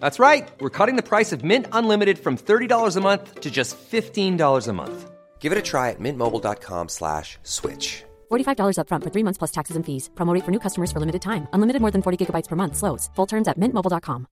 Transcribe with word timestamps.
That's 0.00 0.18
right. 0.18 0.48
We're 0.60 0.76
cutting 0.78 0.96
the 0.96 1.02
price 1.02 1.32
of 1.32 1.42
Mint 1.42 1.66
Unlimited 1.72 2.18
from 2.18 2.36
$30 2.36 2.96
a 2.96 3.00
month 3.00 3.40
to 3.40 3.50
just 3.50 3.76
$15 3.90 4.68
a 4.68 4.72
month. 4.72 5.10
Give 5.40 5.50
it 5.50 5.58
a 5.58 5.62
try 5.62 5.90
at 5.90 6.00
mintmobile.com 6.00 6.88
slash 6.88 7.38
switch. 7.42 8.04
$45 8.30 8.76
upfront 8.76 9.02
for 9.04 9.10
three 9.10 9.24
months 9.24 9.38
plus 9.38 9.50
taxes 9.50 9.76
and 9.76 9.86
fees. 9.86 10.10
Promote 10.14 10.44
for 10.44 10.50
new 10.50 10.60
customers 10.60 10.92
for 10.92 11.00
limited 11.00 11.22
time. 11.22 11.48
Unlimited 11.54 11.80
more 11.80 11.90
than 11.90 12.02
40 12.02 12.26
gigabytes 12.26 12.48
per 12.48 12.56
month. 12.56 12.76
Slows. 12.76 13.08
Full 13.16 13.26
terms 13.26 13.48
at 13.48 13.58
mintmobile.com. 13.58 14.26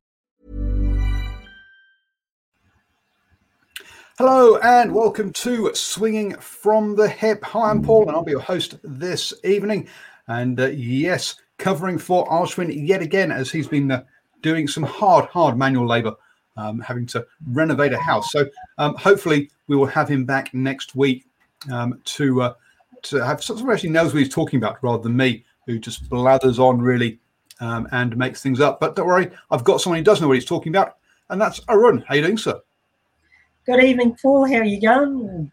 Hello 4.18 4.56
and 4.56 4.94
welcome 4.94 5.30
to 5.44 5.74
Swinging 5.74 6.36
from 6.40 6.96
the 6.96 7.06
Hip. 7.06 7.44
Hi, 7.44 7.70
I'm 7.70 7.82
Paul 7.82 8.08
and 8.08 8.12
I'll 8.12 8.24
be 8.24 8.30
your 8.30 8.40
host 8.40 8.78
this 8.82 9.34
evening. 9.44 9.88
And 10.26 10.58
uh, 10.58 10.68
yes, 10.68 11.36
covering 11.58 11.98
for 11.98 12.26
Ashwin 12.28 12.72
yet 12.86 13.02
again 13.02 13.32
as 13.32 13.50
he's 13.50 13.68
been... 13.68 13.90
Uh, 13.90 14.04
doing 14.46 14.68
some 14.68 14.84
hard, 14.84 15.24
hard 15.26 15.58
manual 15.58 15.88
labor, 15.88 16.14
um, 16.56 16.78
having 16.78 17.04
to 17.04 17.26
renovate 17.50 17.92
a 17.92 17.98
house. 17.98 18.30
So 18.30 18.48
um, 18.78 18.94
hopefully 18.94 19.50
we 19.66 19.74
will 19.74 19.86
have 19.86 20.08
him 20.08 20.24
back 20.24 20.54
next 20.54 20.94
week 20.94 21.26
um, 21.72 22.00
to 22.16 22.42
uh, 22.42 22.54
to 23.02 23.24
have 23.24 23.42
someone 23.42 23.66
who 23.66 23.72
actually 23.72 23.90
knows 23.90 24.14
what 24.14 24.22
he's 24.22 24.32
talking 24.32 24.58
about 24.58 24.78
rather 24.82 25.02
than 25.02 25.16
me 25.16 25.44
who 25.66 25.80
just 25.80 26.08
blathers 26.08 26.60
on 26.60 26.80
really 26.80 27.18
um, 27.58 27.88
and 27.90 28.16
makes 28.16 28.40
things 28.40 28.60
up. 28.60 28.78
But 28.78 28.94
don't 28.94 29.08
worry, 29.08 29.30
I've 29.50 29.64
got 29.64 29.80
someone 29.80 29.98
who 29.98 30.04
does 30.04 30.20
know 30.20 30.28
what 30.28 30.36
he's 30.36 30.44
talking 30.44 30.70
about, 30.70 30.96
and 31.28 31.40
that's 31.40 31.60
Arun. 31.68 32.04
How 32.06 32.14
you 32.14 32.22
doing, 32.22 32.38
sir? 32.38 32.60
Good 33.66 33.82
evening, 33.82 34.16
Paul. 34.22 34.46
How 34.46 34.58
are 34.58 34.64
you 34.64 34.80
going? 34.80 35.50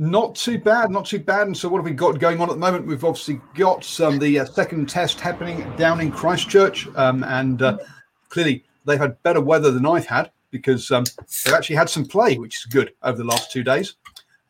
Not 0.00 0.36
too 0.36 0.58
bad, 0.58 0.92
not 0.92 1.06
too 1.06 1.18
bad. 1.18 1.48
And 1.48 1.56
so, 1.56 1.68
what 1.68 1.78
have 1.78 1.84
we 1.84 1.90
got 1.90 2.20
going 2.20 2.40
on 2.40 2.48
at 2.48 2.52
the 2.52 2.60
moment? 2.60 2.86
We've 2.86 3.04
obviously 3.04 3.40
got 3.56 4.00
um, 4.00 4.20
the 4.20 4.38
uh, 4.38 4.44
second 4.44 4.88
test 4.88 5.18
happening 5.18 5.68
down 5.76 6.00
in 6.00 6.12
Christchurch, 6.12 6.86
um, 6.94 7.24
and 7.24 7.60
uh, 7.60 7.78
clearly 8.28 8.64
they've 8.86 9.00
had 9.00 9.20
better 9.24 9.40
weather 9.40 9.72
than 9.72 9.84
I've 9.84 10.06
had 10.06 10.30
because 10.52 10.92
um, 10.92 11.02
they've 11.44 11.52
actually 11.52 11.74
had 11.74 11.90
some 11.90 12.04
play, 12.04 12.38
which 12.38 12.58
is 12.58 12.66
good 12.66 12.92
over 13.02 13.18
the 13.18 13.24
last 13.24 13.50
two 13.50 13.64
days. 13.64 13.96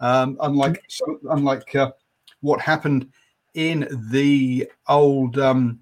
Um, 0.00 0.36
unlike 0.42 0.82
so, 0.88 1.18
unlike 1.30 1.74
uh, 1.74 1.92
what 2.40 2.60
happened 2.60 3.10
in 3.54 3.88
the 4.12 4.70
old 4.86 5.38
um, 5.38 5.80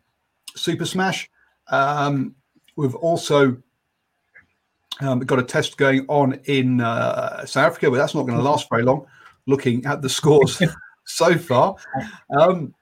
Super 0.54 0.84
Smash, 0.84 1.28
um, 1.72 2.36
we've 2.76 2.94
also 2.94 3.56
got 5.00 5.40
a 5.40 5.42
test 5.42 5.76
going 5.76 6.06
on 6.06 6.38
in 6.44 6.80
uh, 6.80 7.44
South 7.46 7.66
Africa, 7.66 7.90
but 7.90 7.96
that's 7.96 8.14
not 8.14 8.26
going 8.28 8.38
to 8.38 8.44
last 8.44 8.68
very 8.70 8.84
long 8.84 9.04
looking 9.46 9.84
at 9.86 10.02
the 10.02 10.08
scores 10.08 10.60
so 11.04 11.36
far. 11.38 11.76
Um, 12.36 12.74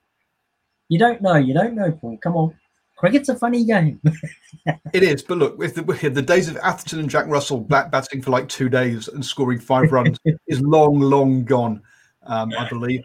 you 0.89 0.99
don't 0.99 1.21
know. 1.23 1.37
You 1.37 1.55
don't 1.55 1.75
know, 1.75 1.93
Paul. 1.93 2.19
Come 2.19 2.37
on. 2.37 2.55
Cricket's 2.97 3.29
a 3.29 3.35
funny 3.35 3.65
game. 3.65 4.01
it 4.93 5.03
is, 5.03 5.23
but 5.23 5.39
look, 5.39 5.59
with 5.59 5.75
the, 5.75 5.83
with 5.83 6.01
the, 6.01 6.23
days 6.23 6.49
of 6.49 6.57
Atherton 6.59 7.01
and 7.01 7.11
Jack 7.11 7.27
Russell 7.27 7.61
bat, 7.61 7.91
batting 7.91 8.23
for 8.23 8.31
like 8.31 8.49
two 8.49 8.69
days 8.69 9.09
and 9.09 9.25
scoring 9.25 9.59
five 9.59 9.93
runs 9.93 10.17
is 10.47 10.61
long, 10.63 11.01
long 11.01 11.45
gone, 11.45 11.83
um, 12.23 12.53
I 12.57 12.69
believe. 12.69 13.05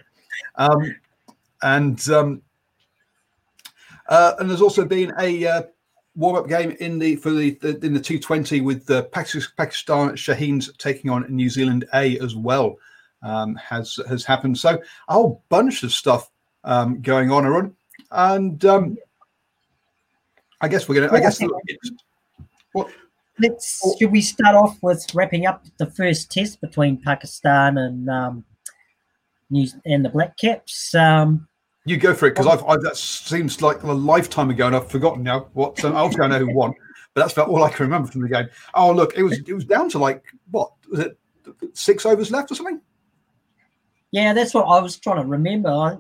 Um, 0.56 0.96
and 1.64 2.10
um, 2.10 2.42
uh, 4.08 4.34
and 4.40 4.50
there's 4.50 4.62
also 4.62 4.86
been 4.86 5.12
a 5.20 5.46
uh, 5.46 5.64
warm-up 6.16 6.48
game 6.48 6.78
in 6.80 7.00
the 7.00 7.16
for 7.16 7.32
the, 7.32 7.52
the 7.56 7.84
in 7.86 7.94
the 7.94 8.00
T20 8.00 8.64
with 8.64 8.86
the 8.86 9.04
Pakistan 9.04 10.12
Shaheens 10.12 10.78
taking 10.78 11.10
on 11.10 11.26
New 11.30 11.50
Zealand 11.50 11.86
A 11.94 12.18
as 12.20 12.36
well 12.36 12.78
um, 13.22 13.56
has 13.56 14.00
has 14.08 14.26
happened. 14.26 14.58
So 14.58 14.82
a 15.08 15.14
whole 15.14 15.44
bunch 15.50 15.84
of 15.84 15.92
stuff 15.92 16.30
um, 16.64 17.02
going 17.02 17.32
on, 17.32 17.46
Arun. 17.46 17.76
And 18.12 18.64
um, 18.66 18.98
I 20.62 20.68
guess 20.68 20.88
we're 20.88 20.96
going 20.96 21.10
to. 21.10 21.16
I 21.16 21.20
guess. 21.20 21.42
What, 22.74 22.90
Let's. 23.40 23.82
Should 24.00 24.12
we 24.12 24.22
start 24.22 24.56
off 24.56 24.78
with 24.82 25.06
wrapping 25.14 25.46
up 25.46 25.66
the 25.78 25.86
first 25.86 26.32
test 26.32 26.60
between 26.62 26.98
Pakistan 26.98 27.78
and 27.78 28.10
um, 28.10 28.46
New 29.50 29.68
and 29.86 30.04
the 30.04 30.10
Black 30.10 30.38
Caps? 30.38 30.94
Um, 30.94 31.48
you 31.86 31.98
go 31.98 32.14
for 32.14 32.28
it 32.28 32.32
because 32.32 32.48
I've, 32.48 32.64
I've, 32.66 32.82
that 32.82 32.98
seems 32.98 33.62
like 33.62 33.84
a 33.84 33.92
lifetime 33.92 34.50
ago, 34.50 34.68
and 34.68 34.76
I've 34.76 34.92
forgotten 34.92 35.24
now 35.24 35.48
what. 35.54 35.80
So 35.80 35.94
obviously, 35.94 36.26
I 36.26 36.28
know 36.28 36.40
who 36.40 36.54
won, 36.54 36.74
but 37.14 37.22
that's 37.22 37.34
about 37.34 37.48
all 37.48 37.64
I 37.64 37.70
can 37.70 37.86
remember 37.86 38.12
from 38.12 38.22
the 38.22 38.30
game. 38.30 38.50
Oh, 38.74 38.92
look, 38.92 39.14
it 39.16 39.24
was 39.24 39.40
it 39.40 39.54
was 39.54 39.66
down 39.66 39.90
to 39.92 40.00
like 40.00 40.24
what 40.52 40.72
was 40.90 41.00
it, 41.00 41.18
six 41.74 42.06
overs 42.06 42.32
left 42.32 42.52
or 42.52 42.56
something? 42.56 42.82
Yeah, 44.12 44.34
that's 44.34 44.54
what 44.54 44.66
I 44.66 44.80
was 44.80 44.98
trying 44.98 45.22
to 45.22 45.28
remember. 45.28 45.70
I, 45.70 45.98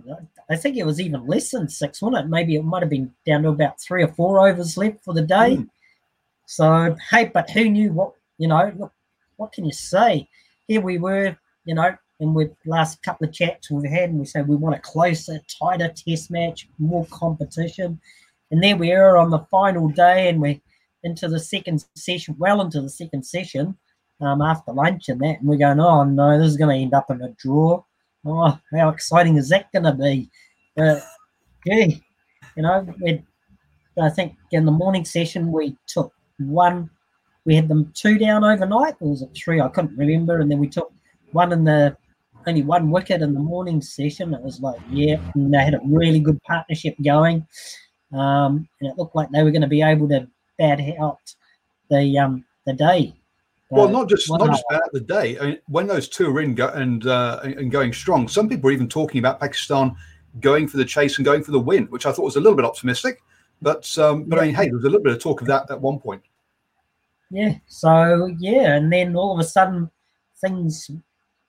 I 0.49 0.55
think 0.55 0.77
it 0.77 0.85
was 0.85 0.99
even 0.99 1.27
less 1.27 1.51
than 1.51 1.69
six, 1.69 2.01
wasn't 2.01 2.25
it? 2.25 2.29
Maybe 2.29 2.55
it 2.55 2.63
might 2.63 2.81
have 2.81 2.89
been 2.89 3.13
down 3.25 3.43
to 3.43 3.49
about 3.49 3.79
three 3.79 4.03
or 4.03 4.07
four 4.07 4.47
overs 4.47 4.77
left 4.77 5.03
for 5.03 5.13
the 5.13 5.21
day. 5.21 5.57
Mm. 5.57 5.69
So, 6.47 6.95
hey, 7.11 7.25
but 7.31 7.49
who 7.51 7.69
knew 7.69 7.93
what, 7.93 8.13
you 8.39 8.47
know, 8.47 8.73
look, 8.77 8.91
what 9.37 9.51
can 9.51 9.65
you 9.65 9.71
say? 9.71 10.27
Here 10.67 10.81
we 10.81 10.97
were, 10.97 11.37
you 11.65 11.75
know, 11.75 11.95
and 12.19 12.33
with 12.33 12.51
last 12.65 13.01
couple 13.03 13.27
of 13.27 13.33
chats 13.33 13.69
we've 13.69 13.89
had, 13.89 14.09
and 14.09 14.19
we 14.19 14.25
said 14.25 14.47
we 14.47 14.55
want 14.55 14.75
a 14.75 14.79
closer, 14.79 15.39
tighter 15.59 15.93
test 15.95 16.31
match, 16.31 16.67
more 16.79 17.05
competition. 17.11 18.01
And 18.51 18.63
there 18.63 18.75
we 18.75 18.91
are 18.91 19.17
on 19.17 19.29
the 19.29 19.45
final 19.51 19.87
day, 19.87 20.29
and 20.29 20.41
we're 20.41 20.59
into 21.03 21.27
the 21.27 21.39
second 21.39 21.85
session, 21.95 22.35
well 22.39 22.59
into 22.59 22.81
the 22.81 22.89
second 22.89 23.23
session 23.23 23.77
um, 24.19 24.41
after 24.41 24.73
lunch 24.73 25.07
and 25.09 25.21
that. 25.21 25.39
And 25.39 25.47
we're 25.47 25.57
going, 25.57 25.79
oh 25.79 26.03
no, 26.03 26.37
this 26.37 26.47
is 26.47 26.57
going 26.57 26.75
to 26.75 26.81
end 26.81 26.93
up 26.93 27.09
in 27.11 27.21
a 27.21 27.29
draw 27.29 27.83
oh, 28.25 28.59
how 28.73 28.89
exciting 28.89 29.37
is 29.37 29.49
that 29.49 29.71
going 29.71 29.83
to 29.83 29.93
be? 29.93 30.29
But, 30.75 31.03
gee, 31.65 32.03
you 32.55 32.63
know, 32.63 32.87
I 34.01 34.09
think 34.09 34.35
in 34.51 34.65
the 34.65 34.71
morning 34.71 35.05
session 35.05 35.51
we 35.51 35.75
took 35.87 36.13
one, 36.37 36.89
we 37.45 37.55
had 37.55 37.67
them 37.67 37.91
two 37.93 38.17
down 38.17 38.43
overnight, 38.43 38.95
or 38.99 39.11
was 39.11 39.21
it 39.21 39.29
three? 39.35 39.59
I 39.61 39.69
couldn't 39.69 39.97
remember. 39.97 40.39
And 40.39 40.51
then 40.51 40.59
we 40.59 40.67
took 40.67 40.91
one 41.31 41.51
in 41.51 41.63
the 41.63 41.97
only 42.47 42.63
one 42.63 42.89
wicket 42.89 43.21
in 43.21 43.33
the 43.33 43.39
morning 43.39 43.81
session. 43.81 44.33
It 44.33 44.41
was 44.41 44.61
like, 44.61 44.79
yeah, 44.89 45.19
and 45.35 45.53
they 45.53 45.59
had 45.59 45.73
a 45.73 45.81
really 45.85 46.19
good 46.19 46.41
partnership 46.43 46.95
going. 47.03 47.45
Um, 48.13 48.67
and 48.79 48.89
it 48.89 48.97
looked 48.97 49.15
like 49.15 49.29
they 49.29 49.43
were 49.43 49.51
going 49.51 49.61
to 49.61 49.67
be 49.67 49.81
able 49.81 50.07
to 50.09 50.27
bat 50.57 50.79
out 50.99 51.19
the 51.89 52.17
um, 52.17 52.45
the 52.65 52.73
day. 52.73 53.18
Well, 53.71 53.87
not 53.87 54.09
just 54.09 54.29
not 54.29 54.47
just 54.47 54.63
about 54.69 54.91
the 54.93 54.99
day. 54.99 55.37
I 55.37 55.45
mean, 55.45 55.59
when 55.67 55.85
those 55.85 56.09
two 56.09 56.35
are 56.35 56.41
in 56.41 56.55
go, 56.55 56.69
and 56.69 57.05
uh, 57.05 57.39
and 57.43 57.69
going 57.69 57.93
strong, 57.93 58.27
some 58.27 58.49
people 58.49 58.69
are 58.69 58.73
even 58.73 58.89
talking 58.89 59.19
about 59.19 59.39
Pakistan 59.39 59.95
going 60.39 60.67
for 60.67 60.77
the 60.77 60.85
chase 60.85 61.17
and 61.17 61.25
going 61.25 61.43
for 61.43 61.51
the 61.51 61.59
win, 61.59 61.85
which 61.87 62.05
I 62.05 62.11
thought 62.11 62.25
was 62.25 62.35
a 62.35 62.39
little 62.39 62.55
bit 62.55 62.65
optimistic. 62.65 63.21
But 63.61 63.95
um, 63.99 64.23
but 64.23 64.37
yeah. 64.37 64.41
I 64.41 64.45
mean, 64.47 64.55
hey, 64.55 64.65
there 64.65 64.75
was 64.75 64.85
a 64.85 64.87
little 64.87 65.03
bit 65.03 65.13
of 65.13 65.21
talk 65.21 65.41
of 65.41 65.47
that 65.47 65.69
at 65.69 65.79
one 65.79 65.99
point. 65.99 66.23
Yeah. 67.29 67.55
So 67.67 68.35
yeah, 68.39 68.75
and 68.75 68.91
then 68.91 69.15
all 69.15 69.33
of 69.33 69.39
a 69.39 69.47
sudden 69.47 69.91
things 70.41 70.89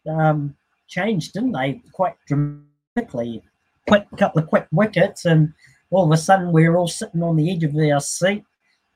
um, 0.06 0.54
changed, 0.88 1.32
didn't 1.32 1.52
they? 1.52 1.80
Quite 1.92 2.14
dramatically. 2.26 3.42
Quick 3.88 4.06
couple 4.18 4.42
of 4.42 4.48
quick 4.48 4.66
wickets, 4.72 5.24
and 5.24 5.54
all 5.90 6.04
of 6.04 6.12
a 6.12 6.16
sudden 6.16 6.52
we're 6.52 6.76
all 6.76 6.86
sitting 6.86 7.22
on 7.22 7.36
the 7.36 7.50
edge 7.50 7.64
of 7.64 7.74
our 7.74 8.00
seat, 8.00 8.44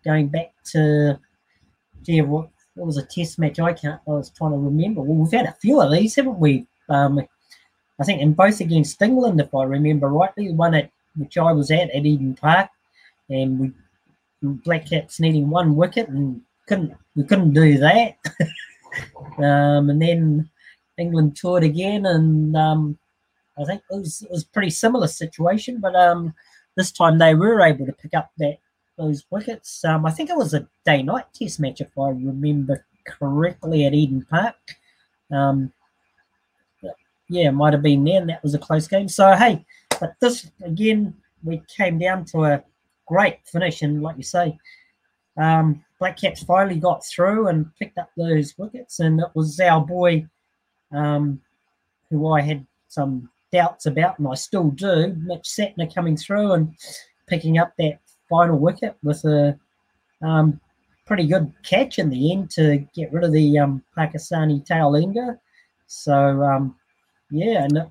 going 0.05 0.29
back 0.29 0.53
to, 0.73 1.19
gee, 2.03 2.21
what, 2.21 2.51
what 2.75 2.87
was 2.87 2.97
a 2.97 3.05
test 3.05 3.39
match? 3.39 3.59
I 3.61 3.73
can't, 3.73 4.01
I 4.07 4.11
was 4.11 4.31
trying 4.31 4.53
to 4.53 4.59
remember. 4.59 5.01
Well, 5.01 5.19
we've 5.19 5.33
had 5.33 5.47
a 5.47 5.57
few 5.61 5.81
of 5.81 5.93
these, 5.93 6.17
haven't 6.17 6.39
we? 6.39 6.67
Um, 6.89 7.21
I 8.01 8.05
think 8.05 8.21
in 8.21 8.33
both 8.33 8.61
against 8.61 9.01
England, 9.01 9.41
if 9.41 9.55
I 9.55 9.65
remember 9.65 10.09
rightly, 10.09 10.49
the 10.49 10.55
one 10.55 10.75
at 10.75 10.91
which 11.17 11.39
I 11.39 11.53
was 11.53 11.71
at 11.71 11.91
at 11.91 12.07
Eden 12.07 12.35
Park, 12.35 12.69
and 13.31 13.59
we 13.59 13.73
Black 14.43 14.89
Caps 14.89 15.21
needing 15.21 15.49
one 15.49 15.75
wicket 15.77 16.09
and 16.09 16.41
couldn't 16.67 16.95
we 17.15 17.25
couldn't 17.25 17.53
do 17.53 17.79
that. 17.79 18.17
um, 19.39 19.91
and 19.91 20.03
then 20.03 20.51
England 20.99 21.37
toured 21.37 21.65
again, 21.65 22.07
and 22.07 22.57
um, 22.57 22.99
I 23.59 23.65
think 23.65 23.83
it 23.91 23.97
was 23.97 24.23
it 24.23 24.31
was 24.31 24.43
a 24.43 24.49
pretty 24.49 24.71
similar 24.71 25.07
situation, 25.07 25.79
but 25.81 25.95
um, 25.95 26.35
this 26.77 26.91
time 26.91 27.19
they 27.19 27.35
were 27.35 27.61
able 27.61 27.87
to 27.87 27.93
pick 27.93 28.15
up 28.15 28.31
that 28.39 28.59
those 28.97 29.25
wickets. 29.31 29.85
Um, 29.85 30.07
I 30.07 30.11
think 30.11 30.31
it 30.31 30.37
was 30.37 30.55
a 30.55 30.67
day 30.85 31.03
night 31.03 31.27
test 31.35 31.61
match, 31.61 31.81
if 31.81 31.97
I 31.99 32.09
remember 32.11 32.85
correctly, 33.07 33.87
at 33.87 33.95
Eden 33.95 34.27
Park. 34.29 34.57
Um, 35.31 35.73
yeah, 37.29 37.51
might 37.51 37.73
have 37.73 37.83
been 37.83 38.05
there, 38.05 38.21
and 38.21 38.29
that 38.31 38.43
was 38.43 38.55
a 38.55 38.59
close 38.59 38.87
game. 38.87 39.09
So 39.09 39.33
hey, 39.35 39.65
but 40.01 40.15
this 40.21 40.51
again, 40.63 41.15
we 41.43 41.63
came 41.75 41.99
down 41.99 42.25
to 42.27 42.45
a 42.45 42.63
great 43.07 43.39
finish, 43.47 43.83
and 43.83 44.03
like 44.03 44.17
you 44.17 44.23
say, 44.23 44.59
um, 45.37 45.85
Black 45.99 46.21
Caps 46.21 46.43
finally 46.43 46.79
got 46.79 47.05
through 47.05 47.49
and 47.49 47.75
picked 47.79 47.99
up 47.99 48.11
those 48.17 48.55
wickets, 48.59 49.01
and 49.01 49.21
it 49.21 49.29
was 49.35 49.59
our 49.61 49.85
boy, 49.85 50.27
um, 50.93 51.41
who 52.11 52.31
I 52.31 52.41
had 52.43 52.67
some 52.89 53.31
doubts 53.53 53.87
about, 53.87 54.19
and 54.19 54.29
I 54.29 54.35
still 54.35 54.71
do, 54.71 55.15
Mitch 55.19 55.45
Santner 55.45 55.93
coming 55.95 56.17
through 56.17 56.53
and 56.53 56.75
picking 57.27 57.59
up 57.59 57.73
that 57.79 58.01
final 58.35 58.59
wicket 58.59 58.97
with 59.05 59.25
a 59.25 59.57
um, 60.23 60.61
pretty 61.07 61.27
good 61.27 61.53
catch 61.63 61.99
in 61.99 62.11
the 62.11 62.33
end 62.33 62.51
to 62.51 62.79
get 62.95 63.13
rid 63.13 63.25
of 63.25 63.33
the 63.33 63.59
um, 63.59 63.83
Pakistani 63.97 64.65
tail 64.65 64.97
ender. 64.97 65.39
So 65.87 66.43
um, 66.43 66.75
yeah, 67.31 67.65
and 67.65 67.77
it, 67.79 67.89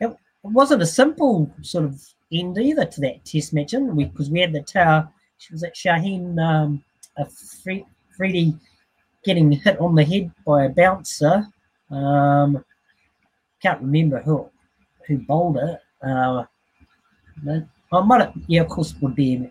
it, 0.00 0.16
wasn't 0.44 0.82
a 0.82 0.86
simple 0.86 1.52
sort 1.62 1.84
of 1.84 2.00
end 2.32 2.58
either 2.58 2.84
to 2.84 3.00
that 3.00 3.24
test 3.24 3.52
match, 3.52 3.72
because 3.72 4.30
we, 4.30 4.34
we, 4.34 4.40
had 4.40 4.52
the 4.52 4.62
tower. 4.62 5.08
She 5.38 5.52
was 5.52 5.62
it 5.62 5.74
Shaheen 5.74 6.38
um, 6.38 6.84
a 7.16 7.26
Freddie 8.16 8.54
getting 9.24 9.50
hit 9.50 9.80
on 9.80 9.94
the 9.94 10.04
head 10.04 10.30
by 10.46 10.64
a 10.64 10.68
bouncer? 10.68 11.46
Um, 11.90 12.64
can't 13.60 13.80
remember 13.80 14.20
who 14.20 14.48
who 15.06 15.18
bowled 15.18 15.56
it. 15.56 15.78
Uh, 16.04 16.44
I 17.92 18.00
might 18.00 18.20
have, 18.20 18.32
yeah, 18.46 18.62
of 18.62 18.68
course, 18.68 18.94
would 19.00 19.14
be 19.14 19.50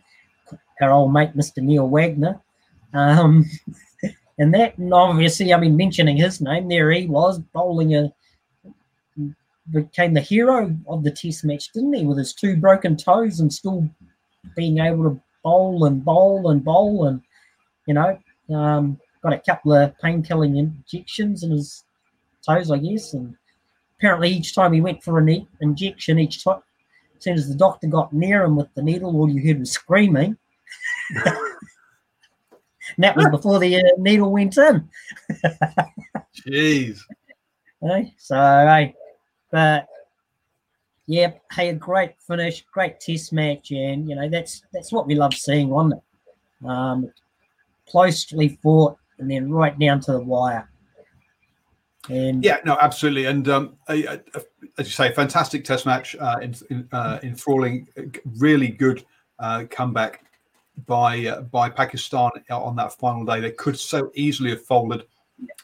our 0.79 0.91
old 0.91 1.13
mate, 1.13 1.35
Mr. 1.35 1.61
Neil 1.61 1.87
Wagner. 1.87 2.39
Um, 2.93 3.45
and 4.37 4.53
that, 4.53 4.77
and 4.77 4.93
obviously, 4.93 5.53
I 5.53 5.59
mean, 5.59 5.77
mentioning 5.77 6.17
his 6.17 6.41
name, 6.41 6.69
there 6.69 6.91
he 6.91 7.07
was 7.07 7.39
bowling 7.39 7.95
a, 7.95 8.13
became 9.71 10.13
the 10.13 10.21
hero 10.21 10.75
of 10.87 11.03
the 11.03 11.11
test 11.11 11.45
match, 11.45 11.71
didn't 11.73 11.93
he? 11.93 12.05
With 12.05 12.17
his 12.17 12.33
two 12.33 12.57
broken 12.57 12.97
toes 12.97 13.39
and 13.39 13.51
still 13.51 13.87
being 14.55 14.79
able 14.79 15.03
to 15.03 15.21
bowl 15.43 15.85
and 15.85 16.03
bowl 16.03 16.49
and 16.49 16.63
bowl 16.63 17.05
and, 17.05 17.21
you 17.87 17.93
know, 17.93 18.17
um, 18.53 18.99
got 19.23 19.33
a 19.33 19.39
couple 19.39 19.73
of 19.73 19.97
pain 19.99 20.23
killing 20.23 20.57
injections 20.57 21.43
in 21.43 21.51
his 21.51 21.83
toes, 22.45 22.71
I 22.71 22.77
guess. 22.77 23.13
And 23.13 23.35
apparently, 23.97 24.29
each 24.29 24.55
time 24.55 24.73
he 24.73 24.81
went 24.81 25.03
for 25.03 25.19
an 25.19 25.47
injection, 25.61 26.19
each 26.19 26.43
time, 26.43 26.61
as 27.15 27.23
soon 27.23 27.35
as 27.35 27.47
the 27.47 27.55
doctor 27.55 27.87
got 27.87 28.13
near 28.13 28.43
him 28.43 28.55
with 28.55 28.73
the 28.73 28.81
needle, 28.81 29.15
all 29.15 29.29
you 29.29 29.45
heard 29.45 29.59
was 29.59 29.71
screaming. 29.71 30.37
And 31.15 31.25
that 32.97 33.15
was 33.15 33.27
before 33.29 33.59
the 33.59 33.77
uh, 33.77 33.81
needle 33.97 34.31
went 34.31 34.57
in. 34.57 34.89
Jeez. 36.47 36.99
Hey, 37.81 38.13
so, 38.17 38.35
hey, 38.35 38.95
but 39.51 39.87
yeah, 41.07 41.31
hey, 41.51 41.69
a 41.69 41.73
great 41.73 42.13
finish, 42.25 42.63
great 42.71 42.99
test 42.99 43.33
match, 43.33 43.71
and 43.71 44.07
you 44.09 44.15
know 44.15 44.29
that's 44.29 44.63
that's 44.73 44.91
what 44.91 45.07
we 45.07 45.15
love 45.15 45.33
seeing 45.33 45.71
on 45.73 45.93
it. 45.93 46.67
Um, 46.67 47.11
closely 47.87 48.59
fought, 48.61 48.97
and 49.19 49.29
then 49.29 49.51
right 49.51 49.77
down 49.77 49.99
to 50.01 50.13
the 50.13 50.19
wire. 50.19 50.69
And 52.09 52.43
yeah, 52.43 52.59
no, 52.65 52.77
absolutely, 52.81 53.25
and 53.25 53.47
um, 53.49 53.77
as 53.87 54.07
you 54.77 54.85
say, 54.85 55.11
fantastic 55.11 55.63
test 55.63 55.85
match, 55.85 56.15
uh, 56.19 56.39
in, 56.41 56.55
in 56.69 56.87
uh, 56.91 57.19
enthralling, 57.23 57.87
really 58.37 58.69
good 58.69 59.05
uh, 59.39 59.65
comeback 59.69 60.23
by 60.85 61.25
uh, 61.27 61.41
by 61.41 61.69
Pakistan 61.69 62.31
on 62.49 62.75
that 62.75 62.93
final 62.93 63.25
day. 63.25 63.39
They 63.39 63.51
could 63.51 63.77
so 63.77 64.11
easily 64.15 64.51
have 64.51 64.63
folded, 64.63 65.03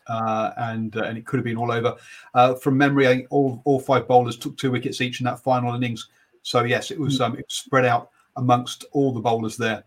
uh, 0.07 0.51
and 0.57 0.95
uh, 0.95 1.03
and 1.03 1.17
it 1.17 1.25
could 1.25 1.37
have 1.37 1.45
been 1.45 1.57
all 1.57 1.71
over. 1.71 1.95
Uh, 2.33 2.55
from 2.55 2.77
memory, 2.77 3.25
all 3.29 3.61
all 3.65 3.79
five 3.79 4.07
bowlers 4.07 4.37
took 4.37 4.57
two 4.57 4.71
wickets 4.71 5.01
each 5.01 5.19
in 5.21 5.25
that 5.25 5.39
final 5.39 5.75
innings. 5.75 6.09
So 6.41 6.63
yes, 6.63 6.91
it 6.91 6.99
was 6.99 7.19
um, 7.21 7.33
it 7.33 7.45
was 7.47 7.53
spread 7.53 7.85
out 7.85 8.09
amongst 8.35 8.85
all 8.91 9.13
the 9.13 9.19
bowlers 9.19 9.57
there, 9.57 9.83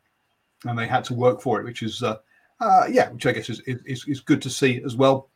and 0.65 0.79
they 0.79 0.87
had 0.87 1.05
to 1.05 1.15
work 1.15 1.41
for 1.41 1.61
it, 1.61 1.65
which 1.65 1.83
is 1.83 2.03
uh, 2.03 2.19
uh, 2.61 2.85
yeah, 2.91 3.11
which 3.11 3.27
I 3.27 3.33
guess 3.33 3.49
is, 3.49 3.61
is 3.61 4.07
is 4.07 4.21
good 4.21 4.43
to 4.43 4.51
see 4.51 4.83
as 4.85 4.97
well. 4.97 5.29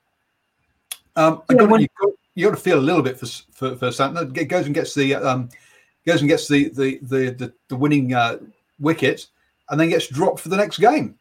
Um, 1.17 1.43
yeah, 1.49 1.57
got, 1.57 1.71
when- 1.71 1.81
you, 1.81 1.89
got, 2.01 2.13
you, 2.35 2.49
got, 2.49 2.57
to 2.57 2.61
feel 2.63 2.79
a 2.79 2.81
little 2.81 3.03
bit 3.03 3.19
for 3.19 3.27
for, 3.27 3.77
for 3.77 3.89
Santner. 3.89 4.37
It 4.37 4.47
goes 4.47 4.67
and 4.67 4.75
gets 4.75 4.95
the 4.95 5.15
um, 5.15 5.49
goes 6.07 6.21
and 6.21 6.29
gets 6.29 6.49
the 6.49 6.69
the 6.71 6.99
the 7.03 7.31
the, 7.31 7.53
the 7.69 7.77
winning 7.77 8.15
uh, 8.15 8.39
wicket, 8.79 9.27
and 9.71 9.81
then 9.81 9.89
gets 9.89 10.09
dropped 10.09 10.41
for 10.41 10.49
the 10.49 10.57
next 10.57 10.79
game. 10.79 11.19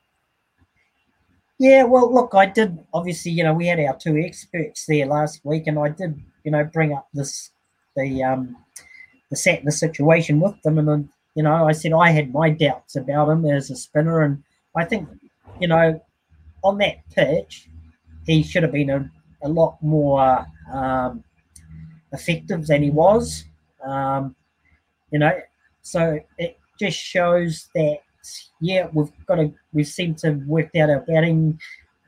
Yeah, 1.60 1.84
well, 1.84 2.14
look, 2.14 2.34
I 2.34 2.46
did 2.48 2.78
obviously, 2.94 3.32
you 3.32 3.44
know, 3.44 3.54
we 3.54 3.68
had 3.68 3.80
our 3.80 3.96
two 3.96 4.18
experts 4.18 4.86
there 4.86 5.06
last 5.06 5.42
week, 5.44 5.68
and 5.68 5.80
I 5.80 5.90
did, 5.90 6.22
you 6.44 6.52
know, 6.52 6.64
bring 6.64 6.94
up 6.94 7.08
this 7.14 7.52
the 7.96 8.24
um 8.24 8.58
the 9.30 9.36
set 9.36 9.64
the 9.64 9.72
situation 9.72 10.40
with 10.40 10.62
them, 10.64 10.78
and 10.78 10.88
then 10.88 11.10
you 11.36 11.44
know, 11.44 11.68
I 11.68 11.72
said 11.72 11.94
I 11.94 12.12
had 12.12 12.34
my 12.34 12.50
doubts 12.50 12.96
about 12.96 13.30
him 13.30 13.46
as 13.46 13.72
a 13.72 13.76
spinner, 13.76 14.22
and 14.22 14.44
I 14.76 14.86
think, 14.86 15.08
you 15.60 15.68
know, 15.68 16.04
on 16.64 16.78
that 16.80 16.98
pitch, 17.12 17.70
he 18.26 18.44
should 18.44 18.64
have 18.64 18.72
been 18.72 18.90
a, 18.90 19.10
a 19.44 19.50
lot 19.50 19.78
more 19.82 20.46
um, 20.72 21.24
effective 22.12 22.68
than 22.68 22.84
he 22.84 22.90
was. 22.90 23.46
Um, 23.86 24.36
you 25.12 25.20
know, 25.20 25.40
so 25.82 26.20
it 26.38 26.58
just 26.80 26.98
shows 26.98 27.70
that 27.76 28.00
yeah, 28.60 28.88
we've 28.94 29.12
got 29.26 29.36
to 29.36 29.54
we 29.74 29.84
seem 29.84 30.16
to 30.16 30.28
have 30.28 30.42
worked 30.44 30.76
out 30.76 30.90
our 30.90 31.02
batting, 31.02 31.60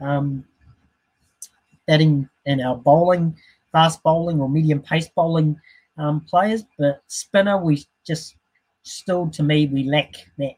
um, 0.01 0.45
batting 1.87 2.29
and 2.45 2.61
our 2.61 2.75
bowling, 2.75 3.35
fast 3.71 4.01
bowling 4.03 4.39
or 4.39 4.49
medium 4.49 4.81
pace 4.81 5.09
bowling 5.09 5.59
um, 5.97 6.21
players, 6.21 6.63
but 6.77 7.03
spinner 7.07 7.57
we 7.57 7.85
just 8.05 8.35
still 8.83 9.27
to 9.29 9.41
me 9.41 9.65
we 9.65 9.83
lack 9.83 10.13
that 10.37 10.53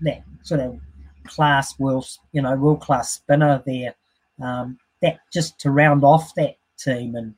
that 0.00 0.22
sort 0.42 0.60
of 0.60 0.78
class 1.24 1.76
world 1.80 2.06
you 2.32 2.40
know 2.40 2.54
world 2.56 2.80
class 2.80 3.12
spinner 3.12 3.62
there. 3.66 3.94
Um, 4.40 4.78
that 5.02 5.18
just 5.32 5.58
to 5.60 5.70
round 5.70 6.04
off 6.04 6.34
that 6.34 6.56
team 6.78 7.16
and 7.16 7.34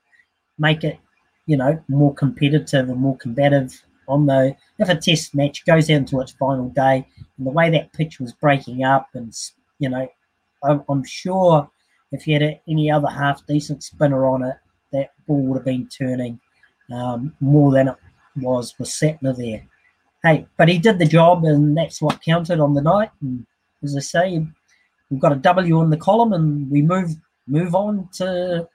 make 0.58 0.84
it 0.84 0.98
you 1.46 1.56
know 1.56 1.82
more 1.88 2.14
competitive 2.14 2.88
and 2.88 3.00
more 3.00 3.16
combative 3.16 3.82
on 4.08 4.26
the 4.26 4.56
if 4.78 4.88
a 4.88 4.96
test 4.96 5.34
match 5.34 5.64
goes 5.66 5.86
down 5.86 6.04
to 6.06 6.20
its 6.20 6.32
final 6.32 6.68
day 6.70 7.06
and 7.36 7.46
the 7.46 7.50
way 7.50 7.70
that 7.70 7.92
pitch 7.92 8.18
was 8.18 8.32
breaking 8.32 8.84
up 8.84 9.08
and 9.14 9.34
you 9.78 9.88
know 9.88 10.08
I'm, 10.64 10.82
I'm 10.88 11.04
sure 11.04 11.70
if 12.10 12.26
you 12.26 12.38
had 12.38 12.60
any 12.68 12.90
other 12.90 13.08
half 13.08 13.46
decent 13.46 13.82
spinner 13.82 14.26
on 14.26 14.42
it 14.42 14.56
that 14.92 15.10
ball 15.26 15.42
would 15.42 15.58
have 15.58 15.64
been 15.64 15.88
turning 15.88 16.40
um, 16.92 17.34
more 17.40 17.70
than 17.72 17.88
it 17.88 17.96
was 18.36 18.74
with 18.78 18.88
Santner 18.88 19.36
there. 19.36 19.66
Hey 20.22 20.46
but 20.56 20.68
he 20.68 20.78
did 20.78 20.98
the 20.98 21.06
job 21.06 21.44
and 21.44 21.76
that's 21.76 22.00
what 22.02 22.22
counted 22.22 22.60
on 22.60 22.74
the 22.74 22.82
night. 22.82 23.10
And 23.20 23.46
as 23.82 23.96
I 23.96 24.00
say 24.00 24.46
we've 25.10 25.20
got 25.20 25.32
a 25.32 25.36
W 25.36 25.78
on 25.78 25.90
the 25.90 25.96
column 25.96 26.32
and 26.32 26.70
we 26.70 26.82
move 26.82 27.10
move 27.46 27.74
on 27.74 28.08
to 28.14 28.68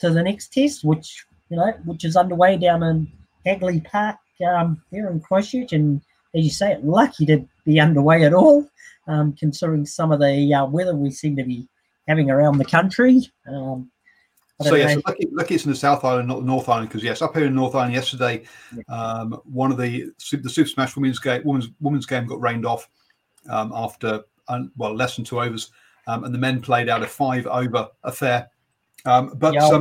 to 0.00 0.10
the 0.10 0.22
next 0.22 0.52
test 0.52 0.84
which 0.84 1.26
you 1.50 1.56
know 1.56 1.72
which 1.84 2.04
is 2.04 2.16
underway 2.16 2.56
down 2.56 2.82
in 2.82 3.10
Hagley 3.44 3.80
Park 3.80 4.16
um, 4.46 4.82
here 4.90 5.08
in 5.08 5.20
Christchurch, 5.20 5.72
and 5.72 6.00
as 6.34 6.44
you 6.44 6.50
say, 6.50 6.76
lucky 6.82 7.26
to 7.26 7.46
be 7.64 7.80
underway 7.80 8.24
at 8.24 8.34
all, 8.34 8.68
um, 9.06 9.32
considering 9.34 9.86
some 9.86 10.12
of 10.12 10.20
the 10.20 10.54
uh, 10.54 10.66
weather 10.66 10.94
we 10.94 11.10
seem 11.10 11.36
to 11.36 11.44
be 11.44 11.68
having 12.06 12.30
around 12.30 12.58
the 12.58 12.64
country. 12.64 13.22
Um, 13.46 13.90
so 14.60 14.74
yes, 14.74 14.90
yeah, 14.90 14.94
so 14.94 15.02
lucky, 15.06 15.28
lucky 15.30 15.54
it's 15.54 15.64
in 15.64 15.70
the 15.70 15.76
South 15.76 16.04
Island, 16.04 16.28
not 16.28 16.40
the 16.40 16.46
North 16.46 16.68
Island, 16.68 16.88
because 16.88 17.04
yes, 17.04 17.22
up 17.22 17.36
here 17.36 17.46
in 17.46 17.54
North 17.54 17.76
Island 17.76 17.94
yesterday, 17.94 18.42
um, 18.88 19.40
one 19.44 19.70
of 19.70 19.78
the 19.78 20.10
the 20.32 20.50
Super 20.50 20.68
Smash 20.68 20.96
women's 20.96 21.20
game 21.20 21.42
women's 21.44 21.68
women's 21.80 22.06
game 22.06 22.26
got 22.26 22.40
rained 22.40 22.66
off 22.66 22.88
um, 23.48 23.72
after 23.74 24.24
well 24.76 24.96
less 24.96 25.14
than 25.14 25.24
two 25.24 25.40
overs, 25.40 25.70
um, 26.08 26.24
and 26.24 26.34
the 26.34 26.38
men 26.38 26.60
played 26.60 26.88
out 26.88 27.04
a 27.04 27.06
five 27.06 27.46
over 27.46 27.88
affair. 28.02 28.50
Um, 29.04 29.32
but 29.36 29.54
yeah, 29.54 29.80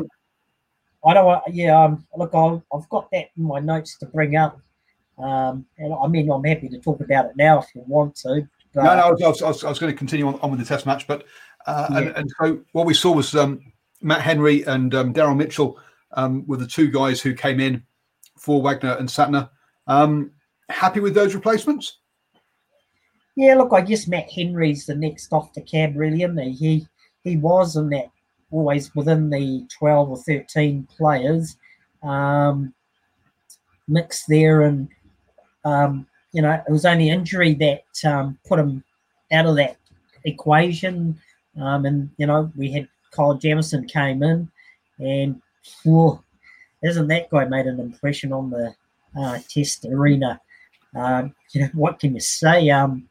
I 1.08 1.14
don't 1.14 1.26
want, 1.26 1.44
yeah, 1.52 1.84
um, 1.84 2.06
look, 2.18 2.36
I've, 2.36 2.62
I've 2.74 2.90
got 2.90 3.10
that 3.12 3.30
in 3.38 3.44
my 3.44 3.60
notes 3.60 3.98
to 4.00 4.06
bring 4.06 4.36
up. 4.36 4.60
Um, 5.18 5.66
and 5.78 5.94
I 5.94 6.08
mean, 6.08 6.30
I'm 6.30 6.44
happy 6.44 6.68
to 6.68 6.80
talk 6.80 7.00
about 7.00 7.26
it 7.26 7.32
now 7.38 7.60
if 7.60 7.68
you 7.74 7.82
want 7.88 8.16
to. 8.18 8.48
But, 8.74 8.84
no, 8.84 8.96
no, 8.96 9.02
I 9.02 9.12
was, 9.30 9.42
I 9.42 9.48
was, 9.48 9.64
I 9.64 9.70
was 9.70 9.80
going 9.80 9.92
to 9.92 9.98
continue 9.98 10.28
on, 10.28 10.38
on, 10.42 10.52
with 10.52 10.60
the 10.60 10.66
Test 10.66 10.86
match, 10.86 11.08
but 11.08 11.24
uh, 11.66 11.88
yeah. 11.92 11.98
and, 11.98 12.08
and, 12.18 12.32
so 12.40 12.60
what 12.74 12.86
we 12.86 12.94
saw 12.94 13.14
was 13.14 13.34
um, 13.36 13.62
Matt 14.02 14.22
Henry 14.22 14.64
and 14.64 14.94
um, 14.94 15.14
Daryl 15.14 15.36
Mitchell 15.36 15.80
um, 16.12 16.46
were 16.46 16.58
the 16.58 16.68
two 16.68 16.92
guys 16.92 17.22
who 17.22 17.34
came 17.34 17.62
in 17.62 17.84
for 18.38 18.62
Wagner 18.62 18.98
and 18.98 19.08
Santner. 19.08 19.50
Um, 19.88 20.32
happy 20.70 21.00
with 21.00 21.16
those 21.16 21.34
replacements? 21.34 22.00
Yeah, 23.38 23.56
look, 23.56 23.72
I 23.72 23.82
guess 23.82 24.08
Matt 24.08 24.30
Henry's 24.30 24.86
the 24.86 24.96
next 24.96 25.32
off 25.32 25.54
the 25.54 25.62
cab, 25.62 25.96
really, 25.96 26.24
isn't 26.24 26.38
he? 26.38 26.52
He, 26.52 26.88
he 27.24 27.38
was 27.38 27.76
in 27.76 27.90
that 27.90 28.10
always 28.52 28.94
within 28.96 29.30
the 29.30 29.68
12 29.78 30.10
or 30.10 30.18
13 30.18 30.88
players 30.96 31.58
um, 32.04 32.74
mix 33.88 34.26
there. 34.26 34.64
And, 34.64 34.88
um, 35.66 36.08
you 36.32 36.42
know, 36.42 36.52
it 36.52 36.72
was 36.72 36.86
only 36.86 37.10
injury 37.10 37.54
that 37.56 38.10
um, 38.10 38.38
put 38.48 38.60
him 38.60 38.84
out 39.32 39.46
of 39.46 39.56
that 39.58 39.78
equation. 40.24 41.20
Um, 41.60 41.86
and, 41.86 42.10
you 42.18 42.28
know, 42.28 42.52
we 42.56 42.72
had 42.72 42.88
Kyle 43.12 43.34
Jamieson 43.34 43.88
came 43.88 44.24
in 44.24 44.50
and, 45.00 45.42
whoa, 45.84 46.22
isn't 46.84 47.08
that 47.08 47.30
guy 47.30 47.46
made 47.46 47.66
an 47.66 47.80
impression 47.80 48.32
on 48.32 48.50
the 48.50 48.76
uh, 49.20 49.40
test 49.50 49.86
arena? 49.86 50.40
Uh, 50.96 51.28
you 51.52 51.62
know, 51.62 51.70
what 51.74 52.00
can 52.00 52.14
you 52.14 52.20
say? 52.20 52.70
Um, 52.70 53.08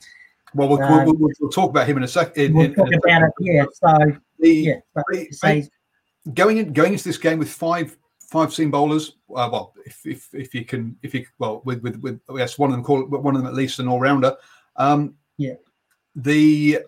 well, 0.55 0.69
we'll, 0.69 0.83
uh, 0.83 1.05
we'll, 1.05 1.33
we'll, 1.41 1.51
talk 1.51 1.71
about 1.71 1.89
him 1.89 1.99
in 1.99 2.05
a 2.05 2.09
second. 2.09 2.55
We'll 2.55 2.73
talk 2.73 2.89
about 2.89 3.23
it, 3.23 3.33
yeah. 3.41 3.65
So, 3.73 4.17
the, 4.39 4.81
yeah, 5.45 5.61
going 6.35 6.59
in, 6.59 6.73
going 6.73 6.93
into 6.93 7.05
this 7.05 7.19
game 7.19 7.39
with 7.39 7.51
five 7.51 7.97
five 8.27 8.53
seam 8.53 8.71
bowlers. 8.71 9.17
Uh, 9.35 9.49
well, 9.51 9.73
if, 9.85 10.05
if 10.05 10.29
if 10.33 10.55
you 10.55 10.65
can, 10.65 10.97
if 11.03 11.15
you 11.15 11.27
well, 11.39 11.63
with 11.65 11.83
with 11.83 11.97
with 12.03 12.21
yes, 12.35 12.59
one 12.59 12.71
of 12.71 12.77
them 12.77 12.85
call 12.85 13.05
one 13.05 13.35
of 13.35 13.43
them 13.43 13.49
at 13.49 13.55
least 13.55 13.79
an 13.79 13.89
all 13.89 14.01
rounder. 14.01 14.37
Um, 14.77 15.15
yeah. 15.39 15.55
The 16.15 16.81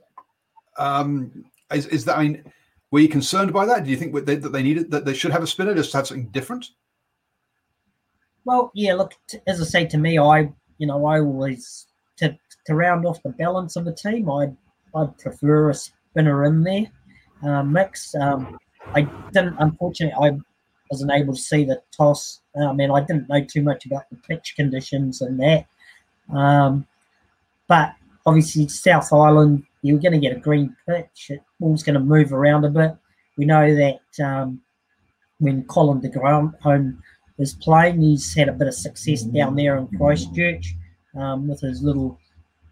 um, 0.77 1.45
is 1.73 1.87
is 1.87 2.05
that 2.07 2.19
I 2.19 2.23
mean, 2.23 2.45
were 2.91 3.01
you 3.01 3.09
concerned 3.09 3.53
by 3.53 3.67
that? 3.67 3.85
Do 3.85 3.91
you 3.91 3.97
think 3.97 4.15
that 4.15 4.27
they, 4.27 4.37
that 4.37 4.53
they 4.53 4.63
needed 4.63 4.91
that 4.91 5.05
they 5.05 5.15
should 5.15 5.33
have 5.33 5.43
a 5.43 5.47
spinner 5.47 5.75
just 5.75 5.93
to 5.93 5.99
have 5.99 6.07
something 6.07 6.29
different? 6.29 6.71
Well, 8.45 8.71
yeah. 8.75 8.95
Look, 8.95 9.15
as 9.47 9.61
I 9.61 9.65
say 9.65 9.87
to 9.87 9.99
me, 9.99 10.19
I 10.19 10.51
you 10.79 10.87
know 10.87 11.07
I 11.07 11.21
always 11.21 11.87
to 12.17 12.37
to 12.67 12.75
round 12.75 13.07
off 13.07 13.23
the 13.23 13.31
balance 13.31 13.77
of 13.77 13.85
the 13.85 13.95
team, 13.95 14.31
I'd 14.31 14.57
I'd 14.95 15.17
prefer 15.19 15.71
a 15.71 15.75
spinner 15.75 16.45
in 16.45 16.63
there 16.63 16.91
uh, 17.43 17.63
mix. 17.63 18.15
Um, 18.15 18.59
I 18.95 19.03
didn't, 19.33 19.57
unfortunately, 19.59 20.31
I 20.31 20.39
wasn't 20.91 21.13
able 21.13 21.35
to 21.35 21.41
see 21.41 21.65
the 21.65 21.83
toss. 21.97 22.41
I 22.61 22.73
mean, 22.73 22.91
I 22.91 23.01
didn't 23.01 23.29
know 23.29 23.45
too 23.45 23.63
much 23.63 23.87
about 23.87 24.09
the 24.11 24.17
pitch 24.17 24.55
conditions 24.57 25.21
and 25.21 25.39
that. 25.41 25.67
Um, 26.35 26.87
but 27.67 27.95
obviously, 28.27 28.69
South 28.69 29.13
Island, 29.13 29.65
you're 29.83 29.99
going 29.99 30.13
to 30.13 30.19
get 30.19 30.37
a 30.37 30.41
green 30.41 30.75
pitch. 30.87 31.31
It 31.31 31.43
ball's 31.61 31.83
going 31.83 31.95
to 31.95 32.01
move 32.01 32.33
around 32.33 32.65
a 32.65 32.71
bit. 32.71 32.97
We 33.37 33.45
know 33.45 33.75
that 33.75 34.25
um, 34.25 34.61
when 35.39 35.65
Colin 35.65 36.01
de 36.01 36.09
Grandhomme 36.09 37.03
is 37.39 37.55
playing, 37.55 38.01
he's 38.01 38.35
had 38.35 38.49
a 38.49 38.53
bit 38.53 38.69
of 38.69 38.75
success 38.75 39.23
down 39.23 39.55
there 39.55 39.77
in 39.77 39.87
Christchurch 39.97 40.75
um, 41.17 41.47
with 41.47 41.61
his 41.61 41.83
little 41.83 42.19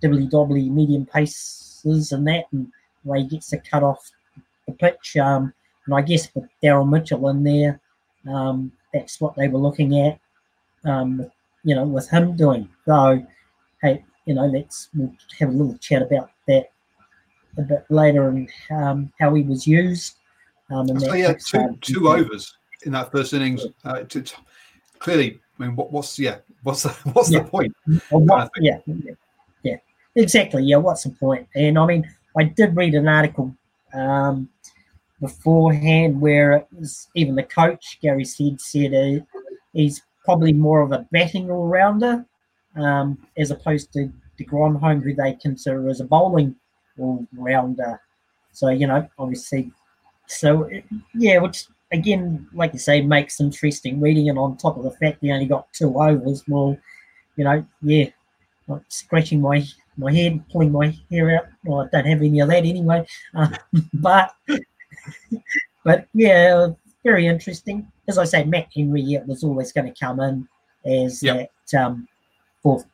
dibbly 0.02 0.28
dobbly 0.30 0.68
medium 0.70 1.06
paces 1.06 2.12
and 2.12 2.26
that, 2.26 2.46
and 2.52 2.68
where 3.04 3.20
he 3.20 3.26
gets 3.26 3.50
the 3.50 3.58
cut 3.58 3.82
off 3.82 4.10
the 4.66 4.72
pitch. 4.72 5.16
Um, 5.16 5.52
and 5.86 5.94
I 5.94 6.02
guess 6.02 6.28
with 6.34 6.48
Daryl 6.62 6.88
Mitchell 6.88 7.28
in 7.28 7.42
there, 7.42 7.80
um, 8.28 8.72
that's 8.92 9.20
what 9.20 9.36
they 9.36 9.48
were 9.48 9.58
looking 9.58 10.00
at, 10.00 10.18
um, 10.84 11.30
you 11.64 11.74
know, 11.74 11.84
with 11.84 12.08
him 12.08 12.36
doing. 12.36 12.68
So, 12.84 13.24
hey, 13.82 14.04
you 14.24 14.34
know, 14.34 14.46
let's 14.46 14.88
we'll 14.94 15.12
have 15.38 15.48
a 15.48 15.52
little 15.52 15.78
chat 15.78 16.02
about 16.02 16.30
that 16.48 16.70
a 17.58 17.62
bit 17.62 17.84
later 17.88 18.28
and 18.28 18.48
um, 18.70 19.12
how 19.20 19.34
he 19.34 19.42
was 19.42 19.66
used. 19.66 20.16
Um, 20.70 20.98
so 20.98 21.14
yeah, 21.14 21.34
two, 21.34 21.78
two 21.80 22.08
overs 22.08 22.52
in 22.84 22.92
that 22.92 23.12
first 23.12 23.32
innings. 23.32 23.64
Uh, 23.84 24.02
to, 24.02 24.22
to, 24.22 24.34
clearly, 24.98 25.40
I 25.58 25.66
mean, 25.66 25.76
what, 25.76 25.92
what's 25.92 26.18
yeah, 26.18 26.38
what's 26.64 26.82
the 26.82 26.88
what's 27.12 27.30
yeah. 27.30 27.40
the 27.40 27.48
point? 27.48 27.72
Well, 28.10 28.22
what, 28.22 28.50
yeah, 28.58 28.78
yeah, 29.62 29.76
exactly. 30.16 30.64
Yeah, 30.64 30.78
what's 30.78 31.04
the 31.04 31.10
point? 31.10 31.46
And 31.54 31.78
I 31.78 31.86
mean, 31.86 32.10
I 32.36 32.44
did 32.44 32.76
read 32.76 32.94
an 32.94 33.06
article 33.06 33.56
um, 33.94 34.48
beforehand 35.20 36.20
where 36.20 36.52
it 36.52 36.66
was 36.72 37.08
even 37.14 37.34
the 37.34 37.42
coach 37.42 37.98
Gary 38.02 38.24
said 38.24 38.94
uh, 38.94 39.24
he's 39.72 40.02
probably 40.24 40.52
more 40.52 40.82
of 40.82 40.92
a 40.92 41.06
batting 41.10 41.50
all 41.50 41.66
rounder 41.66 42.24
um, 42.76 43.18
as 43.38 43.50
opposed 43.50 43.92
to 43.92 44.12
de 44.36 44.44
Grandhomme, 44.44 45.00
who 45.00 45.14
they 45.14 45.34
consider 45.34 45.88
as 45.88 46.00
a 46.00 46.04
bowling 46.04 46.54
all 46.98 47.26
rounder. 47.32 48.00
So 48.52 48.68
you 48.68 48.86
know, 48.86 49.08
obviously, 49.18 49.72
so 50.26 50.70
yeah, 51.14 51.38
which 51.38 51.66
again, 51.92 52.46
like 52.52 52.72
you 52.72 52.78
say, 52.78 53.00
makes 53.00 53.40
interesting 53.40 54.00
reading. 54.00 54.28
And 54.28 54.38
on 54.38 54.56
top 54.56 54.76
of 54.76 54.84
the 54.84 54.90
fact 54.92 55.18
he 55.20 55.30
only 55.30 55.46
got 55.46 55.72
two 55.72 56.00
overs, 56.00 56.44
well, 56.48 56.76
you 57.36 57.44
know, 57.44 57.64
yeah, 57.82 58.06
like 58.68 58.82
scratching 58.88 59.40
my 59.40 59.64
my 59.96 60.12
head, 60.12 60.44
pulling 60.50 60.72
my 60.72 60.94
hair 61.10 61.38
out. 61.38 61.46
Well, 61.64 61.80
I 61.80 61.88
don't 61.90 62.06
have 62.06 62.22
any 62.22 62.40
of 62.40 62.48
that 62.48 62.64
anyway. 62.64 63.06
Uh, 63.34 63.48
but 63.94 64.34
but 65.84 66.08
yeah, 66.14 66.68
very 67.04 67.26
interesting. 67.26 67.90
As 68.08 68.18
I 68.18 68.24
say, 68.24 68.44
Matt 68.44 68.68
Henry 68.74 69.02
yeah, 69.02 69.24
was 69.26 69.44
always 69.44 69.72
going 69.72 69.92
to 69.92 69.98
come 69.98 70.20
in 70.20 70.48
as 70.84 71.22
yep. 71.22 71.50
that 71.70 71.80
um, 71.80 72.08
fourth 72.62 72.86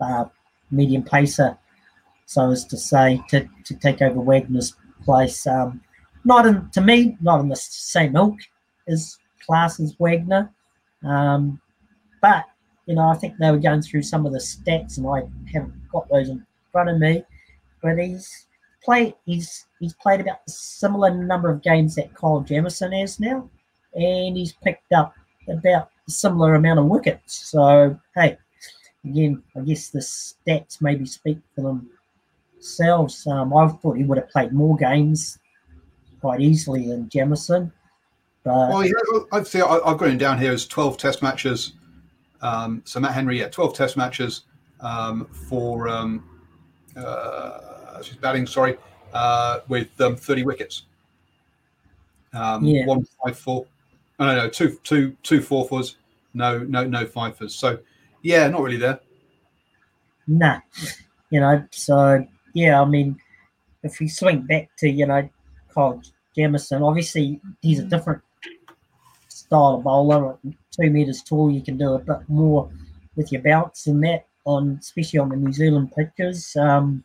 uh, 0.00 0.24
medium 0.70 1.02
pacer, 1.02 1.56
so 2.26 2.50
as 2.50 2.64
to 2.66 2.76
say, 2.76 3.22
to, 3.28 3.48
to 3.64 3.74
take 3.74 4.02
over 4.02 4.20
Wagner's 4.20 4.74
place. 5.04 5.46
Um, 5.46 5.80
not 6.24 6.46
in, 6.46 6.68
to 6.70 6.80
me, 6.80 7.16
not 7.20 7.40
in 7.40 7.48
the 7.48 7.56
same 7.56 8.16
ilk 8.16 8.38
as 8.86 9.18
class 9.44 9.80
as 9.80 9.94
Wagner. 9.98 10.52
Um, 11.04 11.60
but, 12.20 12.44
you 12.86 12.94
know, 12.94 13.08
I 13.08 13.14
think 13.14 13.36
they 13.38 13.50
were 13.50 13.58
going 13.58 13.82
through 13.82 14.02
some 14.02 14.26
of 14.26 14.32
the 14.32 14.38
stats 14.38 14.98
and 14.98 15.06
I 15.06 15.22
haven't 15.52 15.88
got 15.90 16.08
those 16.08 16.28
in 16.28 16.44
front 16.72 16.90
of 16.90 16.98
me. 16.98 17.24
But 17.82 17.98
he's 17.98 18.46
played, 18.88 19.14
he's 19.26 19.66
he's 19.80 19.92
played 19.94 20.20
about 20.20 20.38
a 20.46 20.50
similar 20.50 21.14
number 21.14 21.50
of 21.50 21.62
games 21.62 21.94
that 21.96 22.14
Kyle 22.14 22.40
Jamieson 22.40 22.92
has 22.92 23.20
now. 23.20 23.48
And 23.94 24.36
he's 24.36 24.54
picked 24.54 24.92
up 24.92 25.14
about 25.48 25.90
a 26.06 26.10
similar 26.10 26.54
amount 26.54 26.78
of 26.78 26.86
wickets. 26.86 27.50
So, 27.50 27.98
hey, 28.14 28.38
again, 29.04 29.42
I 29.56 29.60
guess 29.60 29.90
the 29.90 29.98
stats 29.98 30.80
maybe 30.80 31.04
speak 31.04 31.38
for 31.54 31.80
themselves. 32.56 33.26
Um, 33.26 33.54
I 33.54 33.68
thought 33.68 33.98
he 33.98 34.04
would 34.04 34.18
have 34.18 34.30
played 34.30 34.52
more 34.52 34.76
games 34.76 35.38
quite 36.20 36.40
easily 36.40 36.88
than 36.88 37.10
Jamieson. 37.10 37.70
But 38.42 38.70
well, 38.70 38.86
yeah, 38.86 38.92
I'd 39.32 39.46
say 39.46 39.60
I've 39.60 39.98
got 39.98 40.08
him 40.08 40.18
down 40.18 40.38
here 40.38 40.52
as 40.52 40.66
12 40.66 40.96
test 40.96 41.22
matches. 41.22 41.74
Um, 42.40 42.82
so 42.86 43.00
Matt 43.00 43.12
Henry, 43.12 43.40
yeah, 43.40 43.48
12 43.48 43.74
test 43.74 43.96
matches 43.96 44.44
um, 44.80 45.26
for 45.26 45.88
um, 45.88 46.24
uh, 46.96 47.77
she's 48.02 48.16
batting, 48.16 48.46
sorry, 48.46 48.76
uh, 49.12 49.60
with 49.68 50.00
um, 50.00 50.16
30 50.16 50.44
wickets. 50.44 50.82
Um, 52.32 52.64
yeah. 52.64 52.86
One 52.86 53.06
five 53.24 53.38
four. 53.38 53.66
Oh, 54.18 54.26
no, 54.26 54.34
no, 54.36 54.48
two, 54.48 54.78
two, 54.82 55.16
two 55.22 55.40
four 55.40 55.66
fours. 55.66 55.96
No, 56.34 56.58
no, 56.58 56.84
no 56.84 57.06
five 57.06 57.36
fours. 57.36 57.54
So, 57.54 57.78
yeah, 58.22 58.48
not 58.48 58.62
really 58.62 58.76
there. 58.76 59.00
Nah, 60.26 60.60
you 61.30 61.40
know. 61.40 61.64
So 61.70 62.26
yeah, 62.52 62.82
I 62.82 62.84
mean, 62.84 63.18
if 63.82 63.98
we 63.98 64.08
swing 64.08 64.42
back 64.42 64.68
to 64.78 64.90
you 64.90 65.06
know 65.06 65.26
Kyle 65.72 66.02
Jamieson. 66.38 66.82
Obviously, 66.82 67.40
he's 67.62 67.80
a 67.80 67.84
different 67.84 68.22
style 69.28 69.76
of 69.76 69.84
bowler. 69.84 70.36
Two 70.70 70.90
meters 70.90 71.22
tall, 71.22 71.50
you 71.50 71.62
can 71.62 71.76
do 71.76 71.94
a 71.94 71.98
bit 71.98 72.28
more 72.28 72.70
with 73.16 73.32
your 73.32 73.42
bounce 73.42 73.86
and 73.88 74.02
that 74.04 74.26
on, 74.44 74.78
especially 74.80 75.18
on 75.18 75.30
the 75.30 75.36
New 75.36 75.52
Zealand 75.52 75.92
pitches. 75.96 76.54
Um, 76.56 77.04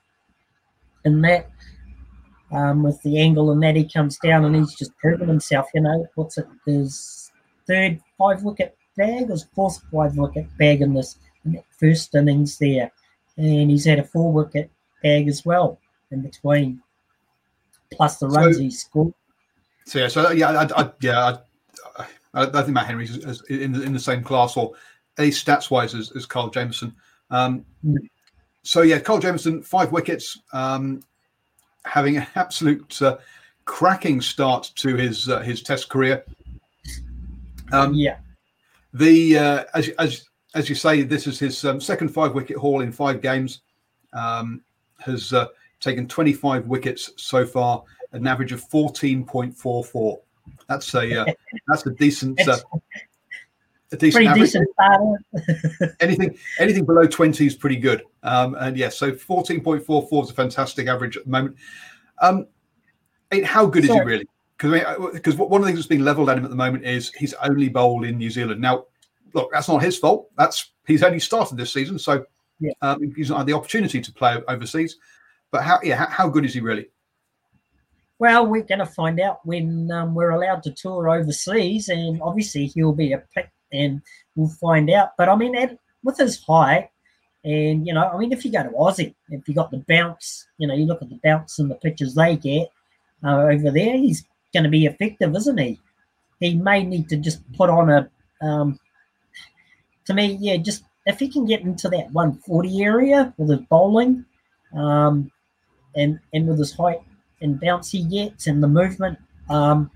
and 1.05 1.23
that, 1.23 1.49
um, 2.51 2.83
with 2.83 3.01
the 3.03 3.19
angle 3.19 3.51
and 3.51 3.61
that, 3.63 3.75
he 3.75 3.87
comes 3.87 4.17
down 4.19 4.45
and 4.45 4.55
he's 4.55 4.73
just 4.73 4.95
proven 4.97 5.27
himself. 5.27 5.67
You 5.73 5.81
know, 5.81 6.07
what's 6.15 6.37
it? 6.37 6.47
His 6.65 7.31
third 7.67 7.99
five 8.17 8.43
wicket 8.43 8.77
bag, 8.97 9.29
his 9.29 9.45
fourth 9.55 9.81
five 9.91 10.17
wicket 10.17 10.45
bag 10.57 10.81
in 10.81 10.93
this 10.93 11.17
in 11.45 11.53
that 11.53 11.65
first 11.79 12.15
innings 12.15 12.57
there, 12.57 12.91
and 13.37 13.69
he's 13.71 13.85
had 13.85 13.99
a 13.99 14.03
four 14.03 14.31
wicket 14.31 14.71
bag 15.01 15.27
as 15.27 15.45
well 15.45 15.79
in 16.11 16.21
between 16.21 16.81
plus 17.95 18.17
the 18.17 18.27
runs 18.27 18.57
so, 18.57 18.61
he 18.61 18.71
scored. 18.71 19.13
So 19.85 19.99
yeah, 19.99 20.07
so 20.07 20.31
yeah, 20.31 20.49
I, 20.49 20.81
I 20.81 20.91
yeah, 21.01 21.37
I, 21.97 22.05
I, 22.33 22.61
think 22.61 22.69
Matt 22.69 22.87
Henry's 22.87 23.15
is 23.17 23.41
in 23.49 23.73
the, 23.73 23.83
in 23.83 23.93
the 23.93 23.99
same 23.99 24.23
class 24.23 24.57
or 24.57 24.73
a 25.17 25.29
stats 25.29 25.69
wise 25.69 25.93
as, 25.93 26.11
as 26.15 26.25
Kyle 26.25 26.49
Jamieson. 26.49 26.95
Um, 27.29 27.65
mm. 27.85 27.97
So 28.63 28.81
yeah, 28.81 28.99
Cole 28.99 29.19
Jamieson, 29.19 29.61
five 29.61 29.91
wickets, 29.91 30.39
um, 30.53 31.03
having 31.85 32.17
an 32.17 32.27
absolute 32.35 33.01
uh, 33.01 33.17
cracking 33.65 34.21
start 34.21 34.71
to 34.75 34.95
his 34.95 35.29
uh, 35.29 35.41
his 35.41 35.61
Test 35.61 35.89
career. 35.89 36.23
Um, 37.71 37.93
yeah, 37.93 38.17
the 38.93 39.37
uh, 39.37 39.63
as 39.73 39.89
as 39.99 40.25
as 40.55 40.69
you 40.69 40.75
say, 40.75 41.01
this 41.01 41.27
is 41.27 41.39
his 41.39 41.63
um, 41.65 41.81
second 41.81 42.09
five 42.09 42.33
wicket 42.33 42.57
haul 42.57 42.81
in 42.81 42.91
five 42.91 43.21
games. 43.21 43.61
Um, 44.13 44.61
has 44.99 45.33
uh, 45.33 45.47
taken 45.79 46.07
25 46.07 46.67
wickets 46.67 47.11
so 47.17 47.45
far, 47.45 47.83
an 48.13 48.25
average 48.25 48.51
of 48.51 48.67
14.44. 48.69 50.19
That's 50.67 50.93
a 50.93 51.21
uh, 51.21 51.25
that's 51.67 51.85
a 51.85 51.91
decent 51.91 52.39
uh, 52.47 52.57
a 53.93 53.97
decent 53.97 54.25
Pretty 54.25 54.39
decent 54.41 54.67
anything 55.99 56.37
anything 56.59 56.85
below 56.85 57.05
20 57.05 57.45
is 57.45 57.55
pretty 57.55 57.77
good. 57.77 58.03
Um, 58.23 58.55
and 58.55 58.77
yes, 58.77 58.97
so 58.97 59.11
14.44 59.11 60.23
is 60.23 60.29
a 60.29 60.33
fantastic 60.33 60.87
average 60.87 61.17
at 61.17 61.25
the 61.25 61.29
moment. 61.29 61.55
Um, 62.21 62.47
I 63.31 63.41
how 63.43 63.65
good 63.65 63.85
is 63.85 63.91
he 63.91 63.99
really? 63.99 64.27
Because 64.57 65.11
because 65.13 65.35
one 65.35 65.61
of 65.61 65.61
the 65.61 65.67
things 65.67 65.79
that's 65.79 65.87
being 65.87 66.03
levelled 66.03 66.29
at 66.29 66.37
him 66.37 66.43
at 66.43 66.49
the 66.49 66.55
moment 66.55 66.85
is 66.85 67.11
he's 67.13 67.33
only 67.35 67.69
bowled 67.69 68.05
in 68.05 68.17
New 68.17 68.29
Zealand. 68.29 68.61
Now, 68.61 68.85
look, 69.33 69.51
that's 69.51 69.67
not 69.67 69.81
his 69.81 69.97
fault. 69.97 70.29
That's 70.37 70.71
he's 70.85 71.03
only 71.03 71.19
started 71.19 71.57
this 71.57 71.73
season, 71.73 71.99
so 71.99 72.25
Yeah. 72.59 72.73
um, 72.81 73.13
he's 73.15 73.29
not 73.29 73.39
had 73.39 73.47
the 73.47 73.53
opportunity 73.53 74.01
to 74.01 74.11
play 74.13 74.37
overseas. 74.47 74.97
But 75.51 75.63
how 75.63 75.79
yeah, 75.83 75.95
how, 75.95 76.07
how 76.07 76.29
good 76.29 76.45
is 76.45 76.53
he 76.53 76.61
really? 76.61 76.87
Well, 78.19 78.47
we're 78.47 78.63
going 78.63 78.79
to 78.79 78.85
find 78.85 79.19
out 79.19 79.39
when 79.43 79.91
um, 79.91 80.15
we're 80.15 80.29
allowed 80.29 80.63
to 80.63 80.71
tour 80.71 81.09
overseas, 81.09 81.89
and 81.89 82.21
obviously 82.21 82.67
he'll 82.67 82.93
be 82.93 83.11
a 83.11 83.23
pick, 83.35 83.51
and 83.73 84.01
we'll 84.35 84.49
find 84.49 84.89
out. 84.89 85.17
But 85.17 85.29
I 85.29 85.35
mean, 85.35 85.55
with 86.03 86.17
his 86.17 86.41
height, 86.43 86.89
and 87.43 87.85
you 87.85 87.93
know, 87.93 88.07
I 88.07 88.17
mean, 88.17 88.31
if 88.31 88.45
you 88.45 88.51
go 88.51 88.63
to 88.63 88.69
Aussie, 88.69 89.13
if 89.29 89.47
you 89.47 89.53
got 89.53 89.71
the 89.71 89.83
bounce, 89.87 90.47
you 90.57 90.67
know, 90.67 90.73
you 90.73 90.85
look 90.85 91.01
at 91.01 91.09
the 91.09 91.19
bounce 91.23 91.59
and 91.59 91.69
the 91.69 91.75
pitches 91.75 92.15
they 92.15 92.37
get 92.37 92.69
uh, 93.23 93.41
over 93.41 93.71
there, 93.71 93.97
he's 93.97 94.25
going 94.53 94.63
to 94.63 94.69
be 94.69 94.85
effective, 94.85 95.35
isn't 95.35 95.57
he? 95.57 95.79
He 96.39 96.55
may 96.55 96.83
need 96.83 97.09
to 97.09 97.17
just 97.17 97.41
put 97.53 97.69
on 97.69 97.89
a, 97.89 98.09
um, 98.41 98.79
to 100.05 100.13
me, 100.13 100.37
yeah, 100.39 100.57
just 100.57 100.83
if 101.05 101.19
he 101.19 101.27
can 101.27 101.45
get 101.45 101.61
into 101.61 101.89
that 101.89 102.11
140 102.11 102.83
area 102.83 103.33
with 103.37 103.49
his 103.49 103.59
bowling, 103.69 104.25
um, 104.75 105.29
and 105.95 106.19
and 106.33 106.47
with 106.47 106.59
his 106.59 106.73
height 106.73 107.01
and 107.41 107.59
bounce 107.59 107.91
he 107.91 108.03
gets 108.03 108.47
and 108.47 108.63
the 108.63 108.67
movement, 108.67 109.17
um, 109.49 109.91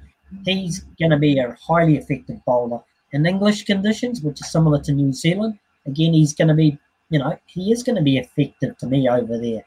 he's 0.45 0.81
going 0.99 1.11
to 1.11 1.17
be 1.17 1.39
a 1.39 1.57
highly 1.59 1.97
effective 1.97 2.43
bowler. 2.45 2.81
In 3.17 3.25
English 3.25 3.65
conditions, 3.65 4.21
which 4.21 4.41
is 4.41 4.51
similar 4.51 4.79
to 4.83 4.91
New 4.91 5.11
Zealand, 5.11 5.57
again, 5.87 6.13
he's 6.13 6.35
going 6.35 6.49
to 6.49 6.53
be, 6.53 6.77
you 7.09 7.17
know, 7.17 7.35
he 7.47 7.71
is 7.71 7.81
going 7.81 7.95
to 7.95 8.03
be 8.03 8.19
effective 8.19 8.77
to 8.77 8.85
me 8.85 9.09
over 9.09 9.39
there. 9.39 9.65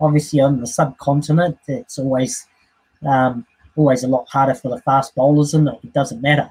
Obviously, 0.00 0.38
on 0.40 0.60
the 0.60 0.68
subcontinent, 0.68 1.58
it's 1.66 1.98
always 1.98 2.46
um, 3.04 3.44
always 3.74 4.04
a 4.04 4.08
lot 4.08 4.28
harder 4.28 4.54
for 4.54 4.68
the 4.68 4.80
fast 4.82 5.16
bowlers, 5.16 5.52
and 5.52 5.66
it 5.66 5.92
doesn't 5.92 6.22
matter 6.22 6.48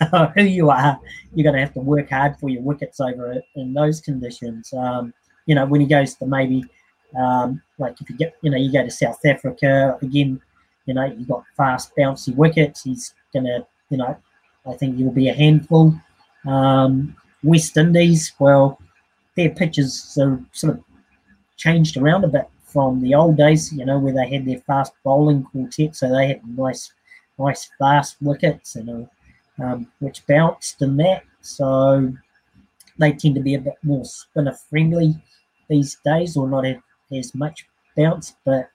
who 0.34 0.42
you 0.42 0.70
are. 0.70 0.98
You're 1.34 1.44
going 1.44 1.56
to 1.56 1.60
have 1.60 1.74
to 1.74 1.80
work 1.80 2.08
hard 2.08 2.38
for 2.38 2.48
your 2.48 2.62
wickets 2.62 2.98
over 3.00 3.32
it 3.32 3.44
in 3.54 3.74
those 3.74 4.00
conditions. 4.00 4.72
Um, 4.72 5.12
you 5.44 5.54
know, 5.54 5.66
when 5.66 5.82
he 5.82 5.86
goes 5.86 6.14
to 6.14 6.24
maybe 6.24 6.64
um, 7.14 7.60
like 7.76 8.00
if 8.00 8.08
you 8.08 8.16
get, 8.16 8.36
you 8.40 8.50
know, 8.50 8.56
you 8.56 8.72
go 8.72 8.82
to 8.82 8.90
South 8.90 9.20
Africa 9.26 9.98
again, 10.00 10.40
you 10.86 10.94
know, 10.94 11.04
you've 11.04 11.28
got 11.28 11.44
fast, 11.58 11.92
bouncy 11.94 12.34
wickets. 12.34 12.84
He's 12.84 13.12
gonna, 13.34 13.66
you 13.90 13.98
know, 13.98 14.16
I 14.66 14.74
think 14.74 14.96
he'll 14.96 15.10
be 15.10 15.28
a 15.28 15.34
handful. 15.34 15.94
Um, 16.46 17.16
West 17.42 17.76
Indies, 17.76 18.32
well, 18.38 18.80
their 19.36 19.50
pitches 19.50 20.18
are 20.20 20.40
sort 20.52 20.74
of 20.74 20.84
changed 21.56 21.96
around 21.96 22.24
a 22.24 22.28
bit 22.28 22.48
from 22.64 23.00
the 23.00 23.14
old 23.14 23.36
days, 23.36 23.72
you 23.72 23.84
know, 23.84 23.98
where 23.98 24.12
they 24.12 24.28
had 24.28 24.46
their 24.46 24.60
fast 24.60 24.92
bowling 25.04 25.42
quartet, 25.42 25.96
so 25.96 26.08
they 26.08 26.28
had 26.28 26.40
nice, 26.46 26.92
nice 27.38 27.70
fast 27.78 28.16
wickets, 28.20 28.76
and 28.76 29.08
uh, 29.60 29.64
um, 29.64 29.86
which 29.98 30.26
bounced 30.26 30.80
and 30.82 30.98
that. 31.00 31.24
So 31.40 32.12
they 32.98 33.12
tend 33.12 33.34
to 33.34 33.40
be 33.40 33.54
a 33.54 33.60
bit 33.60 33.76
more 33.82 34.04
spinner 34.04 34.56
friendly 34.68 35.20
these 35.68 35.96
days, 36.04 36.36
or 36.36 36.48
not 36.48 36.64
have 36.64 36.82
as 37.12 37.34
much 37.34 37.66
bounce, 37.96 38.34
but 38.44 38.70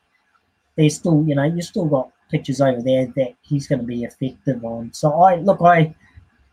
there's 0.75 0.95
still, 0.95 1.23
you 1.25 1.35
know, 1.35 1.43
you've 1.43 1.65
still 1.65 1.85
got 1.85 2.11
pitches 2.29 2.61
over 2.61 2.81
there 2.81 3.07
that 3.15 3.35
he's 3.41 3.67
going 3.67 3.79
to 3.79 3.85
be 3.85 4.03
effective 4.03 4.63
on. 4.63 4.91
So 4.93 5.21
I 5.21 5.35
look, 5.35 5.61
I, 5.61 5.95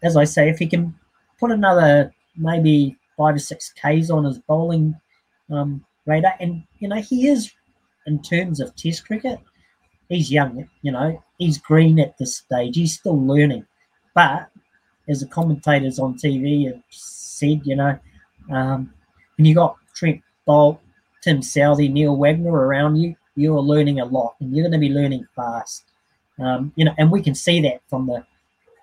as 0.02 0.16
I 0.16 0.24
say, 0.24 0.48
if 0.48 0.58
he 0.58 0.66
can 0.66 0.94
put 1.38 1.50
another 1.50 2.12
maybe 2.36 2.96
five 3.16 3.34
or 3.34 3.38
six 3.38 3.72
Ks 3.72 4.10
on 4.10 4.24
his 4.24 4.38
bowling 4.38 4.94
um, 5.50 5.84
radar, 6.06 6.34
and 6.40 6.62
you 6.78 6.88
know, 6.88 7.00
he 7.00 7.28
is 7.28 7.52
in 8.06 8.22
terms 8.22 8.60
of 8.60 8.74
Test 8.76 9.06
cricket, 9.06 9.38
he's 10.08 10.30
young, 10.30 10.68
you 10.82 10.92
know, 10.92 11.22
he's 11.38 11.58
green 11.58 11.98
at 12.00 12.18
this 12.18 12.36
stage, 12.36 12.76
he's 12.76 12.94
still 12.94 13.20
learning, 13.24 13.66
but 14.14 14.48
as 15.08 15.20
the 15.20 15.26
commentators 15.26 15.98
on 15.98 16.14
TV 16.14 16.66
have 16.66 16.82
said, 16.90 17.60
you 17.64 17.76
know, 17.76 17.98
um, 18.50 18.92
when 19.36 19.46
you 19.46 19.54
got 19.54 19.76
Trent 19.94 20.22
Boult, 20.46 20.78
Tim 21.22 21.40
Southee, 21.40 21.90
Neil 21.90 22.16
Wagner 22.16 22.52
around 22.52 22.96
you, 22.96 23.16
you 23.36 23.56
are 23.56 23.60
learning 23.60 24.00
a 24.00 24.04
lot, 24.04 24.34
and 24.40 24.54
you're 24.54 24.64
going 24.64 24.72
to 24.72 24.78
be 24.78 24.92
learning 24.92 25.26
fast. 25.34 25.84
Um, 26.38 26.72
you 26.76 26.84
know, 26.84 26.94
and 26.98 27.10
we 27.10 27.22
can 27.22 27.34
see 27.34 27.60
that 27.62 27.82
from 27.88 28.06
the 28.06 28.24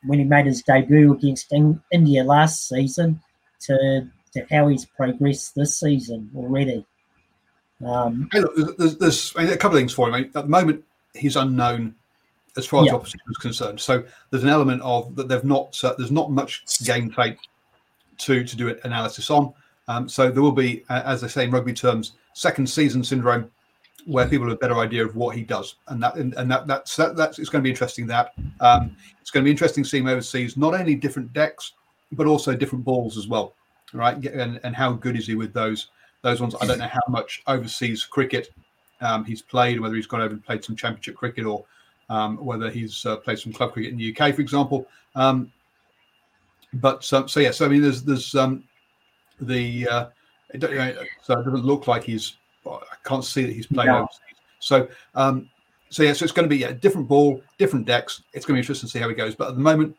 when 0.05 0.19
he 0.19 0.25
made 0.25 0.45
his 0.45 0.61
debut 0.63 1.13
against 1.13 1.51
In- 1.51 1.81
India 1.91 2.23
last 2.23 2.67
season 2.67 3.19
to 3.61 4.07
to 4.33 4.45
how 4.49 4.67
he's 4.67 4.85
progressed 4.85 5.55
this 5.55 5.79
season 5.79 6.29
already. 6.35 6.85
Um, 7.85 8.29
Hey, 8.31 8.41
look, 8.41 8.77
there's, 8.77 8.97
there's, 8.97 9.33
I 9.35 9.43
mean, 9.43 9.53
a 9.53 9.57
couple 9.57 9.75
of 9.77 9.81
things 9.81 9.93
for 9.93 10.07
him. 10.07 10.13
I 10.13 10.17
mean, 10.19 10.27
at 10.27 10.43
the 10.43 10.47
moment, 10.47 10.83
he's 11.15 11.35
unknown 11.35 11.95
as 12.57 12.65
far 12.65 12.81
as 12.81 12.87
Yeah. 12.87 12.95
opposition 12.95 13.21
is 13.29 13.37
concerned. 13.37 13.79
So 13.79 14.03
there's 14.29 14.43
an 14.43 14.49
element 14.49 14.81
of 14.83 15.15
that 15.15 15.27
they've 15.27 15.43
not 15.43 15.83
uh, 15.83 15.95
there's 15.97 16.11
not 16.11 16.31
much 16.31 16.63
game 16.85 17.09
tape 17.11 17.37
to 18.19 18.43
to 18.43 18.55
do 18.55 18.69
an 18.69 18.79
analysis 18.83 19.29
on. 19.29 19.53
Um, 19.87 20.07
so 20.07 20.29
there 20.29 20.43
will 20.43 20.51
be, 20.51 20.83
uh, 20.89 21.01
as 21.05 21.23
I 21.23 21.27
say 21.27 21.45
in 21.45 21.51
rugby 21.51 21.73
terms, 21.73 22.11
second 22.33 22.69
season 22.69 23.03
syndrome, 23.03 23.49
where 24.05 24.27
people 24.27 24.47
have 24.47 24.55
a 24.55 24.59
better 24.59 24.77
idea 24.79 25.05
of 25.05 25.15
what 25.15 25.35
he 25.35 25.43
does, 25.43 25.75
and 25.87 26.01
that 26.03 26.15
and, 26.15 26.33
and 26.35 26.49
that 26.51 26.67
that's 26.67 26.95
that, 26.95 27.15
that's 27.15 27.39
it's 27.39 27.49
going 27.49 27.61
to 27.61 27.63
be 27.63 27.69
interesting. 27.69 28.07
That 28.07 28.33
um, 28.59 28.95
it's 29.21 29.31
going 29.31 29.43
to 29.43 29.45
be 29.45 29.51
interesting 29.51 29.83
seeing 29.83 30.07
overseas, 30.07 30.57
not 30.57 30.73
only 30.73 30.95
different 30.95 31.33
decks, 31.33 31.73
but 32.11 32.27
also 32.27 32.55
different 32.55 32.85
balls 32.85 33.17
as 33.17 33.27
well, 33.27 33.53
right? 33.93 34.17
And 34.25 34.59
and 34.63 34.75
how 34.75 34.93
good 34.93 35.17
is 35.17 35.27
he 35.27 35.35
with 35.35 35.53
those 35.53 35.87
those 36.21 36.41
ones? 36.41 36.55
I 36.61 36.65
don't 36.65 36.79
know 36.79 36.87
how 36.87 37.01
much 37.07 37.43
overseas 37.47 38.03
cricket 38.03 38.49
um, 39.01 39.23
he's 39.23 39.41
played, 39.41 39.79
whether 39.79 39.95
he's 39.95 40.07
gone 40.07 40.21
over 40.21 40.33
and 40.33 40.43
played 40.43 40.63
some 40.63 40.75
championship 40.75 41.15
cricket 41.15 41.45
or 41.45 41.65
um, 42.09 42.37
whether 42.43 42.69
he's 42.69 43.05
uh, 43.05 43.17
played 43.17 43.39
some 43.39 43.53
club 43.53 43.73
cricket 43.73 43.91
in 43.91 43.97
the 43.97 44.15
UK, 44.15 44.35
for 44.35 44.41
example. 44.41 44.87
Um, 45.15 45.51
but 46.73 47.11
um, 47.13 47.27
so 47.27 47.39
yeah, 47.39 47.51
so 47.51 47.65
I 47.65 47.69
mean, 47.69 47.81
there's 47.81 48.03
there's 48.03 48.35
um, 48.35 48.63
the 49.41 49.87
uh, 49.87 50.05
it, 50.49 50.61
you 50.61 50.75
know, 50.75 50.95
so 51.21 51.39
it 51.39 51.43
doesn't 51.43 51.65
look 51.65 51.87
like 51.87 52.03
he's. 52.03 52.35
I 52.73 53.07
can't 53.07 53.23
see 53.23 53.43
that 53.43 53.53
he's 53.53 53.67
played 53.67 53.87
No. 53.87 53.97
overseas. 53.99 54.19
So 54.59 54.87
um, 55.15 55.49
so 55.89 56.03
yeah, 56.03 56.13
so 56.13 56.23
it's 56.23 56.31
going 56.31 56.47
to 56.47 56.55
be 56.55 56.63
a 56.63 56.73
different 56.73 57.07
ball, 57.07 57.41
different 57.57 57.85
decks. 57.85 58.23
It's 58.33 58.45
going 58.45 58.55
to 58.55 58.57
be 58.57 58.61
interesting 58.61 58.87
to 58.87 58.91
see 58.91 58.99
how 58.99 59.09
he 59.09 59.15
goes. 59.15 59.35
But 59.35 59.49
at 59.49 59.55
the 59.55 59.61
moment, 59.61 59.95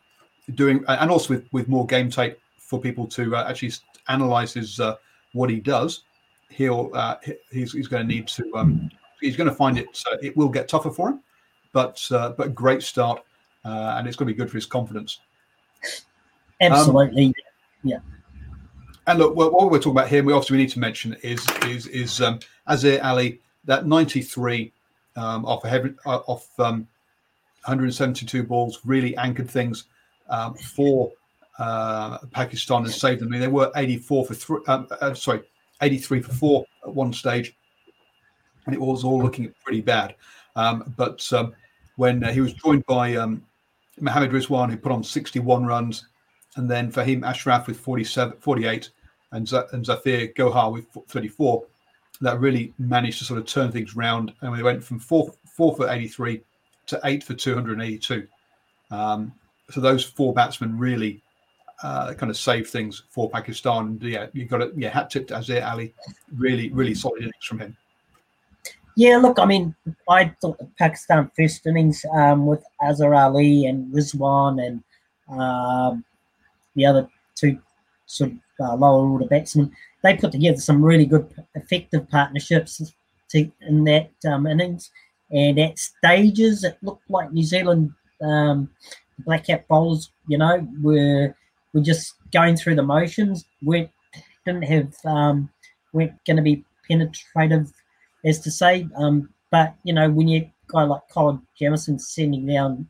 doing 0.55 0.83
and 0.87 1.11
also 1.11 1.33
with 1.35 1.47
with 1.51 1.67
more 1.67 1.85
game 1.85 2.09
tape 2.09 2.39
for 2.57 2.79
people 2.79 3.05
to 3.07 3.35
uh, 3.35 3.45
actually 3.49 3.73
analyze 4.07 4.53
his 4.53 4.79
uh, 4.79 4.95
what 5.33 5.49
he 5.49 5.59
does, 5.59 6.03
he'll 6.49 6.91
uh, 6.93 7.15
he's 7.51 7.73
he's 7.73 7.87
going 7.87 8.07
to 8.07 8.13
need 8.13 8.27
to 8.29 8.55
um, 8.55 8.89
he's 9.19 9.35
going 9.35 9.49
to 9.49 9.55
find 9.55 9.77
it. 9.77 9.87
It 10.21 10.35
will 10.37 10.49
get 10.49 10.67
tougher 10.67 10.91
for 10.91 11.09
him, 11.09 11.21
but 11.73 12.05
uh, 12.11 12.29
but 12.37 12.55
great 12.55 12.83
start, 12.83 13.23
uh, 13.65 13.95
and 13.97 14.07
it's 14.07 14.15
going 14.15 14.27
to 14.27 14.33
be 14.33 14.37
good 14.37 14.49
for 14.49 14.57
his 14.57 14.65
confidence. 14.65 15.19
absolutely. 16.61 17.33
And 19.11 19.19
look, 19.19 19.35
what, 19.35 19.51
we're 19.69 19.77
talking 19.77 19.91
about 19.91 20.07
here, 20.07 20.23
we 20.23 20.31
obviously 20.31 20.57
need 20.57 20.69
to 20.69 20.79
mention 20.79 21.17
is 21.21 21.45
is 21.67 21.85
is 21.87 22.21
um, 22.21 22.39
Azhar 22.69 22.97
Ali 23.03 23.41
that 23.65 23.85
93 23.85 24.71
um, 25.17 25.43
off 25.43 25.65
uh, 25.65 25.89
off 26.05 26.47
um, 26.61 26.87
172 27.65 28.41
balls 28.43 28.79
really 28.85 29.13
anchored 29.17 29.49
things 29.49 29.83
um, 30.29 30.53
for 30.53 31.11
uh, 31.59 32.19
Pakistan 32.31 32.83
and 32.83 32.91
saved 32.91 33.19
them. 33.19 33.27
I 33.27 33.31
mean, 33.31 33.41
they 33.41 33.49
were 33.49 33.69
84 33.75 34.27
for 34.27 34.33
three. 34.33 34.61
Um, 34.69 34.87
uh, 35.01 35.13
sorry, 35.13 35.41
83 35.81 36.21
for 36.21 36.31
four 36.31 36.65
at 36.85 36.95
one 36.95 37.11
stage, 37.11 37.53
and 38.65 38.73
it 38.73 38.79
was 38.79 39.03
all 39.03 39.21
looking 39.21 39.53
pretty 39.61 39.81
bad. 39.81 40.15
Um, 40.55 40.93
but 40.95 41.21
um, 41.33 41.53
when 41.97 42.23
uh, 42.23 42.31
he 42.31 42.39
was 42.39 42.53
joined 42.53 42.85
by 42.85 43.15
um, 43.15 43.43
Mohammed 43.99 44.31
Rizwan, 44.31 44.69
who 44.69 44.77
put 44.77 44.93
on 44.93 45.03
61 45.03 45.65
runs, 45.65 46.07
and 46.55 46.71
then 46.71 46.89
Fahim 46.89 47.27
Ashraf 47.27 47.67
with 47.67 47.77
47, 47.77 48.37
48, 48.39 48.89
and, 49.31 49.51
and 49.71 49.85
Zafir 49.85 50.27
Gohar 50.29 50.71
with 50.71 50.85
34, 51.07 51.63
that 52.21 52.39
really 52.39 52.73
managed 52.77 53.19
to 53.19 53.25
sort 53.25 53.39
of 53.39 53.45
turn 53.45 53.71
things 53.71 53.95
round. 53.95 54.33
And 54.41 54.51
we 54.51 54.63
went 54.63 54.83
from 54.83 54.99
four, 54.99 55.33
four 55.45 55.75
for 55.75 55.89
83 55.89 56.41
to 56.87 56.99
eight 57.05 57.23
for 57.23 57.33
282. 57.33 58.27
Um, 58.91 59.33
so 59.69 59.79
those 59.81 60.03
four 60.03 60.33
batsmen 60.33 60.77
really 60.77 61.21
uh, 61.83 62.13
kind 62.13 62.29
of 62.29 62.37
saved 62.37 62.69
things 62.69 63.03
for 63.09 63.29
Pakistan. 63.29 63.87
And 63.87 64.03
yeah, 64.03 64.27
you 64.33 64.45
got 64.45 64.61
it. 64.61 64.73
Yeah, 64.75 64.89
hat 64.89 65.09
tip 65.09 65.27
to 65.29 65.37
Azhar 65.37 65.63
Ali. 65.63 65.93
Really, 66.35 66.69
really 66.69 66.93
solid 66.93 67.21
innings 67.21 67.45
from 67.45 67.59
him. 67.59 67.77
Yeah, 68.97 69.17
look, 69.17 69.39
I 69.39 69.45
mean, 69.45 69.73
I 70.09 70.35
thought 70.41 70.59
the 70.59 70.69
Pakistan 70.77 71.31
first 71.35 71.65
innings 71.65 72.05
um, 72.13 72.45
with 72.45 72.63
Azhar 72.83 73.13
Ali 73.13 73.65
and 73.65 73.91
Rizwan 73.93 74.63
and 74.63 74.83
um, 75.39 76.03
the 76.75 76.85
other 76.85 77.07
two 77.35 77.59
sort 78.05 78.31
of 78.31 78.37
uh, 78.61 78.75
lower 78.75 79.07
order 79.09 79.25
batsmen. 79.25 79.71
They 80.03 80.15
put 80.15 80.31
together 80.31 80.57
some 80.57 80.83
really 80.83 81.05
good, 81.05 81.27
effective 81.55 82.09
partnerships 82.09 82.81
to, 83.29 83.51
in 83.61 83.83
that 83.85 84.11
um, 84.27 84.47
innings. 84.47 84.91
And 85.31 85.59
at 85.59 85.79
stages, 85.79 86.63
it 86.63 86.77
looked 86.81 87.09
like 87.09 87.31
New 87.31 87.43
Zealand 87.43 87.91
um, 88.21 88.69
black 89.19 89.47
cap 89.47 89.67
bowlers, 89.67 90.11
you 90.27 90.37
know, 90.37 90.67
were 90.81 91.35
were 91.73 91.81
just 91.81 92.15
going 92.31 92.57
through 92.57 92.75
the 92.75 92.83
motions. 92.83 93.45
weren't 93.63 93.89
didn't 94.45 94.63
have 94.63 94.93
um, 95.05 95.49
weren't 95.93 96.13
going 96.25 96.37
to 96.37 96.43
be 96.43 96.63
penetrative, 96.87 97.71
as 98.25 98.39
to 98.39 98.51
say. 98.51 98.87
Um, 98.95 99.29
but 99.51 99.75
you 99.83 99.93
know, 99.93 100.09
when 100.09 100.27
you 100.27 100.49
guy 100.67 100.83
like 100.83 101.01
Colin 101.11 101.41
Jamieson 101.57 101.99
sending 101.99 102.45
down 102.45 102.87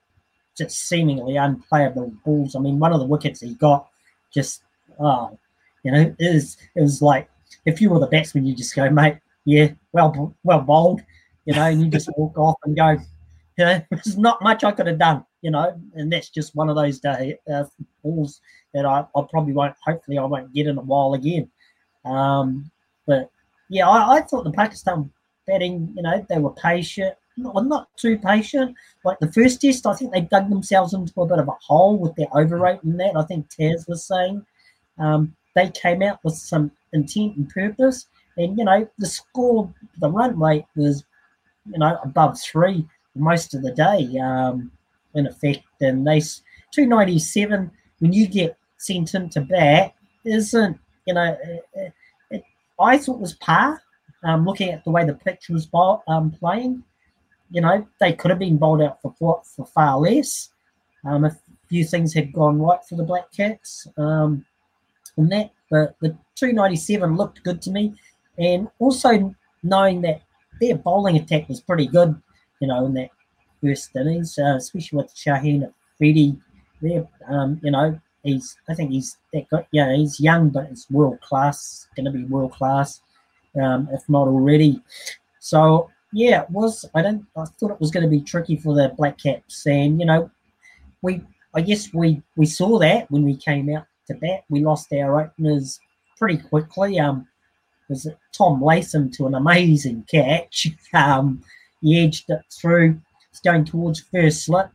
just 0.58 0.88
seemingly 0.88 1.38
unplayable 1.38 2.14
balls. 2.24 2.56
I 2.56 2.60
mean, 2.60 2.80
one 2.80 2.94
of 2.94 3.00
the 3.00 3.06
wickets 3.06 3.42
he 3.42 3.54
got 3.56 3.88
just, 4.34 4.62
oh, 5.00 5.38
you 5.84 5.92
know, 5.92 6.16
it 6.18 6.34
was, 6.34 6.58
it 6.76 6.82
was 6.82 7.02
like 7.02 7.30
if 7.66 7.82
you 7.82 7.90
were 7.90 8.00
the 8.00 8.08
batsman, 8.08 8.46
you 8.46 8.56
just 8.56 8.76
go, 8.76 8.90
mate, 8.90 9.18
yeah, 9.46 9.70
well, 9.92 10.36
well 10.44 10.62
bowled, 10.62 11.02
you 11.46 11.54
know, 11.54 11.64
and 11.64 11.82
you 11.82 11.88
just 11.90 12.10
walk 12.18 12.38
off 12.38 12.58
and 12.66 12.76
go, 12.76 12.90
you 13.58 13.66
know, 13.66 13.82
there's 13.92 14.18
not 14.18 14.42
much 14.42 14.64
I 14.64 14.72
could 14.72 14.88
have 14.88 15.00
done, 15.00 15.26
you 15.42 15.52
know, 15.52 15.80
and 15.96 16.12
that's 16.12 16.30
just 16.30 16.56
one 16.56 16.70
of 16.70 16.76
those 16.76 17.00
day 17.00 17.38
uh, 17.52 17.66
balls 18.04 18.42
that 18.74 18.86
I, 18.86 19.06
I 19.16 19.22
probably 19.30 19.54
won't, 19.54 19.76
hopefully, 19.84 20.18
I 20.18 20.24
won't 20.24 20.54
get 20.54 20.68
in 20.68 20.78
a 20.78 20.82
while 20.82 21.14
again. 21.14 21.50
Um, 22.06 22.72
but 23.06 23.30
yeah, 23.70 23.88
I, 23.90 24.18
I 24.18 24.22
thought 24.22 24.44
the 24.44 24.52
Pakistan 24.52 25.12
batting, 25.48 25.94
you 25.96 26.04
know, 26.04 26.26
they 26.30 26.40
were 26.40 26.54
patient 26.54 27.16
not, 27.38 27.66
not 27.66 27.98
too 27.98 28.18
patient. 28.18 28.76
Like 29.04 29.20
the 29.20 29.32
first 29.32 29.62
test, 29.62 29.86
I 29.86 29.94
think 29.94 30.12
they 30.12 30.22
dug 30.22 30.50
themselves 30.50 30.94
into 30.94 31.22
a 31.22 31.26
bit 31.26 31.40
of 31.40 31.48
a 31.48 31.58
hole 31.62 31.98
with 31.98 32.16
their 32.16 32.28
overrating 32.36 32.98
that. 32.98 33.16
I 33.16 33.24
think 33.24 33.50
Taz 33.50 33.88
was 33.88 34.06
saying 34.06 34.46
um, 34.98 35.36
they 35.56 35.70
came 35.70 36.02
out 36.02 36.20
with 36.24 36.36
some 36.36 36.72
intent 36.94 37.38
and 37.38 37.50
purpose, 37.50 38.08
and 38.38 38.58
you 38.58 38.66
know 38.66 38.88
the 38.98 39.06
score, 39.06 39.74
the 40.00 40.10
run 40.10 40.40
rate 40.40 40.66
was 40.76 41.04
you 41.66 41.80
know 41.80 41.98
above 42.04 42.40
three 42.40 42.86
most 43.16 43.54
of 43.54 43.62
the 43.62 43.72
day 43.72 44.18
um, 44.20 44.72
in 45.16 45.28
effect, 45.28 45.64
and 45.82 46.06
they 46.06 46.22
297 46.72 47.70
when 48.00 48.14
you 48.14 48.28
get 48.28 48.58
sent 48.78 49.14
into 49.14 49.42
bat 49.42 49.94
isn't 50.26 50.80
you 51.06 51.14
know 51.14 51.38
it, 51.44 51.66
it, 51.74 51.94
it, 52.32 52.44
I 52.80 52.98
thought 52.98 53.20
was 53.20 53.34
par. 53.36 53.82
Um, 54.24 54.46
looking 54.46 54.70
at 54.70 54.84
the 54.84 54.92
way 54.92 55.04
the 55.04 55.16
pitch 55.16 55.50
was 55.50 55.68
um, 56.08 56.30
playing, 56.30 56.84
you 57.52 57.60
know, 57.60 57.86
they 58.00 58.14
could 58.14 58.30
have 58.30 58.40
been 58.40 58.58
bowled 58.58 58.82
out 58.82 59.02
for 59.02 59.14
for 59.44 59.66
far 59.66 60.00
less. 60.00 60.50
Um, 61.04 61.26
if 61.26 61.34
a 61.34 61.68
few 61.68 61.84
things 61.84 62.14
had 62.14 62.32
gone 62.32 62.60
right 62.60 62.80
for 62.88 62.96
the 62.96 63.04
Black 63.04 63.32
Caps 63.32 63.88
um, 63.98 64.46
and 65.18 65.32
that, 65.32 65.52
but 65.70 65.96
the 66.02 66.10
297 66.36 67.16
looked 67.16 67.44
good 67.44 67.62
to 67.64 67.72
me. 67.72 67.94
And 68.38 68.68
also 68.80 69.34
knowing 69.64 70.02
that 70.02 70.22
their 70.60 70.76
bowling 70.76 71.18
attack 71.18 71.50
was 71.50 71.62
pretty 71.62 71.88
good, 71.88 72.20
you 72.60 72.68
know, 72.68 72.86
in 72.86 72.94
that 72.96 73.10
first 73.62 73.96
innings, 73.96 74.38
uh, 74.38 74.56
especially 74.56 74.98
with 74.98 75.14
Shaheen 75.16 75.72
Afridi 75.96 76.38
there. 76.82 77.08
Um, 77.28 77.60
you 77.64 77.72
know, 77.72 78.00
he's, 78.24 78.58
I 78.70 78.74
think 78.74 78.92
he's 78.92 79.18
that 79.34 79.50
good. 79.50 79.66
Yeah, 79.72 79.96
he's 79.96 80.20
young, 80.20 80.50
but 80.50 80.68
he's 80.70 80.88
world 80.90 81.22
class, 81.22 81.88
going 81.96 82.06
to 82.06 82.12
be 82.12 82.24
world 82.26 82.54
class, 82.54 83.02
um, 83.62 83.88
if 83.92 84.08
not 84.10 84.28
already. 84.28 84.82
So 85.40 85.90
yeah, 86.14 86.44
it 86.44 86.50
was. 86.50 86.86
I 86.94 87.02
don't. 87.02 87.26
I 87.38 87.46
thought 87.46 87.72
it 87.72 87.80
was 87.80 87.92
going 87.92 88.04
to 88.04 88.10
be 88.10 88.22
tricky 88.22 88.58
for 88.58 88.76
the 88.76 88.94
Black 88.98 89.18
Caps, 89.18 89.66
and 89.66 90.00
you 90.00 90.06
know, 90.06 90.30
we. 91.02 91.22
I 91.54 91.62
guess 91.62 91.94
we 91.94 92.22
we 92.36 92.46
saw 92.46 92.80
that 92.80 93.12
when 93.12 93.24
we 93.24 93.36
came 93.36 93.74
out 93.76 93.86
to 94.14 94.20
bat. 94.20 94.44
We 94.50 94.64
lost 94.64 94.92
our 94.94 95.22
openers 95.22 95.80
pretty 96.18 96.38
quickly. 96.38 97.00
Um, 97.00 97.28
was 97.90 98.06
it 98.06 98.18
Tom 98.32 98.62
Latham 98.62 99.12
to 99.12 99.28
an 99.28 99.36
amazing 99.36 100.06
catch? 100.10 100.70
Um, 100.94 101.42
he 101.82 102.04
edged 102.04 102.30
it 102.30 102.42
through. 102.52 103.00
It's 103.30 103.40
going 103.40 103.66
towards 103.66 104.02
first 104.02 104.46
slip. 104.46 104.70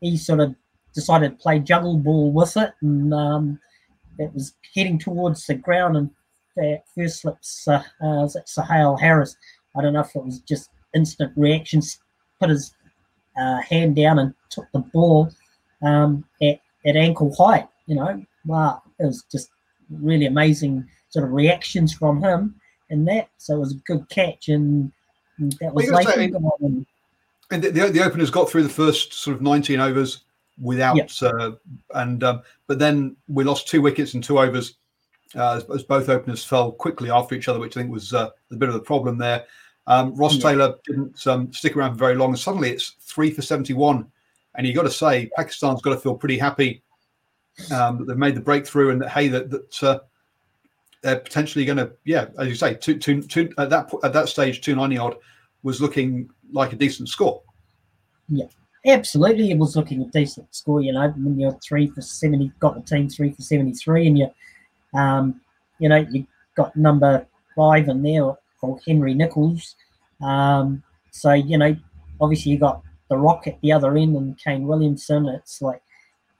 He 0.00 0.16
sort 0.16 0.40
of 0.40 0.54
decided 0.94 1.30
to 1.30 1.42
play 1.42 1.58
juggle 1.58 1.98
ball 1.98 2.32
with 2.32 2.56
it, 2.56 2.72
and 2.80 3.12
um, 3.12 3.60
it 4.18 4.32
was 4.34 4.54
heading 4.74 4.98
towards 4.98 5.46
the 5.46 5.54
ground. 5.54 5.96
And 5.96 6.10
that 6.56 6.84
first 6.94 7.20
slips 7.20 7.68
uh, 7.68 7.82
uh, 8.02 8.22
was 8.22 8.34
it 8.34 8.48
Sohail 8.48 8.96
Harris. 8.96 9.36
I 9.76 9.82
don't 9.82 9.92
know 9.92 10.00
if 10.00 10.16
it 10.16 10.24
was 10.24 10.40
just 10.40 10.70
instant 10.94 11.32
reactions, 11.36 12.00
put 12.40 12.50
his 12.50 12.74
uh, 13.38 13.60
hand 13.60 13.96
down 13.96 14.18
and 14.18 14.34
took 14.50 14.66
the 14.72 14.80
ball 14.80 15.30
um, 15.82 16.24
at, 16.42 16.60
at 16.86 16.96
ankle 16.96 17.34
height. 17.36 17.68
You 17.86 17.96
know, 17.96 18.24
wow, 18.48 18.82
it 18.98 19.04
was 19.04 19.24
just 19.30 19.50
really 19.90 20.26
amazing 20.26 20.84
sort 21.10 21.24
of 21.24 21.32
reactions 21.32 21.94
from 21.94 22.22
him 22.22 22.54
and 22.90 23.06
that. 23.08 23.28
So 23.38 23.56
it 23.56 23.60
was 23.60 23.72
a 23.72 23.78
good 23.86 24.08
catch, 24.08 24.48
and, 24.48 24.90
and 25.38 25.52
that 25.60 25.74
was 25.74 25.86
well, 25.90 26.02
like. 26.02 26.18
And 27.50 27.62
the, 27.62 27.70
the, 27.70 27.86
the, 27.88 28.04
openers 28.04 28.30
got 28.30 28.50
through 28.50 28.64
the 28.64 28.68
first 28.68 29.14
sort 29.14 29.34
of 29.34 29.40
19 29.40 29.80
overs 29.80 30.24
without, 30.60 30.96
yep. 30.96 31.10
uh, 31.22 31.52
and 31.94 32.22
um, 32.22 32.42
but 32.66 32.78
then 32.78 33.16
we 33.26 33.42
lost 33.42 33.68
two 33.68 33.80
wickets 33.80 34.12
in 34.12 34.20
two 34.20 34.38
overs 34.38 34.74
uh, 35.34 35.56
as, 35.56 35.64
as, 35.70 35.82
both 35.82 36.10
openers 36.10 36.44
fell 36.44 36.72
quickly 36.72 37.10
after 37.10 37.34
each 37.34 37.48
other, 37.48 37.58
which 37.58 37.74
I 37.76 37.80
think 37.80 37.92
was 37.92 38.12
uh, 38.12 38.28
a 38.50 38.56
bit 38.56 38.68
of 38.68 38.74
the 38.74 38.80
problem 38.80 39.16
there. 39.16 39.46
Um, 39.86 40.14
Ross 40.14 40.36
yeah. 40.36 40.42
Taylor 40.42 40.74
didn't 40.86 41.26
um, 41.26 41.50
stick 41.52 41.74
around 41.74 41.92
for 41.92 41.98
very 41.98 42.16
long, 42.16 42.30
and 42.30 42.38
suddenly 42.38 42.70
it's 42.70 42.96
three 43.00 43.30
for 43.30 43.40
71. 43.40 44.06
And 44.54 44.66
you've 44.66 44.76
got 44.76 44.82
to 44.82 44.90
say, 44.90 45.30
Pakistan's 45.36 45.80
got 45.80 45.90
to 45.90 45.98
feel 45.98 46.14
pretty 46.14 46.36
happy 46.36 46.82
um, 47.72 47.98
that 47.98 48.06
they've 48.06 48.16
made 48.16 48.34
the 48.34 48.40
breakthrough, 48.40 48.90
and 48.90 49.00
that 49.02 49.10
hey, 49.10 49.28
that, 49.28 49.50
that 49.50 49.82
uh, 49.82 49.98
they're 51.02 51.20
potentially 51.20 51.64
going 51.64 51.78
to, 51.78 51.90
yeah, 52.04 52.26
as 52.38 52.48
you 52.48 52.54
say, 52.54 52.74
two, 52.74 52.98
two, 52.98 53.22
two, 53.22 53.52
at 53.58 53.70
that 53.70 53.90
at 54.02 54.12
that 54.12 54.28
stage, 54.28 54.60
two 54.60 54.74
ninety 54.74 54.98
odd 54.98 55.16
was 55.62 55.80
looking 55.80 56.30
like 56.52 56.72
a 56.72 56.76
decent 56.76 57.08
score. 57.08 57.42
Yeah, 58.28 58.46
absolutely, 58.86 59.50
it 59.50 59.58
was 59.58 59.76
looking 59.76 60.02
a 60.02 60.06
decent 60.06 60.54
score. 60.54 60.80
You 60.80 60.92
know, 60.92 61.08
when 61.10 61.38
you're 61.38 61.58
three 61.66 61.88
for 61.88 62.00
seventy, 62.00 62.52
got 62.60 62.74
the 62.74 62.82
team 62.82 63.08
three 63.08 63.32
for 63.32 63.42
seventy 63.42 63.72
three, 63.72 64.06
and 64.06 64.18
you, 64.18 64.30
um, 64.94 65.40
you 65.78 65.88
know, 65.88 66.06
you 66.10 66.26
got 66.56 66.74
number 66.76 67.26
five 67.56 67.88
in 67.88 68.02
there 68.02 68.34
called 68.60 68.80
Henry 68.86 69.14
Nicholls. 69.14 69.76
Um, 70.20 70.82
so 71.10 71.32
you 71.32 71.58
know, 71.58 71.76
obviously 72.20 72.52
you 72.52 72.58
got 72.58 72.82
the 73.08 73.16
Rock 73.16 73.46
at 73.46 73.60
the 73.60 73.72
other 73.72 73.96
end 73.96 74.16
and 74.16 74.38
Kane 74.38 74.66
Williamson. 74.66 75.26
It's 75.26 75.62
like 75.62 75.82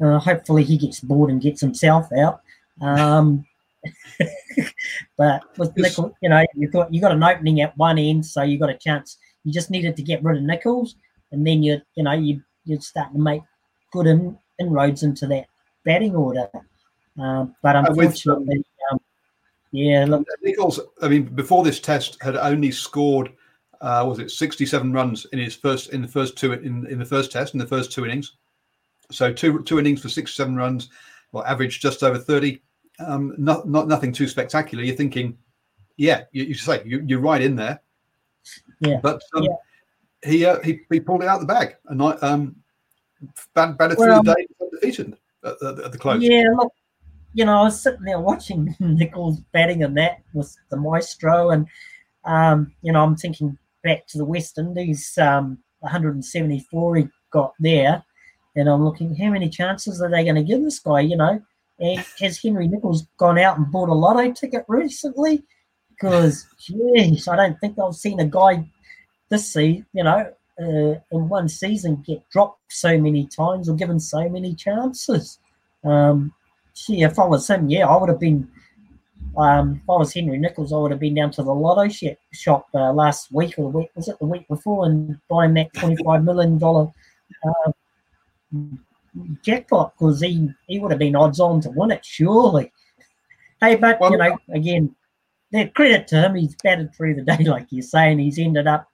uh, 0.03 0.19
hopefully 0.19 0.65
he 0.65 0.77
gets 0.77 1.01
bored 1.01 1.31
and 1.31 1.41
gets 1.41 1.61
himself 1.61 2.09
out. 2.13 2.41
Um, 2.81 3.45
but 5.17 5.43
with 5.59 5.77
Nicholls, 5.77 6.13
you 6.21 6.29
know, 6.29 6.45
you 6.55 6.69
got 6.69 6.93
you 6.93 7.01
got 7.01 7.13
an 7.13 7.23
opening 7.23 7.61
at 7.61 7.77
one 7.77 7.99
end, 7.99 8.25
so 8.25 8.43
you 8.43 8.59
got 8.59 8.71
a 8.71 8.79
chance. 8.79 9.19
You 9.45 9.53
just 9.53 9.71
needed 9.71 9.97
to 9.97 10.03
get 10.03 10.23
rid 10.23 10.37
of 10.37 10.43
Nicholls, 10.43 10.97
and 11.33 11.47
then 11.47 11.63
you 11.63 11.81
you 11.95 12.03
know 12.03 12.13
you 12.13 12.43
you'd 12.65 12.83
start 12.83 13.13
to 13.13 13.19
make 13.19 13.43
good 13.93 14.07
in, 14.07 14.37
inroads 14.59 15.03
into 15.03 15.27
that 15.29 15.47
batting 15.85 16.15
order. 16.15 16.49
Um, 17.19 17.55
but 17.63 17.77
unfortunately, 17.77 18.65
yeah, 19.73 20.05
look. 20.07 20.27
Nicholls. 20.43 20.81
I 21.03 21.09
mean, 21.09 21.25
before 21.25 21.65
this 21.65 21.81
test, 21.81 22.21
had 22.23 22.37
only 22.37 22.71
scored 22.71 23.33
uh, 23.81 24.05
was 24.09 24.19
it 24.19 24.31
67 24.31 24.93
runs 24.93 25.27
in 25.33 25.39
his 25.39 25.55
first 25.55 25.91
in 25.91 26.03
the 26.03 26.09
first 26.09 26.37
two 26.37 26.53
in, 26.53 26.87
in 26.87 26.99
the 26.99 27.05
first 27.05 27.31
test 27.31 27.55
in 27.55 27.61
the 27.61 27.67
first 27.67 27.93
two 27.93 28.05
innings. 28.05 28.37
So 29.11 29.33
two 29.33 29.63
two 29.63 29.79
innings 29.79 30.03
for 30.03 30.09
six 30.09 30.35
seven 30.35 30.57
runs, 30.57 30.91
well, 31.33 31.45
average 31.45 31.81
just 31.81 32.03
over 32.03 32.19
30. 32.19 32.63
Um, 33.01 33.35
not 33.39 33.69
not 33.69 33.89
nothing 33.89 34.13
too 34.13 34.29
spectacular. 34.29 34.85
You're 34.85 34.97
thinking, 34.97 35.39
yeah, 35.97 36.25
you, 36.33 36.45
you 36.45 36.55
say 36.55 36.83
you, 36.85 37.03
you're 37.07 37.21
right 37.21 37.41
in 37.41 37.57
there. 37.57 37.81
Yeah, 38.81 39.01
but 39.03 39.23
um, 39.35 39.45
yeah. 39.45 39.51
he 40.25 40.45
uh, 40.45 40.61
he 40.61 40.81
he 40.91 41.01
pulled 41.01 41.23
it 41.23 41.29
out 41.29 41.41
the 41.41 41.47
bag 41.47 41.77
and 41.87 42.03
um, 42.03 42.57
batted, 43.55 43.79
batted 43.79 43.99
well, 43.99 44.23
through 44.23 44.33
the 44.33 44.35
day 44.35 44.47
defeated 44.81 45.17
at, 45.45 45.63
at, 45.63 45.81
at 45.81 45.93
the 45.93 45.99
close. 45.99 46.23
Yeah, 46.23 46.45
look, 46.57 46.73
you 47.35 47.45
know, 47.45 47.61
I 47.61 47.63
was 47.65 47.83
sitting 47.83 48.03
there 48.03 48.21
watching 48.21 48.75
Nicholls 48.81 49.41
batting 49.53 49.85
and 49.85 49.97
that 49.97 50.23
with 50.35 50.57
the 50.71 50.77
maestro, 50.77 51.51
and 51.51 51.67
um, 52.25 52.73
you 52.83 52.93
know, 52.93 53.03
I'm 53.03 53.17
thinking 53.17 53.57
back 53.83 54.07
to 54.09 54.19
the 54.19 54.25
West 54.25 54.59
Indies, 54.59 55.17
um, 55.19 55.59
174 55.81 56.97
he 56.97 57.09
got 57.31 57.55
there, 57.61 58.05
and 58.59 58.69
I'm 58.69 58.85
looking, 58.85 59.15
how 59.15 59.31
many 59.31 59.49
chances 59.49 60.03
are 60.03 60.11
they 60.11 60.25
going 60.25 60.35
to 60.37 60.43
give 60.43 60.63
this 60.63 60.79
guy? 60.79 61.01
You 61.01 61.17
know, 61.17 61.43
and 61.79 62.05
has 62.21 62.43
Henry 62.43 62.69
Nicholls 62.69 63.07
gone 63.17 63.39
out 63.39 63.57
and 63.57 63.71
bought 63.71 63.89
a 63.89 63.95
lotto 63.95 64.33
ticket 64.33 64.65
recently? 64.69 65.45
Because, 65.91 66.47
jeez, 66.61 67.29
I 67.29 67.37
don't 67.37 67.59
think 67.61 67.79
I've 67.79 67.95
seen 67.95 68.21
a 68.21 68.27
guy 68.27 68.69
this 69.31 69.53
season, 69.53 69.87
you 69.93 70.05
know, 70.05 70.33
uh, 70.61 70.95
in 71.13 71.29
one 71.29 71.49
season 71.49 72.03
get 72.07 72.29
dropped 72.31 72.61
so 72.69 72.99
many 72.99 73.27
times 73.27 73.69
or 73.69 73.77
given 73.77 74.01
so 74.01 74.29
many 74.29 74.55
chances. 74.55 75.39
Um, 75.85 76.33
see, 76.75 77.03
if 77.03 77.19
I 77.19 77.25
was 77.25 77.49
him, 77.49 77.69
yeah, 77.69 77.87
I 77.87 77.97
would 77.97 78.09
have 78.09 78.21
been. 78.21 78.49
Um, 79.37 79.81
if 79.83 79.91
I 79.91 79.93
was 79.93 80.15
Henry 80.15 80.39
Nicholls, 80.39 80.73
I 80.73 80.79
would 80.79 80.91
have 80.91 81.01
been 81.01 81.15
down 81.15 81.31
to 81.33 81.43
the 81.43 81.55
lotto 81.55 81.89
shop 82.33 82.67
uh, 82.75 82.93
last 82.93 83.31
week 83.31 83.55
or 83.59 83.71
the 83.71 83.79
week 83.79 83.91
was 83.95 84.09
it 84.09 84.19
the 84.19 84.27
week 84.27 84.49
before 84.49 84.87
and 84.87 85.19
buying 85.29 85.55
that 85.55 85.73
twenty-five 85.75 86.25
million 86.25 86.59
dollar 86.59 86.91
uh, 87.45 87.73
jackpot 89.43 89.95
because 89.99 90.21
he 90.21 90.49
he 90.67 90.79
would 90.79 90.91
have 90.91 90.99
been 90.99 91.17
odds 91.17 91.41
on 91.41 91.61
to 91.63 91.71
win 91.71 91.91
it 91.91 92.05
surely. 92.05 92.73
Hey, 93.61 93.75
but 93.77 94.01
Well, 94.01 94.13
you 94.13 94.19
know, 94.19 94.39
again, 94.51 94.95
that 95.53 95.75
credit 95.75 96.07
to 96.09 96.23
him. 96.23 96.35
He's 96.37 96.55
batted 96.63 96.95
through 96.95 97.15
the 97.17 97.23
day, 97.23 97.39
like 97.45 97.67
you're 97.71 97.83
saying. 97.83 98.19
He's 98.19 98.39
ended 98.39 98.67
up 98.67 98.89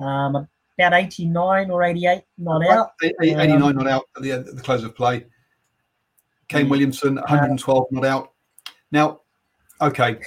um, 0.00 0.48
about 0.78 0.92
89 0.92 1.70
or 1.70 1.82
88 1.82 2.22
not 2.38 2.66
out. 2.66 2.90
Eight- 3.02 3.14
89 3.20 3.74
not 3.76 3.86
out 3.86 4.04
at 4.16 4.22
the, 4.22 4.32
at 4.32 4.44
the 4.56 4.60
close 4.62 4.84
of 4.84 4.94
play. 4.94 5.24
Kane. 6.48 6.68
Williamson, 6.68 7.14
112 7.16 7.86
not 7.92 8.04
out. 8.04 8.32
Now, 8.90 9.20
okay, 9.80 10.18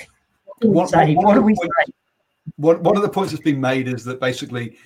What 0.62 0.92
What- 0.92 0.92
what- 0.92 1.16
What 1.16 1.34
do 1.36 1.42
what- 1.42 1.44
we 1.44 1.54
what- 1.54 1.70
say? 1.86 1.92
one, 2.56 2.82
one 2.84 2.96
of 2.96 3.04
the 3.04 3.10
points 3.10 3.32
that's 3.32 3.44
been 3.44 3.60
made 3.62 3.88
is 3.88 4.04
that 4.06 4.20
basically 4.20 4.78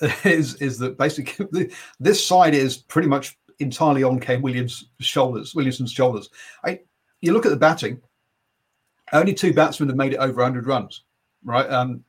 is 0.24 0.54
is 0.56 0.78
that 0.78 0.98
basically 0.98 1.70
this 2.00 2.24
side 2.24 2.54
is 2.54 2.76
pretty 2.76 3.08
much 3.08 3.38
entirely 3.58 4.02
on 4.02 4.20
Kane 4.20 4.42
Williams' 4.42 4.88
shoulders, 5.00 5.54
Williamson's 5.54 5.92
shoulders. 5.92 6.30
I, 6.64 6.80
you 7.22 7.32
look 7.32 7.46
at 7.46 7.50
the 7.50 7.56
batting, 7.56 8.00
only 9.12 9.32
two 9.32 9.54
batsmen 9.54 9.88
have 9.88 9.96
made 9.96 10.12
it 10.12 10.18
over 10.18 10.42
100 10.42 10.66
runs, 10.66 11.04
right? 11.44 11.70
Um, 11.70 12.04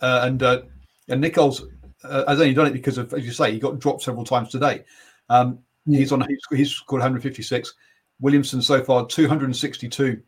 uh, 0.00 0.22
and 0.24 0.42
uh, 0.42 0.62
and 1.08 1.20
Nicholls 1.20 1.64
uh, 2.02 2.24
has 2.26 2.40
only 2.40 2.54
done 2.54 2.66
it 2.66 2.72
because 2.72 2.98
of, 2.98 3.14
as 3.14 3.24
you 3.24 3.32
say, 3.32 3.52
he 3.52 3.58
got 3.58 3.78
dropped 3.78 4.02
several 4.02 4.24
times 4.24 4.50
today. 4.50 4.84
Um, 5.28 5.60
He's 5.86 6.12
on. 6.12 6.20
He's, 6.28 6.40
he's 6.50 6.70
scored 6.70 7.00
156. 7.00 7.74
Williamson 8.20 8.60
so 8.60 8.84
far 8.84 9.06
262 9.06 10.20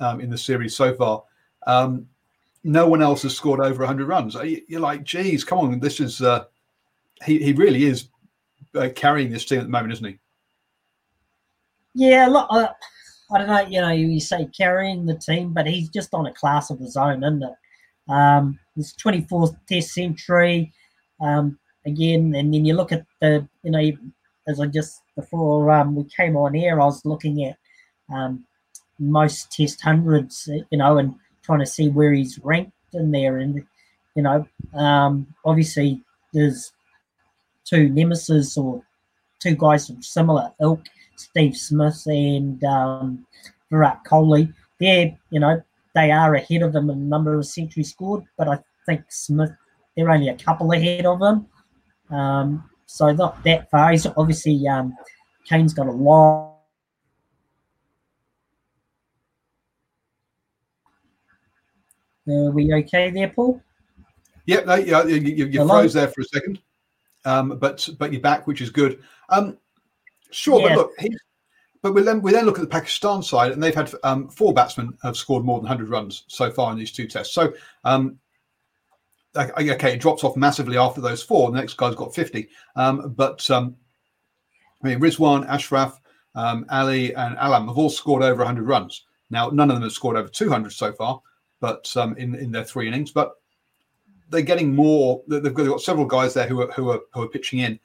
um, 0.00 0.20
in 0.20 0.30
the 0.30 0.38
series 0.38 0.74
so 0.74 0.94
far. 0.94 1.22
Um, 1.66 2.06
no 2.64 2.88
one 2.88 3.02
else 3.02 3.22
has 3.22 3.34
scored 3.36 3.60
over 3.60 3.80
100 3.82 4.06
runs. 4.06 4.34
You- 4.34 4.62
You're 4.68 4.80
like, 4.80 5.04
geez, 5.04 5.44
come 5.44 5.58
on, 5.58 5.78
this 5.80 6.00
is. 6.00 6.20
Uh, 6.22 6.44
he 7.24 7.38
he 7.42 7.52
really 7.52 7.84
is 7.84 8.08
uh, 8.74 8.88
carrying 8.94 9.30
this 9.30 9.44
team 9.44 9.58
at 9.58 9.64
the 9.64 9.70
moment, 9.70 9.92
isn't 9.94 10.06
he? 10.06 10.18
Yeah, 11.94 12.26
look, 12.28 12.46
uh, 12.50 12.68
I 13.32 13.38
don't 13.38 13.48
know. 13.48 13.60
You 13.66 13.80
know, 13.80 13.90
you 13.90 14.20
say 14.20 14.46
carrying 14.56 15.04
the 15.06 15.16
team, 15.16 15.52
but 15.52 15.66
he's 15.66 15.88
just 15.88 16.14
on 16.14 16.26
a 16.26 16.32
class 16.32 16.70
of 16.70 16.78
his 16.78 16.96
own, 16.96 17.24
isn't 17.24 17.42
it? 17.42 17.54
Um, 18.12 18.58
his 18.76 18.94
24th 18.94 19.56
Test 19.68 19.92
century. 19.94 20.72
Um, 21.20 21.58
again, 21.86 22.34
and 22.36 22.54
then 22.54 22.64
you 22.64 22.74
look 22.74 22.92
at 22.92 23.04
the, 23.20 23.46
you 23.64 23.70
know, 23.70 23.90
as 24.46 24.60
I 24.60 24.66
just 24.66 25.02
before 25.16 25.70
um, 25.72 25.94
we 25.96 26.04
came 26.04 26.36
on 26.36 26.54
air, 26.54 26.80
I 26.80 26.84
was 26.84 27.04
looking 27.04 27.44
at 27.44 27.56
um, 28.14 28.44
most 29.00 29.50
Test 29.50 29.80
hundreds, 29.80 30.48
you 30.70 30.78
know, 30.78 30.98
and 30.98 31.14
trying 31.48 31.60
to 31.60 31.66
see 31.66 31.88
where 31.88 32.12
he's 32.12 32.38
ranked 32.44 32.72
in 32.92 33.10
there, 33.10 33.38
and 33.38 33.64
you 34.14 34.22
know, 34.22 34.46
um, 34.74 35.26
obviously 35.46 36.02
there's 36.34 36.72
two 37.64 37.88
nemesis 37.88 38.58
or 38.58 38.82
two 39.40 39.54
guys 39.54 39.88
of 39.88 40.04
similar 40.04 40.52
ilk 40.60 40.84
Steve 41.16 41.56
Smith 41.56 42.02
and 42.06 42.62
um, 42.64 43.26
Virat 43.70 44.04
Kohli. 44.04 44.52
They're, 44.78 45.16
you 45.30 45.40
know, 45.40 45.62
they 45.94 46.10
are 46.10 46.34
ahead 46.34 46.62
of 46.62 46.74
him 46.74 46.90
in 46.90 47.08
number 47.08 47.34
of 47.34 47.46
centuries 47.46 47.90
scored, 47.90 48.24
but 48.36 48.48
I 48.48 48.58
think 48.86 49.04
Smith, 49.08 49.50
they're 49.96 50.10
only 50.10 50.28
a 50.28 50.36
couple 50.36 50.72
ahead 50.72 51.06
of 51.06 51.22
him. 51.22 51.46
Um, 52.14 52.68
so 52.86 53.10
not 53.12 53.42
that 53.44 53.70
far. 53.70 53.92
He's 53.92 54.06
obviously, 54.06 54.66
um, 54.68 54.94
Kane's 55.48 55.74
got 55.74 55.86
a 55.86 55.92
long. 55.92 56.47
Are 62.28 62.50
we 62.50 62.72
okay 62.74 63.10
there, 63.10 63.28
Paul? 63.28 63.60
Yeah, 64.46 64.60
no, 64.60 64.74
yeah, 64.76 65.04
you, 65.04 65.16
you, 65.16 65.46
you 65.46 65.66
froze 65.66 65.92
there 65.92 66.08
for 66.08 66.22
a 66.22 66.24
second, 66.24 66.60
um, 67.24 67.58
but 67.58 67.88
but 67.98 68.12
you're 68.12 68.20
back, 68.22 68.46
which 68.46 68.60
is 68.60 68.70
good. 68.70 69.02
Um, 69.28 69.58
sure, 70.30 70.60
Yeah. 70.60 70.68
but 70.68 70.76
look, 70.76 70.92
he, 70.98 71.16
but 71.82 71.92
we 71.92 72.02
then 72.02 72.22
we 72.22 72.32
then 72.32 72.46
look 72.46 72.58
at 72.58 72.62
the 72.62 72.68
Pakistan 72.68 73.22
side, 73.22 73.52
and 73.52 73.62
they've 73.62 73.74
had 73.74 73.92
um, 74.04 74.28
four 74.28 74.52
batsmen 74.54 74.96
have 75.02 75.16
scored 75.16 75.44
more 75.44 75.58
than 75.58 75.68
100 75.68 75.90
runs 75.90 76.24
so 76.28 76.50
far 76.50 76.72
in 76.72 76.78
these 76.78 76.92
two 76.92 77.06
tests. 77.06 77.34
So, 77.34 77.52
um, 77.84 78.18
okay, 79.36 79.72
okay, 79.72 79.92
it 79.94 80.00
drops 80.00 80.24
off 80.24 80.36
massively 80.36 80.78
after 80.78 81.00
those 81.00 81.22
four. 81.22 81.50
The 81.50 81.58
next 81.58 81.76
guy's 81.76 81.94
got 81.94 82.14
50, 82.14 82.48
um, 82.76 83.14
but 83.16 83.48
um, 83.50 83.76
I 84.82 84.88
mean, 84.88 85.00
Rizwan, 85.00 85.46
Ashraf, 85.48 86.00
um, 86.34 86.66
Ali, 86.70 87.14
and 87.14 87.36
Alam 87.38 87.68
have 87.68 87.78
all 87.78 87.90
scored 87.90 88.22
over 88.22 88.38
100 88.38 88.66
runs. 88.66 89.04
Now, 89.30 89.50
none 89.50 89.70
of 89.70 89.76
them 89.76 89.82
have 89.82 89.92
scored 89.92 90.16
over 90.16 90.28
200 90.28 90.72
so 90.72 90.92
far, 90.92 91.20
but 91.60 91.94
um, 91.96 92.16
in 92.16 92.34
in 92.34 92.52
their 92.52 92.64
three 92.64 92.86
innings, 92.88 93.10
but 93.12 93.34
they're 94.30 94.42
getting 94.42 94.74
more. 94.74 95.22
they- 95.26 95.40
They've 95.40 95.54
got, 95.54 95.62
they've 95.62 95.72
got 95.72 95.80
several 95.80 96.06
guys 96.06 96.34
there 96.34 96.46
who 96.46 96.62
are 96.62 96.70
who 96.72 96.90
are 96.90 97.00
who 97.14 97.22
are 97.22 97.28
pitching 97.28 97.60
in. 97.60 97.78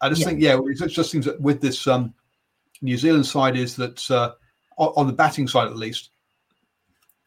I 0.00 0.08
just 0.10 0.20
Yeah. 0.20 0.26
think, 0.26 0.40
yeah, 0.42 0.58
it 0.62 0.88
just 0.88 1.10
seems 1.10 1.24
that 1.24 1.40
with 1.40 1.60
this 1.60 1.86
um, 1.86 2.12
New 2.82 2.98
Zealand 2.98 3.24
side 3.26 3.56
is 3.56 3.76
that 3.76 4.10
uh, 4.10 4.32
on 4.76 5.06
the 5.06 5.12
batting 5.12 5.48
side 5.48 5.68
at 5.68 5.76
least, 5.76 6.10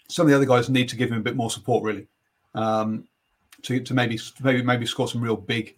some 0.07 0.27
of 0.27 0.29
the 0.29 0.35
other 0.35 0.45
guys 0.45 0.69
need 0.69 0.87
to 0.89 0.95
give 0.95 1.09
him 1.11 1.17
a 1.17 1.23
bit 1.23 1.35
more 1.35 1.49
support, 1.49 1.83
really, 1.83 2.07
um, 2.53 3.07
to 3.63 3.79
to 3.79 3.93
maybe 3.95 4.19
maybe 4.43 4.61
maybe 4.61 4.85
score 4.85 5.07
some 5.07 5.21
real 5.23 5.35
big, 5.35 5.77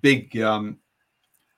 big, 0.00 0.40
um, 0.40 0.78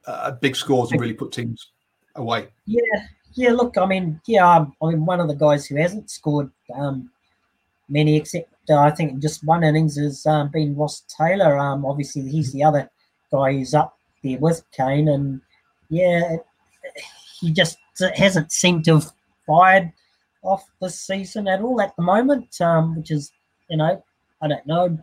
uh, 0.09 0.33
big 0.33 0.57
scores 0.57 0.91
and 0.91 1.01
really 1.01 1.15
put 1.15 1.31
teams 1.31 1.71
away. 2.17 2.49
Yeah, 2.67 3.07
yeah. 3.35 3.53
Look, 3.53 3.79
I 3.79 3.87
mean, 3.87 4.21
yeah, 4.27 4.49
I 4.49 4.87
mean, 4.89 5.07
one 5.07 5.21
of 5.21 5.29
the 5.29 5.37
guys 5.37 5.65
who 5.67 5.77
hasn't 5.77 6.11
scored 6.11 6.51
um, 6.75 7.12
many, 7.89 8.17
except 8.17 8.53
uh, 8.71 8.79
I 8.79 8.91
think 8.91 9.21
just 9.21 9.45
one 9.45 9.65
innings, 9.65 9.97
has 9.97 10.25
um, 10.27 10.49
been 10.49 10.77
Ross 10.77 11.03
Taylor. 11.17 11.59
Um, 11.59 11.85
obviously, 11.85 12.29
he's 12.29 12.53
the 12.53 12.65
other 12.65 12.91
guy 13.31 13.53
who's 13.53 13.75
up 13.75 13.97
there 14.23 14.39
with 14.39 14.63
Kane, 14.73 15.09
and 15.09 15.41
yeah, 15.89 16.35
it, 16.35 16.47
he 17.41 17.53
just 17.53 17.79
hasn't 18.17 18.53
seemed 18.53 18.85
to 18.85 18.95
have 18.95 19.13
fired 19.47 19.93
off 20.43 20.65
this 20.81 21.01
season 21.01 21.49
at 21.49 21.61
all 21.61 21.81
at 21.81 21.95
the 21.97 22.03
moment, 22.03 22.61
um, 22.61 22.97
which 22.97 23.11
is, 23.11 23.33
you 23.69 23.77
know, 23.77 24.03
I 24.41 24.49
don't 24.49 24.67
know. 24.67 24.99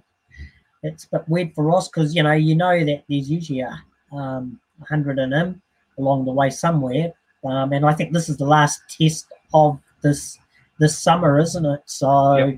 It's 0.83 1.05
a 1.05 1.19
bit 1.19 1.29
weird 1.29 1.53
for 1.53 1.65
Ross 1.65 1.89
because 1.89 2.15
you 2.15 2.23
know 2.23 2.31
you 2.31 2.55
know 2.55 2.85
that 2.85 3.03
there's 3.09 3.29
usually 3.29 3.61
a 3.61 3.83
um, 4.13 4.59
hundred 4.87 5.19
in 5.19 5.33
him 5.33 5.61
along 5.97 6.25
the 6.25 6.31
way 6.31 6.49
somewhere. 6.49 7.13
Um, 7.43 7.73
and 7.73 7.85
I 7.85 7.93
think 7.93 8.13
this 8.13 8.29
is 8.29 8.37
the 8.37 8.45
last 8.45 8.81
test 8.89 9.27
of 9.53 9.79
this 10.01 10.37
this 10.79 10.97
summer, 10.97 11.39
isn't 11.39 11.65
it? 11.65 11.81
So, 11.85 12.57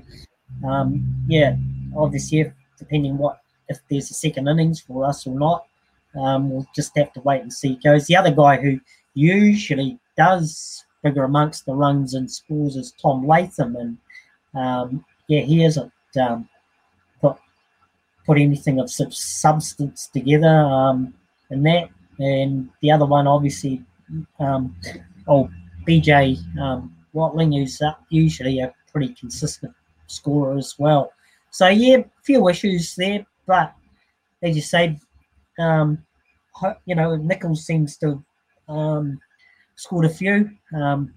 um, 0.66 1.24
yeah, 1.28 1.56
obviously, 1.96 2.40
if, 2.40 2.52
depending 2.78 3.18
what 3.18 3.38
if 3.68 3.78
there's 3.88 4.10
a 4.10 4.14
second 4.14 4.48
innings 4.48 4.80
for 4.80 5.04
us 5.04 5.26
or 5.26 5.38
not, 5.38 5.66
um, 6.14 6.50
we'll 6.50 6.66
just 6.74 6.96
have 6.96 7.12
to 7.14 7.20
wait 7.20 7.42
and 7.42 7.52
see. 7.52 7.78
Goes 7.82 8.06
the 8.06 8.16
other 8.16 8.30
guy 8.30 8.56
who 8.60 8.80
usually 9.14 9.98
does 10.16 10.84
figure 11.02 11.24
amongst 11.24 11.66
the 11.66 11.74
runs 11.74 12.14
and 12.14 12.30
scores 12.30 12.76
is 12.76 12.92
Tom 13.00 13.26
Latham, 13.26 13.76
and 13.76 13.98
um, 14.54 15.04
yeah, 15.28 15.40
he 15.40 15.60
hasn't 15.60 15.92
um, 16.20 16.48
put 17.20 17.36
put 18.26 18.38
anything 18.38 18.78
of 18.78 18.90
such 18.90 19.16
substance 19.16 20.08
together 20.12 20.48
um, 20.48 21.14
in 21.50 21.62
that. 21.64 21.88
And 22.18 22.68
the 22.82 22.90
other 22.90 23.06
one, 23.06 23.26
obviously, 23.26 23.82
um, 24.38 24.76
oh, 25.26 25.50
BJ 25.88 26.38
um, 26.58 26.94
Watling, 27.12 27.52
who's 27.52 27.80
usually 28.10 28.60
a 28.60 28.72
pretty 28.90 29.14
consistent 29.14 29.74
scorer 30.06 30.56
as 30.56 30.78
well. 30.78 31.12
So, 31.50 31.68
yeah, 31.68 31.98
few 32.22 32.48
issues 32.48 32.94
there, 32.94 33.26
but 33.46 33.74
as 34.42 34.56
you 34.56 34.62
say, 34.62 34.98
um, 35.58 36.04
you 36.86 36.94
know, 36.94 37.16
Nicholls 37.16 37.66
seems 37.66 37.96
to 37.98 38.22
um, 38.68 39.20
scored 39.76 40.04
a 40.04 40.08
few 40.08 40.50
um, 40.74 41.12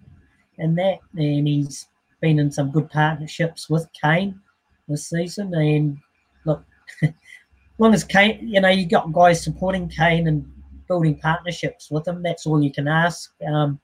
in 0.58 0.76
that, 0.76 1.00
and 1.16 1.48
he's 1.48 1.88
been 2.22 2.40
in 2.40 2.52
some 2.52 2.72
good 2.72 2.90
partnerships 2.90 3.70
with 3.70 3.88
Kane 4.02 4.40
this 4.88 5.10
season. 5.10 5.54
And 5.54 5.98
look, 6.46 6.64
as 7.04 7.12
long 7.78 7.94
as 7.94 8.04
Kane, 8.04 8.48
you 8.48 8.62
know, 8.62 8.70
you 8.70 8.88
got 8.88 9.14
guys 9.14 9.44
supporting 9.44 9.90
Kane 9.90 10.28
and 10.28 10.46
building 10.88 11.20
partnerships 11.20 11.92
with 11.92 12.08
him. 12.08 12.24
That's 12.24 12.46
all 12.46 12.64
you 12.64 12.72
can 12.72 12.88
ask. 12.88 13.32
Um, 13.48 13.80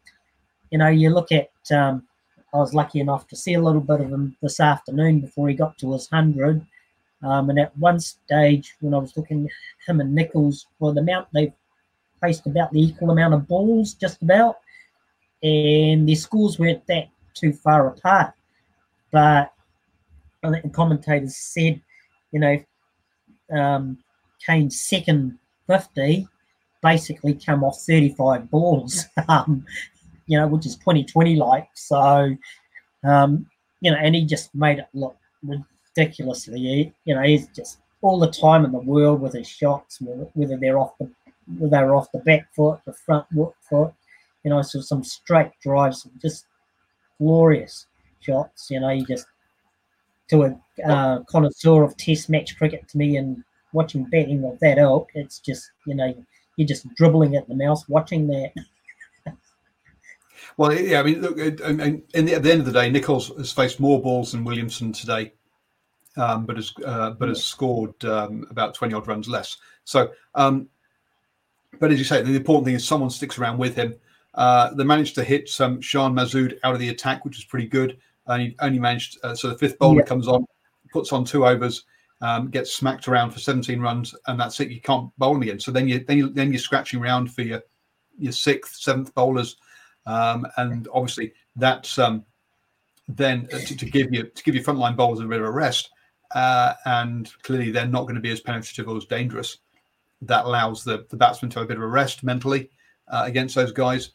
you 0.69 0.77
know, 0.77 0.87
you 0.87 1.09
look 1.09 1.31
at. 1.31 1.50
Um, 1.69 2.03
I 2.53 2.57
was 2.57 2.73
lucky 2.73 2.99
enough 2.99 3.27
to 3.27 3.35
see 3.35 3.53
a 3.53 3.61
little 3.61 3.81
bit 3.81 4.01
of 4.01 4.09
him 4.09 4.35
this 4.41 4.59
afternoon 4.59 5.21
before 5.21 5.47
he 5.49 5.55
got 5.55 5.77
to 5.79 5.93
his 5.93 6.07
hundred. 6.07 6.65
Um, 7.23 7.49
and 7.49 7.59
at 7.59 7.77
one 7.77 7.99
stage, 7.99 8.75
when 8.81 8.93
I 8.93 8.97
was 8.97 9.15
looking, 9.15 9.49
him 9.87 10.01
and 10.01 10.13
Nicholls, 10.13 10.67
well, 10.79 10.93
the 10.93 11.01
amount 11.01 11.27
they 11.33 11.53
placed 12.19 12.45
about 12.47 12.71
the 12.71 12.81
equal 12.81 13.11
amount 13.11 13.33
of 13.33 13.47
balls, 13.47 13.93
just 13.93 14.21
about, 14.21 14.57
and 15.43 16.07
their 16.07 16.15
scores 16.15 16.59
weren't 16.59 16.85
that 16.87 17.09
too 17.33 17.53
far 17.53 17.87
apart. 17.87 18.33
But 19.11 19.53
I 20.43 20.49
think 20.49 20.63
the 20.63 20.69
commentators 20.69 21.35
said, 21.35 21.81
you 22.31 22.39
know, 22.39 22.63
um, 23.51 23.97
Kane's 24.45 24.81
second 24.81 25.37
50 25.67 26.27
basically 26.81 27.35
come 27.35 27.63
off 27.63 27.81
35 27.85 28.49
balls, 28.49 29.05
um, 29.27 29.65
you 30.31 30.37
know, 30.39 30.47
which 30.47 30.65
is 30.65 30.77
2020 30.77 31.35
like. 31.35 31.67
So, 31.73 32.33
um, 33.03 33.45
you 33.81 33.91
know, 33.91 33.97
and 33.97 34.15
he 34.15 34.23
just 34.25 34.55
made 34.55 34.79
it 34.79 34.87
look 34.93 35.17
ridiculously, 35.43 36.95
you 37.03 37.13
know, 37.13 37.21
he's 37.21 37.47
just 37.49 37.79
all 38.01 38.17
the 38.17 38.31
time 38.31 38.63
in 38.63 38.71
the 38.71 38.79
world 38.79 39.19
with 39.19 39.33
his 39.33 39.49
shots, 39.49 39.99
whether 39.99 40.57
they're 40.57 40.79
off 40.79 40.97
the 40.99 41.11
they're 41.47 41.95
off 41.95 42.13
the 42.13 42.19
back 42.19 42.47
foot, 42.55 42.79
the 42.85 42.93
front 42.93 43.25
foot, 43.69 43.93
you 44.45 44.49
know, 44.49 44.61
so 44.61 44.79
some 44.79 45.03
straight 45.03 45.51
drives, 45.61 46.07
just 46.21 46.45
glorious. 47.17 47.87
shots. 48.21 48.71
You 48.71 48.79
know, 48.79 48.89
you 48.89 49.05
just 49.05 49.25
to 50.29 50.43
a 50.43 50.89
uh, 50.89 51.19
connoisseur 51.23 51.83
of 51.83 51.97
Test 51.97 52.29
match 52.29 52.57
cricket 52.57 52.87
to 52.87 52.97
me 52.97 53.17
and 53.17 53.43
watching 53.73 54.05
batting 54.05 54.45
of 54.45 54.57
that 54.61 54.77
ilk, 54.77 55.09
it's 55.13 55.39
just 55.39 55.71
you 55.85 55.93
know 55.93 56.15
you're 56.55 56.67
just 56.69 56.87
dribbling 56.95 57.35
at 57.35 57.49
the 57.49 57.55
mouse 57.55 57.89
watching 57.89 58.27
that. 58.27 58.53
Well, 60.57 60.73
yeah, 60.73 60.99
I 60.99 61.03
mean, 61.03 61.21
look, 61.21 61.39
I 61.39 61.71
mean, 61.71 62.03
the, 62.13 62.35
at 62.35 62.43
the 62.43 62.51
end 62.51 62.61
of 62.61 62.65
the 62.65 62.71
day, 62.71 62.89
Nicholls 62.89 63.31
has 63.37 63.51
faced 63.51 63.79
more 63.79 64.01
balls 64.01 64.31
than 64.31 64.43
Williamson 64.43 64.91
today, 64.91 65.33
um, 66.17 66.45
but 66.45 66.55
has 66.57 66.73
uh, 66.85 67.11
but 67.11 67.29
has 67.29 67.43
scored 67.43 68.03
um, 68.05 68.45
about 68.49 68.73
twenty 68.73 68.93
odd 68.93 69.07
runs 69.07 69.27
less. 69.27 69.57
So, 69.83 70.11
um, 70.35 70.67
but 71.79 71.91
as 71.91 71.99
you 71.99 72.05
say, 72.05 72.21
the 72.21 72.35
important 72.35 72.65
thing 72.65 72.75
is 72.75 72.85
someone 72.85 73.09
sticks 73.09 73.37
around 73.37 73.57
with 73.57 73.75
him. 73.75 73.95
Uh, 74.33 74.73
they 74.73 74.83
managed 74.83 75.15
to 75.15 75.23
hit 75.23 75.49
some 75.49 75.81
Shan 75.81 76.13
Masood 76.13 76.57
out 76.63 76.73
of 76.73 76.79
the 76.79 76.89
attack, 76.89 77.25
which 77.25 77.37
was 77.37 77.45
pretty 77.45 77.67
good. 77.67 77.97
And 78.27 78.41
he 78.41 78.55
only 78.59 78.79
managed, 78.79 79.17
uh, 79.23 79.35
so 79.35 79.49
the 79.49 79.57
fifth 79.57 79.77
bowler 79.79 79.99
yeah. 79.99 80.05
comes 80.05 80.27
on, 80.27 80.45
puts 80.93 81.11
on 81.11 81.25
two 81.25 81.45
overs, 81.45 81.85
um, 82.21 82.49
gets 82.49 82.71
smacked 82.71 83.07
around 83.07 83.31
for 83.31 83.39
17 83.39 83.81
runs, 83.81 84.15
and 84.27 84.39
that's 84.39 84.59
it. 84.59 84.69
You 84.69 84.79
can't 84.79 85.09
bowl 85.17 85.35
him 85.35 85.41
again. 85.41 85.59
So 85.59 85.71
then 85.71 85.87
you 85.87 85.99
then 85.99 86.17
you 86.17 86.29
then 86.29 86.51
you're 86.51 86.59
scratching 86.59 87.01
around 87.01 87.33
for 87.33 87.41
your 87.41 87.63
your 88.17 88.31
sixth, 88.31 88.75
seventh 88.75 89.13
bowlers, 89.15 89.57
um, 90.05 90.47
and 90.57 90.87
obviously 90.93 91.33
that's 91.55 91.99
um, 91.99 92.25
then 93.07 93.47
uh, 93.53 93.59
to, 93.59 93.75
to, 93.75 93.85
give 93.85 94.13
you 94.13 94.23
to 94.23 94.43
give 94.43 94.55
your 94.55 94.63
frontline 94.63 94.95
bowlers 94.95 95.19
a 95.19 95.25
bit 95.25 95.39
of 95.39 95.45
a 95.45 95.51
rest. 95.51 95.89
Uh, 96.33 96.73
and 96.85 97.31
clearly 97.43 97.71
they're 97.71 97.85
not 97.85 98.03
going 98.03 98.15
to 98.15 98.21
be 98.21 98.31
as 98.31 98.39
penetrative 98.39 98.87
or 98.87 98.95
as 98.97 99.05
dangerous. 99.05 99.57
That 100.21 100.45
allows 100.45 100.83
the, 100.83 101.05
the 101.09 101.17
batsman 101.17 101.51
to 101.51 101.59
have 101.59 101.65
a 101.65 101.67
bit 101.67 101.77
of 101.77 101.83
a 101.83 101.87
rest 101.87 102.23
mentally 102.23 102.69
uh, 103.09 103.23
against 103.25 103.55
those 103.55 103.71
guys. 103.71 104.11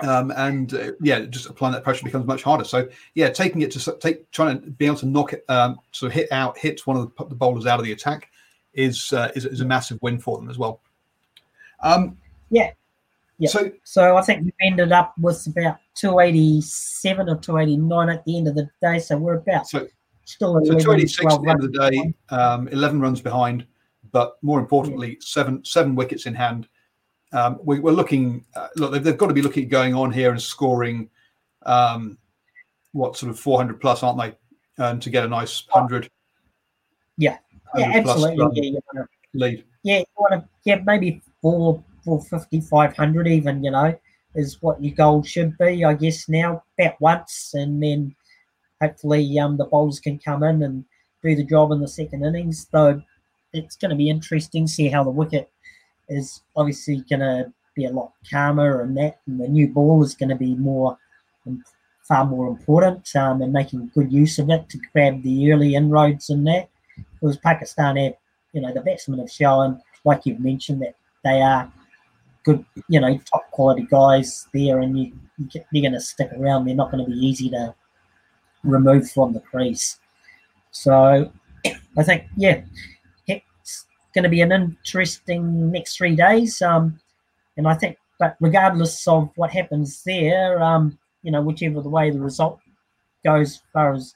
Um, 0.00 0.32
and 0.36 0.72
uh, 0.74 0.92
yeah, 1.00 1.20
just 1.20 1.48
applying 1.48 1.74
that 1.74 1.84
pressure 1.84 2.04
becomes 2.04 2.26
much 2.26 2.42
harder. 2.42 2.64
So 2.64 2.88
yeah, 3.14 3.30
taking 3.30 3.62
it 3.62 3.70
to 3.72 3.96
take 3.98 4.30
trying 4.30 4.60
to 4.60 4.70
be 4.70 4.86
able 4.86 4.96
to 4.96 5.06
knock 5.06 5.32
it, 5.32 5.44
um, 5.48 5.78
sort 5.92 6.10
of 6.10 6.14
hit 6.14 6.32
out, 6.32 6.56
hit 6.58 6.86
one 6.86 6.96
of 6.96 7.12
the, 7.16 7.24
the 7.26 7.34
bowlers 7.34 7.66
out 7.66 7.78
of 7.78 7.84
the 7.84 7.92
attack 7.92 8.30
is, 8.72 9.12
uh, 9.12 9.30
is 9.34 9.44
is 9.44 9.60
a 9.60 9.64
massive 9.64 9.98
win 10.00 10.18
for 10.18 10.38
them 10.38 10.48
as 10.48 10.58
well. 10.58 10.80
Um, 11.82 12.16
yeah, 12.50 12.72
yeah. 13.40 13.48
So 13.48 13.70
so 13.84 14.16
I 14.16 14.22
think 14.22 14.44
we 14.44 14.52
ended 14.62 14.92
up 14.92 15.14
with 15.18 15.44
about 15.46 15.78
287 15.96 17.28
or 17.28 17.36
289 17.36 18.08
at 18.08 18.24
the 18.24 18.36
end 18.38 18.48
of 18.48 18.54
the 18.54 18.70
day. 18.80 18.98
So 19.00 19.18
we're 19.18 19.38
about 19.38 19.66
so, 19.66 19.88
still 20.24 20.60
286 20.60 21.34
at 21.34 21.42
the 21.42 21.50
end 21.50 21.64
of 21.64 21.72
the 21.72 21.90
day, 21.90 22.14
um, 22.28 22.68
11 22.68 23.00
runs 23.00 23.20
behind, 23.20 23.66
but 24.12 24.36
more 24.42 24.60
importantly, 24.60 25.08
yeah. 25.08 25.16
seven 25.20 25.64
seven 25.64 25.96
wickets 25.96 26.26
in 26.26 26.34
hand 26.34 26.68
um, 27.32 27.60
we, 27.64 27.78
are 27.78 27.92
looking. 27.92 28.44
Uh, 28.54 28.68
look, 28.76 28.92
they've, 28.92 29.02
they've, 29.02 29.16
got 29.16 29.28
to 29.28 29.34
be 29.34 29.42
looking 29.42 29.64
at 29.64 29.70
going 29.70 29.94
on 29.94 30.12
here 30.12 30.30
and 30.30 30.40
scoring 30.40 31.08
um, 31.64 32.18
what 32.92 33.16
sort 33.16 33.30
of 33.30 33.38
400 33.38 33.80
plus, 33.80 34.02
aren't 34.02 34.18
they? 34.18 34.36
Um, 34.82 34.98
to 35.00 35.10
get 35.10 35.24
a 35.24 35.28
nice 35.28 35.64
hundred. 35.68 36.10
Yeah, 37.18 37.36
yeah, 37.76 37.92
absolutely. 37.94 38.36
Plus, 38.36 38.52
yeah, 38.54 38.62
you 38.62 38.80
wanna, 38.92 39.08
lead. 39.34 39.64
Yeah, 39.82 39.98
you 39.98 40.04
want 40.16 40.42
to. 40.42 40.48
Yeah, 40.64 40.80
maybe 40.84 41.20
four, 41.42 41.84
five 42.04 42.96
hundred, 42.96 43.28
even. 43.28 43.64
You 43.64 43.70
know, 43.70 43.98
is 44.34 44.62
what 44.62 44.82
your 44.82 44.94
goal 44.94 45.22
should 45.22 45.56
be, 45.58 45.84
I 45.84 45.94
guess. 45.94 46.28
Now, 46.28 46.62
about 46.78 47.00
once, 47.00 47.52
and 47.54 47.82
then 47.82 48.14
hopefully 48.80 49.38
um, 49.38 49.56
the 49.56 49.64
bowlers 49.64 50.00
can 50.00 50.18
come 50.18 50.42
in 50.42 50.62
and 50.62 50.84
do 51.22 51.34
the 51.34 51.44
job 51.44 51.72
in 51.72 51.80
the 51.80 51.88
second 51.88 52.24
innings. 52.24 52.66
Though 52.66 53.02
it's 53.52 53.76
going 53.76 53.90
to 53.90 53.96
be 53.96 54.08
interesting 54.08 54.66
to 54.66 54.72
see 54.72 54.88
how 54.88 55.04
the 55.04 55.10
wicket 55.10 55.50
is 56.08 56.42
obviously 56.56 57.04
going 57.08 57.20
to 57.20 57.52
be 57.74 57.84
a 57.84 57.90
lot 57.90 58.12
calmer 58.28 58.80
and 58.82 58.96
that, 58.96 59.20
and 59.26 59.40
the 59.40 59.48
new 59.48 59.68
ball 59.68 60.02
is 60.02 60.14
going 60.14 60.28
to 60.28 60.34
be 60.34 60.54
more, 60.54 60.98
um, 61.46 61.62
far 62.08 62.24
more 62.24 62.48
important 62.48 63.14
um, 63.16 63.42
and 63.42 63.52
making 63.52 63.90
good 63.94 64.12
use 64.12 64.38
of 64.38 64.50
it 64.50 64.68
to 64.68 64.78
grab 64.92 65.22
the 65.22 65.52
early 65.52 65.74
inroads 65.74 66.30
in 66.30 66.44
that. 66.44 66.68
Because 67.12 67.36
Pakistan 67.36 67.96
have, 67.96 68.14
you 68.52 68.60
know, 68.60 68.72
the 68.72 68.80
batsmen 68.80 69.18
have 69.20 69.30
shown, 69.30 69.80
like 70.04 70.26
you've 70.26 70.40
mentioned, 70.40 70.82
that 70.82 70.96
they 71.22 71.40
are 71.40 71.70
good, 72.44 72.64
you 72.88 73.00
know, 73.00 73.18
top 73.18 73.50
quality 73.50 73.86
guys 73.90 74.46
there, 74.52 74.80
and 74.80 74.98
you, 74.98 75.12
they're 75.52 75.82
going 75.82 75.92
to 75.92 76.00
stick 76.00 76.30
around. 76.38 76.64
They're 76.64 76.74
not 76.74 76.90
going 76.90 77.04
to 77.04 77.10
be 77.10 77.16
easy 77.18 77.50
to 77.50 77.74
remove 78.62 79.10
from 79.10 79.32
the 79.32 79.40
crease. 79.40 79.98
So 80.70 81.30
I 81.96 82.02
think, 82.02 82.24
yeah, 82.36 82.62
it's 83.26 83.86
going 84.14 84.24
to 84.24 84.28
be 84.28 84.40
an 84.40 84.52
interesting 84.52 85.70
next 85.70 85.96
three 85.96 86.16
days. 86.16 86.62
Um, 86.62 87.00
and 87.56 87.66
I 87.66 87.74
think, 87.74 87.98
but 88.18 88.36
regardless 88.40 89.06
of 89.08 89.30
what 89.36 89.50
happens 89.50 90.02
there, 90.04 90.62
um, 90.62 90.98
you 91.22 91.30
know, 91.30 91.42
whichever 91.42 91.80
the 91.80 91.88
way 91.88 92.10
the 92.10 92.20
result 92.20 92.60
goes, 93.24 93.54
as 93.54 93.62
far 93.72 93.94
as 93.94 94.14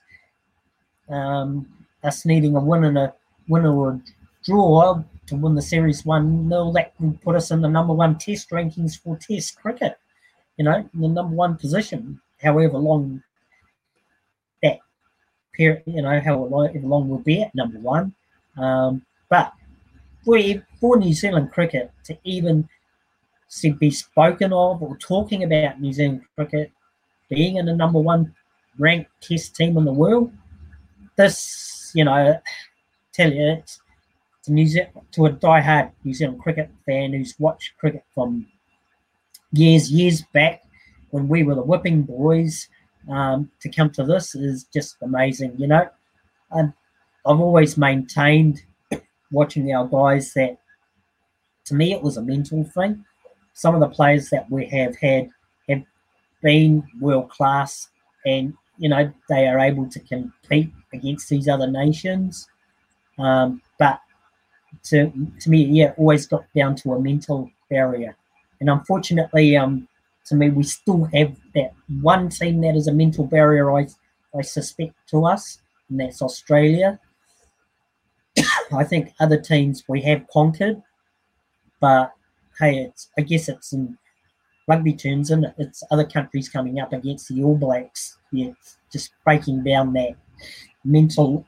um, 1.08 1.66
us 2.02 2.24
needing 2.24 2.56
a 2.56 2.60
win 2.60 2.84
and 2.84 2.98
a 2.98 3.14
win 3.48 3.66
or 3.66 3.90
a 3.90 4.00
draw 4.44 5.02
to 5.26 5.36
win 5.36 5.54
the 5.54 5.62
series 5.62 6.04
one 6.04 6.48
0 6.48 6.72
that 6.72 6.92
will 6.98 7.18
put 7.24 7.36
us 7.36 7.50
in 7.50 7.60
the 7.60 7.68
number 7.68 7.94
one 7.94 8.18
test 8.18 8.50
rankings 8.50 8.98
for 8.98 9.16
test 9.16 9.56
cricket. 9.56 9.98
You 10.56 10.64
know, 10.64 10.88
the 10.94 11.08
number 11.08 11.34
one 11.34 11.56
position, 11.56 12.20
however 12.42 12.78
long 12.78 13.22
that 14.62 14.78
period, 15.52 15.82
you 15.86 16.02
know, 16.02 16.20
however 16.20 16.70
long 16.82 17.08
we'll 17.08 17.18
be 17.18 17.42
at 17.42 17.54
number 17.54 17.78
one. 17.78 18.14
Um, 18.56 19.04
but 19.28 19.52
for, 20.24 20.38
for 20.80 20.96
New 20.96 21.12
Zealand 21.12 21.52
cricket 21.52 21.90
to 22.04 22.16
even 22.24 22.68
be 23.78 23.90
spoken 23.90 24.52
of 24.52 24.82
or 24.82 24.96
talking 24.98 25.44
about 25.44 25.80
New 25.80 25.92
Zealand 25.92 26.22
cricket 26.36 26.72
being 27.28 27.56
in 27.56 27.66
the 27.66 27.74
number 27.74 27.98
one 27.98 28.34
ranked 28.78 29.10
test 29.20 29.56
team 29.56 29.76
in 29.76 29.84
the 29.84 29.92
world, 29.92 30.32
this, 31.16 31.90
you 31.94 32.04
know, 32.04 32.40
tell 33.12 33.32
you 33.32 33.52
it's 33.52 33.80
to 34.44 34.52
New 34.52 34.66
Zealand, 34.66 34.92
to 35.12 35.26
a 35.26 35.32
die-hard 35.32 35.90
New 36.04 36.14
Zealand 36.14 36.40
cricket 36.40 36.70
fan 36.86 37.12
who's 37.12 37.34
watched 37.38 37.76
cricket 37.78 38.04
from 38.14 38.46
years, 39.52 39.90
years 39.90 40.22
back 40.32 40.62
when 41.10 41.28
we 41.28 41.42
were 41.42 41.54
the 41.54 41.62
whipping 41.62 42.02
boys, 42.02 42.68
um, 43.08 43.50
to 43.60 43.68
come 43.68 43.90
to 43.90 44.04
this 44.04 44.34
is 44.34 44.64
just 44.64 44.96
amazing, 45.02 45.54
you 45.58 45.66
know. 45.66 45.88
And 46.50 46.72
I've 47.26 47.40
always 47.40 47.76
maintained 47.76 48.62
watching 49.30 49.74
our 49.74 49.86
guys 49.86 50.32
that 50.34 50.58
to 51.66 51.74
me 51.74 51.92
it 51.92 52.02
was 52.02 52.16
a 52.16 52.22
mental 52.22 52.64
thing. 52.64 53.04
Some 53.54 53.74
of 53.74 53.80
the 53.80 53.88
players 53.88 54.30
that 54.30 54.50
we 54.50 54.66
have 54.66 54.96
had 54.96 55.30
have 55.68 55.82
been 56.42 56.82
world 57.00 57.30
class 57.30 57.88
and 58.26 58.54
you 58.78 58.88
know 58.88 59.12
they 59.28 59.46
are 59.46 59.58
able 59.58 59.88
to 59.88 60.00
compete 60.00 60.72
against 60.92 61.28
these 61.28 61.48
other 61.48 61.70
nations. 61.70 62.48
Um, 63.18 63.62
to 64.84 65.12
to 65.40 65.50
me, 65.50 65.64
yeah, 65.64 65.92
always 65.96 66.26
got 66.26 66.44
down 66.54 66.76
to 66.76 66.92
a 66.92 67.00
mental 67.00 67.50
barrier. 67.70 68.16
And 68.60 68.70
unfortunately, 68.70 69.56
um, 69.56 69.88
to 70.26 70.34
me, 70.34 70.50
we 70.50 70.62
still 70.62 71.04
have 71.14 71.36
that 71.54 71.72
one 72.00 72.28
team 72.28 72.60
that 72.62 72.76
is 72.76 72.88
a 72.88 72.92
mental 72.92 73.26
barrier. 73.26 73.72
I 73.72 73.86
I 74.36 74.42
suspect 74.42 74.94
to 75.10 75.26
us, 75.26 75.58
and 75.88 76.00
that's 76.00 76.22
Australia. 76.22 76.98
I 78.72 78.84
think 78.84 79.12
other 79.20 79.40
teams 79.40 79.84
we 79.88 80.02
have 80.02 80.26
conquered, 80.28 80.82
but 81.80 82.12
hey, 82.58 82.78
it's 82.78 83.08
I 83.18 83.22
guess 83.22 83.48
it's 83.48 83.72
in 83.72 83.98
rugby 84.66 84.94
terms, 84.94 85.30
and 85.30 85.44
it? 85.44 85.54
it's 85.58 85.82
other 85.90 86.04
countries 86.04 86.48
coming 86.48 86.80
up 86.80 86.92
against 86.92 87.28
the 87.28 87.42
All 87.42 87.56
Blacks. 87.56 88.18
Yeah, 88.32 88.52
just 88.92 89.12
breaking 89.24 89.64
down 89.64 89.92
that 89.94 90.16
mental 90.84 91.46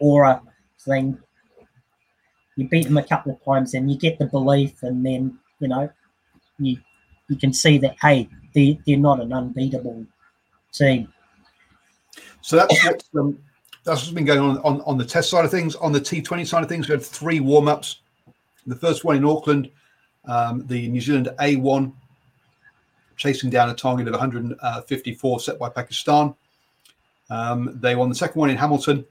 aura 0.00 0.42
thing. 0.80 1.18
You 2.58 2.68
beat 2.68 2.86
them 2.86 2.96
a 2.96 3.04
couple 3.04 3.30
of 3.30 3.44
times, 3.44 3.74
and 3.74 3.88
you 3.88 3.96
get 3.96 4.18
the 4.18 4.26
belief, 4.26 4.82
and 4.82 5.06
then 5.06 5.38
you 5.60 5.68
know 5.68 5.88
you 6.58 6.76
you 7.28 7.36
can 7.36 7.52
see 7.52 7.78
that 7.78 7.94
hey, 8.02 8.28
they 8.52 8.80
they're 8.84 8.96
not 8.96 9.20
an 9.20 9.32
unbeatable 9.32 10.04
team. 10.72 11.12
So 12.40 12.56
that's 12.56 12.84
what 12.84 13.04
um, 13.16 13.38
that's 13.84 14.00
what's 14.00 14.10
been 14.10 14.24
going 14.24 14.40
on, 14.40 14.58
on 14.58 14.80
on 14.80 14.98
the 14.98 15.04
test 15.04 15.30
side 15.30 15.44
of 15.44 15.52
things. 15.52 15.76
On 15.76 15.92
the 15.92 16.00
T20 16.00 16.44
side 16.44 16.64
of 16.64 16.68
things, 16.68 16.88
we 16.88 16.94
had 16.94 17.02
three 17.02 17.38
warm 17.38 17.68
ups. 17.68 18.00
The 18.66 18.74
first 18.74 19.04
one 19.04 19.14
in 19.14 19.24
Auckland, 19.24 19.70
um, 20.24 20.66
the 20.66 20.88
New 20.88 21.00
Zealand 21.00 21.30
A1, 21.38 21.92
chasing 23.16 23.50
down 23.50 23.70
a 23.70 23.74
target 23.74 24.08
of 24.08 24.14
154 24.14 25.40
set 25.40 25.60
by 25.60 25.68
Pakistan. 25.68 26.34
Um, 27.30 27.78
they 27.80 27.94
won 27.94 28.08
the 28.08 28.16
second 28.16 28.40
one 28.40 28.50
in 28.50 28.56
Hamilton, 28.56 29.04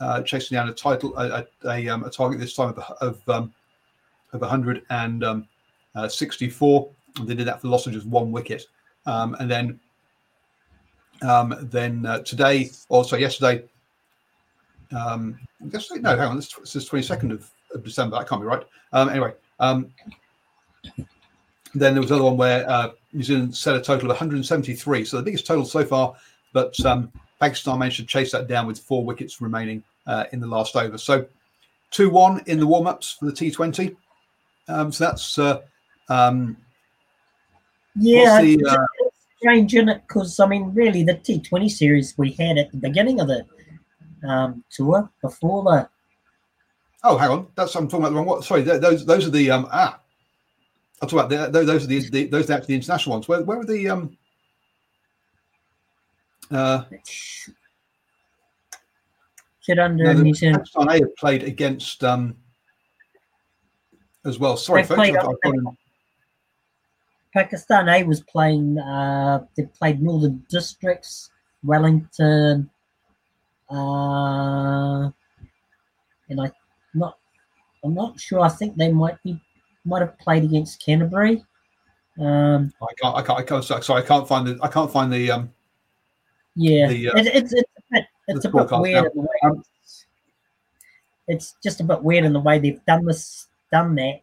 uh, 0.00 0.22
chasing 0.22 0.56
down 0.56 0.68
a 0.68 0.72
title, 0.72 1.16
a, 1.16 1.46
a, 1.64 1.88
um, 1.88 2.04
a 2.04 2.10
target 2.10 2.38
this 2.40 2.54
time 2.54 2.68
of, 2.70 2.78
of, 3.00 3.28
um, 3.28 3.52
of 4.32 4.40
164. 4.40 4.86
Um, 5.28 5.48
uh, 5.94 7.24
they 7.24 7.34
did 7.34 7.46
that 7.46 7.60
for 7.60 7.66
the 7.66 7.70
loss 7.70 7.86
of 7.86 7.92
just 7.92 8.06
one 8.06 8.30
wicket. 8.30 8.66
Um, 9.06 9.34
and 9.40 9.50
then 9.50 9.80
um, 11.22 11.52
then 11.62 12.06
uh, 12.06 12.20
today, 12.20 12.70
also 12.88 13.16
yesterday, 13.16 13.64
um, 14.96 15.36
yesterday, 15.72 16.00
no, 16.00 16.10
hang 16.16 16.28
on, 16.28 16.36
this, 16.36 16.52
this 16.52 16.76
is 16.76 16.88
22nd 16.88 17.32
of, 17.32 17.50
of, 17.74 17.82
December. 17.82 18.16
That 18.16 18.28
can't 18.28 18.40
be 18.40 18.46
right. 18.46 18.62
Anyway, 18.92 19.34
then 19.58 19.92
there 21.74 22.00
was 22.00 22.12
another 22.12 22.24
one 22.24 22.36
where 22.36 22.70
uh, 22.70 22.90
New 23.12 23.24
Zealand 23.24 23.56
set 23.56 23.74
a 23.74 23.80
total 23.80 24.10
of 24.10 24.14
173. 24.14 25.04
So 25.04 25.16
the 25.16 25.24
biggest 25.24 25.44
total 25.44 25.64
so 25.64 25.84
far 25.84 26.14
but 26.52 26.84
um, 26.84 27.12
Pakistan 27.40 27.78
managed 27.78 27.98
to 27.98 28.04
chase 28.04 28.32
that 28.32 28.48
down 28.48 28.66
with 28.66 28.78
four 28.78 29.04
wickets 29.04 29.40
remaining 29.40 29.82
uh, 30.08 30.24
in 30.32 30.40
the 30.40 30.46
last 30.46 30.74
over. 30.74 30.98
So 30.98 31.26
2 31.92 32.10
1 32.10 32.42
in 32.46 32.58
the 32.58 32.66
warm 32.66 32.88
ups 32.88 33.12
for 33.12 33.26
the 33.26 33.32
T20. 33.32 33.94
Um, 34.66 34.90
so 34.90 35.04
that's. 35.04 35.38
Uh, 35.38 35.60
um, 36.08 36.56
Yeah, 37.94 38.42
the, 38.42 38.64
uh, 38.66 39.08
strange, 39.36 39.74
isn't 39.74 39.88
it? 39.88 40.02
Because 40.08 40.40
I 40.40 40.46
mean, 40.46 40.74
really, 40.74 41.04
the 41.04 41.14
T20 41.14 41.70
series 41.70 42.14
we 42.16 42.32
had 42.32 42.58
at 42.58 42.72
the 42.72 42.78
beginning 42.78 43.20
of 43.20 43.28
the 43.28 43.46
um, 44.28 44.64
tour 44.70 45.08
before 45.22 45.62
the 45.62 45.88
oh, 47.04 47.16
hang 47.16 47.30
on. 47.30 47.46
That's 47.54 47.74
I'm 47.74 47.88
talking 47.88 48.00
about 48.00 48.10
the 48.10 48.16
wrong 48.16 48.26
one. 48.26 48.42
Sorry, 48.42 48.62
those 48.62 49.04
those 49.04 49.26
are 49.26 49.30
the. 49.30 49.50
Um, 49.50 49.68
ah, 49.70 50.00
I'll 51.00 51.08
talk 51.08 51.24
about 51.24 51.30
the, 51.30 51.50
those, 51.50 51.66
those 51.66 51.84
are 51.84 51.86
the, 51.86 52.10
the 52.10 52.26
those 52.26 52.50
are 52.50 52.54
actually 52.54 52.74
the 52.74 52.74
international 52.74 53.14
ones. 53.14 53.28
Where, 53.28 53.42
where 53.42 53.60
are 53.60 53.64
the. 53.64 53.88
Um, 53.88 54.16
uh, 56.50 56.84
shit 59.68 59.78
under 59.78 60.04
no, 60.04 60.14
the 60.14 60.22
New 60.22 60.34
Zealand. 60.34 60.58
Pakistan 60.58 60.88
A 60.88 60.92
have 60.94 61.16
played 61.16 61.42
against 61.42 62.02
um, 62.04 62.36
as 64.24 64.38
well. 64.38 64.56
Sorry, 64.56 64.82
folks. 64.82 65.00
I've, 65.00 65.16
I've 65.16 65.76
Pakistan 67.34 67.88
A 67.88 68.02
was 68.04 68.20
playing. 68.22 68.78
Uh, 68.78 69.44
they 69.56 69.64
played 69.78 70.02
Northern 70.02 70.44
Districts, 70.48 71.30
Wellington, 71.62 72.70
uh, 73.70 75.10
and 76.28 76.40
I 76.40 76.50
not. 76.94 77.18
I'm 77.84 77.94
not 77.94 78.18
sure. 78.18 78.40
I 78.40 78.48
think 78.48 78.76
they 78.76 78.90
might 78.90 79.22
be 79.22 79.40
might 79.84 80.00
have 80.00 80.18
played 80.18 80.44
against 80.44 80.84
Canterbury. 80.84 81.44
Um, 82.18 82.72
I 82.82 82.94
can't. 83.00 83.16
I 83.16 83.22
can't. 83.22 83.38
I 83.38 83.42
can't. 83.42 83.84
Sorry, 83.84 84.02
I 84.02 84.06
can't 84.06 84.26
find 84.26 84.46
the. 84.46 84.58
I 84.62 84.68
can't 84.68 84.90
find 84.90 85.12
the. 85.12 85.30
Um, 85.30 85.52
yeah, 86.56 86.88
The, 86.88 87.10
uh, 87.10 87.18
it, 87.18 87.26
it's 87.28 87.52
it's 87.52 87.77
it's 88.28 88.44
a 88.44 88.50
bit 88.50 88.70
weird 88.70 89.04
now. 89.04 89.10
in 89.10 89.16
the 89.16 89.22
way. 89.22 89.28
Um, 89.44 89.62
it's 91.26 91.56
just 91.62 91.80
a 91.80 91.84
bit 91.84 92.02
weird 92.02 92.24
in 92.24 92.32
the 92.32 92.40
way 92.40 92.58
they've 92.58 92.84
done 92.86 93.04
this, 93.04 93.48
done 93.70 93.94
that, 93.96 94.22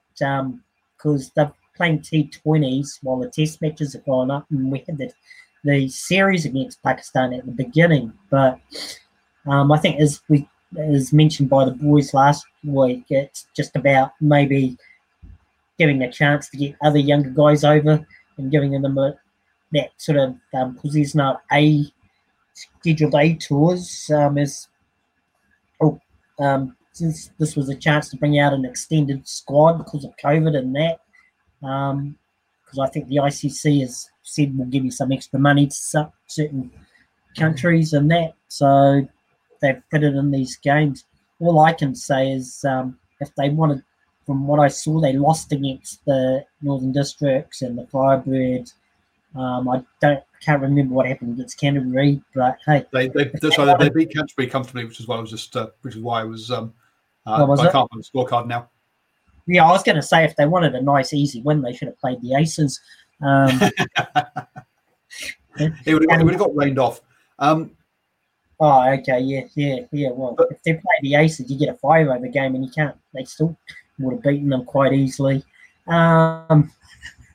because 0.98 1.32
they're 1.32 1.54
playing 1.76 2.00
T20s 2.00 3.00
while 3.04 3.20
the 3.20 3.30
Test 3.30 3.62
matches 3.62 3.94
have 3.94 4.06
gone 4.06 4.32
up, 4.32 4.46
and 4.50 4.72
we 4.72 4.84
had 4.88 4.98
the 4.98 5.12
the 5.64 5.90
series 5.90 6.46
against 6.46 6.82
Pakistan 6.84 7.34
at 7.34 7.46
the 7.46 7.52
beginning. 7.52 8.14
But 8.30 8.60
um, 9.48 9.72
I 9.72 9.80
think 9.80 10.00
as 10.00 10.22
we 10.30 10.48
as 10.78 11.14
mentioned 11.14 11.50
by 11.50 11.66
the 11.66 11.72
boys 11.72 12.14
last 12.14 12.46
week, 12.64 13.06
it's 13.10 13.48
just 13.56 13.76
about 13.76 14.12
maybe 14.22 14.78
giving 15.78 16.02
a 16.02 16.12
chance 16.12 16.50
to 16.50 16.58
get 16.58 16.76
other 16.84 17.00
younger 17.00 17.30
guys 17.30 17.64
over 17.64 18.06
and 18.38 18.52
giving 18.52 18.80
them 18.82 18.98
a, 18.98 19.16
that 19.74 19.92
sort 19.98 20.18
of 20.18 20.36
because 20.76 20.94
there's 20.94 21.16
no 21.16 21.38
A 21.52 21.86
scheduled 22.56 23.16
A 23.16 23.36
tours 23.36 24.10
um, 24.14 24.38
as 24.38 24.68
oh 25.82 26.00
um, 26.40 26.76
since 26.94 27.30
this 27.38 27.56
was 27.56 27.70
a 27.70 27.76
chance 27.76 28.10
to 28.10 28.18
bring 28.18 28.40
out 28.40 28.54
an 28.54 28.66
extended 28.66 29.28
squad 29.28 29.78
because 29.78 30.06
of 30.06 30.16
COVID 30.24 30.58
and 30.58 30.76
that. 30.76 31.00
Because 31.60 32.80
I 32.80 32.88
think 32.88 33.08
the 33.08 33.18
ICC 33.18 33.82
has 33.82 34.10
said 34.24 34.58
we'll 34.58 34.68
give 34.68 34.86
you 34.86 34.92
some 34.92 35.12
extra 35.12 35.40
money 35.40 35.68
to 35.68 35.76
cer- 35.76 36.14
certain 36.28 36.72
countries 37.38 37.94
and 37.94 38.10
that. 38.12 38.34
So 38.48 39.08
they've 39.62 39.82
put 39.92 40.04
it 40.04 40.16
in 40.16 40.32
these 40.32 40.56
games. 40.58 41.06
All 41.40 41.60
I 41.60 41.74
can 41.74 41.96
say 41.96 42.32
is 42.32 42.64
um, 42.64 42.98
if 43.20 43.34
they 43.36 43.50
wanted, 43.50 43.84
from 44.26 44.48
what 44.48 44.60
I 44.60 44.70
saw, 44.70 45.02
they 45.02 45.14
lost 45.14 45.52
against 45.52 46.04
the 46.06 46.46
Northern 46.62 46.92
Districts 46.92 47.62
and 47.62 47.78
the 47.78 47.84
Firebirds. 47.84 48.74
Um, 49.36 49.68
I 49.70 49.84
don't 50.02 50.24
can't 50.42 50.62
remember 50.62 50.94
what 50.94 51.08
happened 51.08 51.34
against 51.34 51.60
Canterbury, 51.60 52.22
but 52.34 52.58
hey, 52.66 52.86
they 52.92 53.10
they 53.10 53.32
that's 53.42 53.58
why 53.58 53.76
they, 53.78 53.90
beat 53.90 54.14
Canterbury 54.14 54.48
comfortably, 54.48 54.86
which 54.86 55.00
is 55.00 55.08
why 55.08 55.18
I 55.18 55.22
was 55.22 55.32
just 55.32 55.56
uh, 55.56 55.68
which 55.82 55.96
is 55.96 56.02
why 56.02 56.22
I 56.22 56.24
was. 56.24 56.52
Um, 56.52 56.74
uh, 57.26 57.44
was 57.48 57.60
I 57.60 57.72
can't 57.72 57.90
find 57.90 58.04
the 58.04 58.08
scorecard 58.08 58.48
now. 58.48 58.70
Yeah, 59.48 59.66
I 59.66 59.72
was 59.72 59.84
going 59.84 59.96
to 59.96 60.02
say 60.02 60.24
if 60.24 60.36
they 60.36 60.46
wanted 60.46 60.76
a 60.76 60.82
nice, 60.82 61.14
easy 61.14 61.42
win, 61.42 61.62
they 61.62 61.74
should 61.74 61.88
have 61.88 62.00
played 62.00 62.22
the 62.22 62.36
Aces. 62.36 62.80
Um, 63.22 63.60
It 65.58 65.94
would, 65.94 66.04
it 66.04 66.24
would 66.24 66.34
have 66.34 66.40
got 66.40 66.56
rained 66.56 66.80
off. 66.80 67.02
Um, 67.40 67.72
oh, 68.60 68.90
okay, 68.94 69.20
yeah, 69.20 69.44
yeah, 69.56 69.80
yeah. 69.92 70.10
Well, 70.12 70.36
if 70.52 70.62
they 70.64 70.74
play 70.74 70.82
the 71.02 71.16
Aces, 71.16 71.50
you 71.50 71.58
get 71.58 71.70
a 71.70 71.76
five 71.76 72.08
over 72.08 72.28
game, 72.28 72.56
and 72.56 72.66
you 72.66 72.72
can't. 72.72 72.96
They 73.14 73.24
still 73.24 73.58
would 74.00 74.16
have 74.16 74.24
beaten 74.24 74.50
them 74.50 74.66
quite 74.66 74.94
easily. 74.94 75.44
Um, 75.88 76.72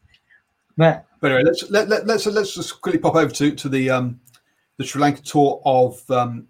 but 0.77 1.07
But 1.21 1.33
anyway, 1.33 1.45
let's 1.45 1.71
let, 1.71 1.89
let, 1.89 2.07
let's 2.07 2.27
let's 2.27 2.55
just 2.55 2.81
quickly 2.81 2.99
pop 2.99 3.15
over 3.15 3.31
to 3.31 3.55
to 3.55 3.69
the 3.69 3.91
um, 3.91 4.21
the 4.79 4.85
Sri 4.85 5.01
Lanka 5.01 5.23
tour 5.23 5.61
of 5.65 6.11
um, 6.11 6.47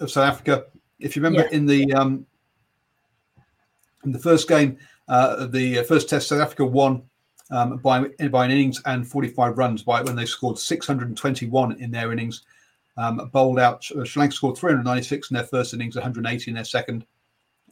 of 0.00 0.10
South 0.10 0.24
Africa. 0.32 0.66
If 1.00 1.16
you 1.16 1.22
remember, 1.22 1.48
Yeah. 1.50 1.56
in 1.56 1.66
the 1.66 1.92
um, 1.92 2.26
in 4.04 4.12
the 4.12 4.18
first 4.18 4.48
game, 4.48 4.78
uh, 5.08 5.46
the 5.46 5.82
first 5.84 6.08
test, 6.08 6.28
South 6.28 6.40
Africa 6.40 6.64
won 6.64 7.02
um, 7.50 7.78
by 7.78 8.04
by 8.30 8.44
an 8.44 8.50
innings 8.50 8.80
and 8.86 9.06
45 9.06 9.58
runs 9.58 9.82
by 9.82 10.02
when 10.02 10.14
they 10.14 10.26
scored 10.26 10.58
621 10.58 11.80
in 11.80 11.90
their 11.90 12.12
innings. 12.12 12.42
Um, 12.96 13.30
bowled 13.32 13.60
out, 13.60 13.88
uh, 13.92 14.04
Sri 14.04 14.20
Lanka 14.20 14.34
scored 14.34 14.56
396 14.56 15.30
in 15.30 15.34
their 15.36 15.44
first 15.44 15.72
innings, 15.72 15.94
180 15.94 16.50
in 16.50 16.54
their 16.56 16.64
second. 16.64 17.06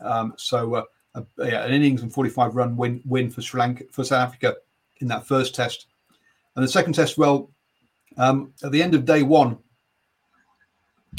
Um, 0.00 0.34
so 0.36 0.74
uh, 0.74 0.82
a, 1.14 1.24
yeah, 1.38 1.64
an 1.64 1.72
innings 1.72 2.02
and 2.02 2.12
45 2.12 2.54
run 2.54 2.76
win 2.76 3.00
win 3.04 3.30
for 3.30 3.42
Sri 3.42 3.60
Lanka 3.60 3.84
for 3.92 4.04
South 4.04 4.26
Africa 4.28 4.56
in 4.98 5.08
that 5.08 5.26
first 5.26 5.54
test. 5.54 5.86
And 6.56 6.64
the 6.64 6.68
second 6.68 6.94
test, 6.94 7.18
well, 7.18 7.50
um, 8.16 8.52
at 8.64 8.72
the 8.72 8.82
end 8.82 8.94
of 8.94 9.04
day 9.04 9.22
one, 9.22 9.58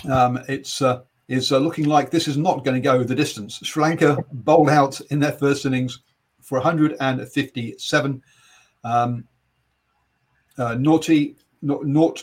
um, 0.09 0.39
it's 0.47 0.81
uh, 0.81 1.01
is 1.27 1.51
uh, 1.51 1.57
looking 1.57 1.85
like 1.85 2.09
this 2.09 2.27
is 2.27 2.37
not 2.37 2.63
going 2.63 2.75
to 2.75 2.81
go 2.81 3.03
the 3.03 3.15
distance. 3.15 3.59
Sri 3.63 3.83
Lanka 3.83 4.17
bowled 4.31 4.69
out 4.69 4.99
in 5.11 5.19
their 5.19 5.33
first 5.33 5.65
innings 5.65 5.99
for 6.41 6.57
157. 6.59 8.21
Um, 8.83 9.27
uh, 10.57 10.75
Nortje, 10.75 11.35
Nau- 11.61 12.13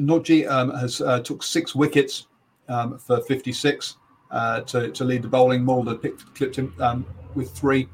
Nortje 0.00 0.50
um, 0.50 0.74
has 0.74 1.00
uh, 1.00 1.20
took 1.20 1.42
six 1.42 1.74
wickets 1.74 2.26
um, 2.68 2.98
for 2.98 3.20
56 3.20 3.96
uh, 4.30 4.60
to, 4.62 4.90
to 4.90 5.04
lead 5.04 5.22
the 5.22 5.28
bowling. 5.28 5.64
Mulder 5.64 5.94
picked, 5.94 6.34
clipped 6.34 6.56
him 6.56 6.74
um, 6.80 7.06
with 7.34 7.50
three. 7.52 7.88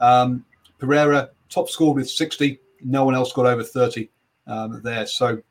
Um, 0.00 0.44
Perera 0.78 1.30
top 1.48 1.68
scored 1.70 1.96
with 1.96 2.10
60. 2.10 2.60
No 2.84 3.04
one 3.04 3.14
else 3.14 3.32
got 3.32 3.46
over 3.46 3.62
30 3.62 4.08
um, 4.46 4.80
there. 4.82 5.06
So 5.06 5.42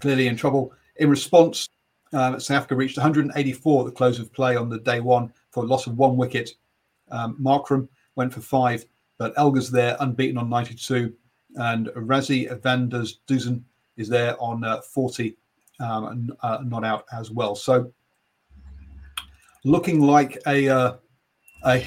clearly 0.00 0.28
in 0.28 0.36
trouble. 0.36 0.72
In 0.96 1.10
response, 1.10 1.68
um, 2.12 2.40
South 2.40 2.58
Africa 2.58 2.76
reached 2.76 2.96
184 2.96 3.80
at 3.80 3.86
the 3.86 3.92
close 3.92 4.18
of 4.18 4.32
play 4.32 4.56
on 4.56 4.68
the 4.68 4.78
day 4.78 5.00
one 5.00 5.32
for 5.50 5.64
a 5.64 5.66
loss 5.66 5.86
of 5.86 5.98
one 5.98 6.16
wicket. 6.16 6.50
Um, 7.10 7.36
Markram 7.40 7.88
went 8.16 8.32
for 8.32 8.40
five, 8.40 8.84
but 9.18 9.34
Elgar's 9.36 9.70
there 9.70 9.96
unbeaten 10.00 10.38
on 10.38 10.48
92, 10.48 11.12
and 11.56 11.88
Rassie 11.88 12.48
van 12.62 12.88
der 12.88 13.04
Dussen 13.26 13.62
is 13.96 14.08
there 14.08 14.40
on 14.40 14.64
uh, 14.64 14.80
40, 14.80 15.36
um, 15.80 16.04
and, 16.06 16.32
uh, 16.42 16.58
not 16.64 16.84
out 16.84 17.04
as 17.12 17.30
well. 17.30 17.54
So 17.54 17.92
looking 19.64 20.00
like 20.00 20.38
a 20.46 20.68
uh, 20.68 20.94
a 21.64 21.84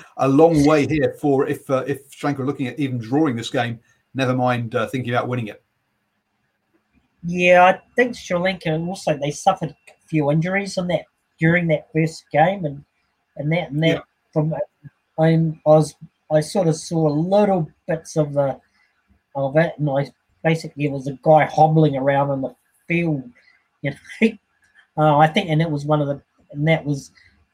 a 0.16 0.28
long 0.28 0.66
way 0.66 0.86
here 0.86 1.16
for 1.20 1.46
if 1.48 1.68
uh, 1.70 1.84
if 1.86 2.12
Sri 2.12 2.28
Lanka 2.28 2.42
are 2.42 2.46
looking 2.46 2.66
at 2.66 2.78
even 2.78 2.98
drawing 2.98 3.36
this 3.36 3.50
game, 3.50 3.80
never 4.14 4.34
mind 4.34 4.74
uh, 4.74 4.86
thinking 4.86 5.12
about 5.12 5.28
winning 5.28 5.48
it. 5.48 5.62
yeah, 7.24 7.64
I 7.64 7.80
think 7.96 8.16
Sri 8.16 8.38
Lanka 8.38 8.76
also 8.76 9.16
they 9.16 9.30
suffered 9.30 9.70
a 9.70 10.06
few 10.06 10.30
injuries 10.30 10.76
in 10.78 10.86
that 10.88 11.04
during 11.38 11.66
that 11.68 11.88
first 11.92 12.24
game, 12.32 12.64
and 12.64 12.84
and 13.36 13.50
that 13.52 13.70
and 13.70 13.82
that 13.82 13.96
Yeah. 13.96 14.00
from 14.32 14.54
I'm 15.18 15.60
I 15.66 15.70
was 15.70 15.94
I 16.30 16.40
sort 16.40 16.68
of 16.68 16.76
saw 16.76 17.06
little 17.06 17.70
bits 17.86 18.16
of 18.16 18.32
the 18.34 18.60
of 19.34 19.56
it, 19.56 19.74
and 19.78 19.88
I 19.90 20.10
basically 20.42 20.84
it 20.86 20.92
was 20.92 21.06
a 21.06 21.18
guy 21.22 21.46
hobbling 21.46 21.96
around 21.96 22.30
in 22.32 22.40
the 22.42 22.54
field, 22.88 23.30
you 23.82 23.92
know. 24.20 24.28
uh, 24.98 25.16
I 25.18 25.26
think, 25.26 25.48
and 25.50 25.62
it 25.62 25.70
was 25.70 25.84
one 25.84 26.00
of 26.00 26.08
the, 26.08 26.20
and 26.52 26.66
that 26.68 26.84
was, 26.84 27.10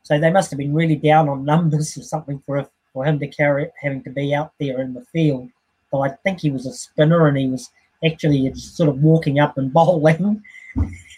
so 0.09 0.19
they 0.19 0.31
must 0.31 0.51
have 0.51 0.57
been 0.57 0.73
really 0.73 0.97
down 0.97 1.29
on 1.29 1.45
numbers 1.45 1.95
or 1.99 2.03
something 2.03 2.43
for 2.47 2.67
for 2.95 3.05
him 3.05 3.19
to 3.19 3.27
carry 3.27 3.69
having 3.79 4.03
to 4.05 4.09
be 4.09 4.35
out 4.35 4.55
there 4.59 4.81
in 4.81 4.95
the 4.95 5.05
field. 5.13 5.51
But 5.93 5.99
I 5.99 6.09
think 6.09 6.41
he 6.41 6.51
was 6.51 6.65
a 6.65 6.73
spinner, 6.73 7.27
and 7.27 7.37
he 7.37 7.47
was 7.47 7.69
actually 8.03 8.49
just 8.49 8.75
sort 8.75 8.89
of 8.89 9.03
walking 9.03 9.39
up 9.39 9.59
and 9.59 9.71
bowling, 9.79 10.43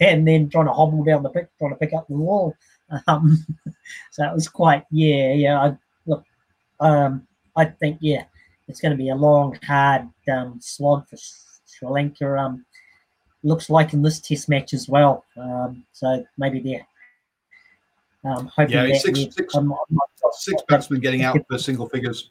and 0.01 0.26
then 0.26 0.51
trying 0.51 0.66
to 0.66 0.72
hobble 0.72 1.05
down 1.05 1.22
the 1.22 1.28
pitch, 1.28 1.47
trying 1.61 1.70
to 1.70 1.76
pick 1.76 1.93
up 1.93 2.09
the 2.09 2.16
ball. 2.16 2.57
Um, 3.07 3.47
so 4.11 4.24
it 4.24 4.34
was 4.34 4.49
quite, 4.49 4.84
yeah, 4.91 5.34
yeah. 5.34 5.61
I, 5.61 5.78
look, 6.07 6.24
um, 6.80 7.28
I 7.55 7.66
think, 7.66 7.99
yeah, 8.01 8.24
it's 8.66 8.80
going 8.80 8.91
to 8.91 8.99
be 8.99 9.11
a 9.11 9.14
long, 9.14 9.57
hard 9.64 10.09
um, 10.32 10.59
slog 10.61 11.07
for 11.09 11.16
Sri 11.16 11.88
Lanka. 11.88 12.36
Um, 12.36 12.64
looks 13.45 13.70
like 13.70 13.93
in 13.93 14.03
this 14.03 14.18
Test 14.18 14.49
match 14.49 14.74
as 14.74 14.88
well. 14.88 15.24
Um, 15.36 15.84
so 15.93 16.26
maybe 16.36 16.59
they're 16.59 16.86
um, 18.25 18.51
hoping 18.55 18.75
Yeah, 18.75 18.95
six- 18.99 19.18
we- 19.18 19.31
six- 19.31 19.55
I'm 19.55 19.68
not- 19.68 19.79
I'm 19.91 19.97
not- 19.97 20.07
Six 20.33 20.62
batsmen 20.68 21.01
getting 21.01 21.23
out 21.23 21.37
for 21.49 21.59
single 21.59 21.89
figures, 21.89 22.31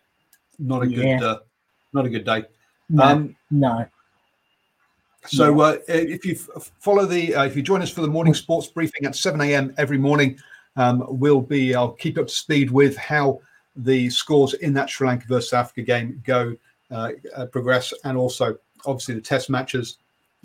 not 0.57 0.83
a 0.83 0.87
good 0.87 1.05
Yeah. 1.05 1.21
uh, 1.23 1.39
not 1.93 2.05
a 2.05 2.09
good 2.09 2.23
day. 2.23 2.45
no, 2.89 3.03
Um, 3.03 3.35
no. 3.51 3.85
So 5.27 5.59
uh, 5.59 5.77
if 5.87 6.25
you 6.25 6.35
follow 6.79 7.05
the, 7.05 7.35
uh, 7.35 7.43
if 7.45 7.55
you 7.55 7.61
join 7.61 7.81
us 7.81 7.89
for 7.89 8.01
the 8.01 8.07
morning 8.07 8.33
sports 8.33 8.67
briefing 8.67 9.05
at 9.05 9.15
7 9.15 9.39
a.m. 9.41 9.73
every 9.77 9.97
morning, 9.97 10.39
um, 10.77 11.03
we'll 11.09 11.41
be, 11.41 11.75
I'll 11.75 11.91
keep 11.91 12.17
up 12.17 12.27
to 12.27 12.33
speed 12.33 12.71
with 12.71 12.95
how 12.95 13.41
the 13.75 14.09
scores 14.09 14.53
in 14.55 14.73
that 14.75 14.89
Sri 14.89 15.07
Lanka 15.07 15.25
versus 15.27 15.51
Africa 15.53 15.81
game 15.81 16.21
go, 16.25 16.55
uh, 16.89 17.11
uh, 17.35 17.45
progress, 17.47 17.93
and 18.05 18.17
also 18.17 18.57
obviously 18.85 19.15
the 19.15 19.21
test 19.21 19.49
matches 19.49 19.97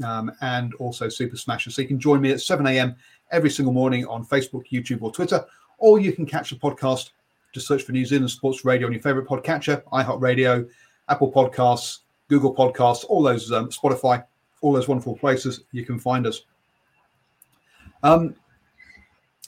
um, 0.05 0.33
and 0.41 0.75
also 0.75 1.09
Super 1.09 1.37
Smashes. 1.37 1.77
So 1.77 1.83
you 1.83 1.89
can 1.89 2.01
join 2.01 2.21
me 2.21 2.33
at 2.33 2.41
7 2.41 2.67
a.m. 2.67 2.97
every 3.31 3.51
single 3.51 3.73
morning 3.73 4.07
on 4.07 4.25
Facebook, 4.25 4.65
YouTube, 4.71 5.03
or 5.03 5.11
Twitter, 5.13 5.45
or 5.79 5.99
you 5.99 6.13
can 6.13 6.27
catch 6.27 6.51
the 6.51 6.57
podcast. 6.57 7.11
Just 7.53 7.67
search 7.69 7.83
for 7.83 7.93
New 7.93 8.05
Zealand 8.05 8.31
Sports 8.31 8.65
Radio 8.65 8.87
on 8.87 8.93
your 8.93 9.03
favorite 9.03 9.27
podcatcher, 9.29 9.83
iHeartRadio, 9.93 10.69
Apple 11.09 11.31
Podcasts, 11.33 12.01
Google 12.29 12.55
Podcasts, 12.55 13.05
all 13.09 13.23
those, 13.23 13.53
um, 13.53 13.69
Spotify 13.69 14.25
all 14.61 14.73
those 14.73 14.89
wonderful 14.89 15.15
places 15.15 15.61
you 15.73 15.85
can 15.85 15.99
find 15.99 16.27
us. 16.27 16.43
Um, 18.03 18.35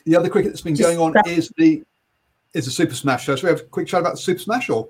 the 0.04 0.14
other 0.14 0.28
cricket 0.28 0.52
that's 0.52 0.60
been 0.60 0.74
Just 0.76 0.86
going 0.88 0.98
on 1.00 1.12
that- 1.12 1.26
is 1.26 1.50
the 1.56 1.82
is 2.52 2.66
the 2.66 2.70
Super 2.70 2.94
Smash. 2.94 3.24
Show. 3.24 3.36
So, 3.36 3.46
we 3.46 3.50
have 3.50 3.60
a 3.60 3.64
quick 3.64 3.86
chat 3.86 4.00
about 4.00 4.12
the 4.12 4.20
Super 4.20 4.40
Smash, 4.40 4.68
or 4.70 4.88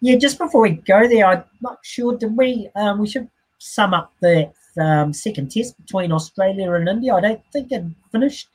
yeah, 0.00 0.16
just 0.16 0.38
before 0.38 0.62
we 0.62 0.70
go 0.70 1.08
there, 1.08 1.26
I'm 1.26 1.44
not 1.60 1.78
sure. 1.82 2.16
Did 2.16 2.36
we? 2.36 2.70
Um, 2.76 2.98
we 3.00 3.08
should 3.08 3.28
sum 3.58 3.94
up 3.94 4.12
the 4.20 4.50
um, 4.78 5.12
second 5.12 5.50
test 5.50 5.76
between 5.76 6.12
Australia 6.12 6.72
and 6.72 6.88
India. 6.88 7.14
I 7.14 7.20
don't 7.20 7.42
think 7.52 7.72
it 7.72 7.84
finished 8.12 8.48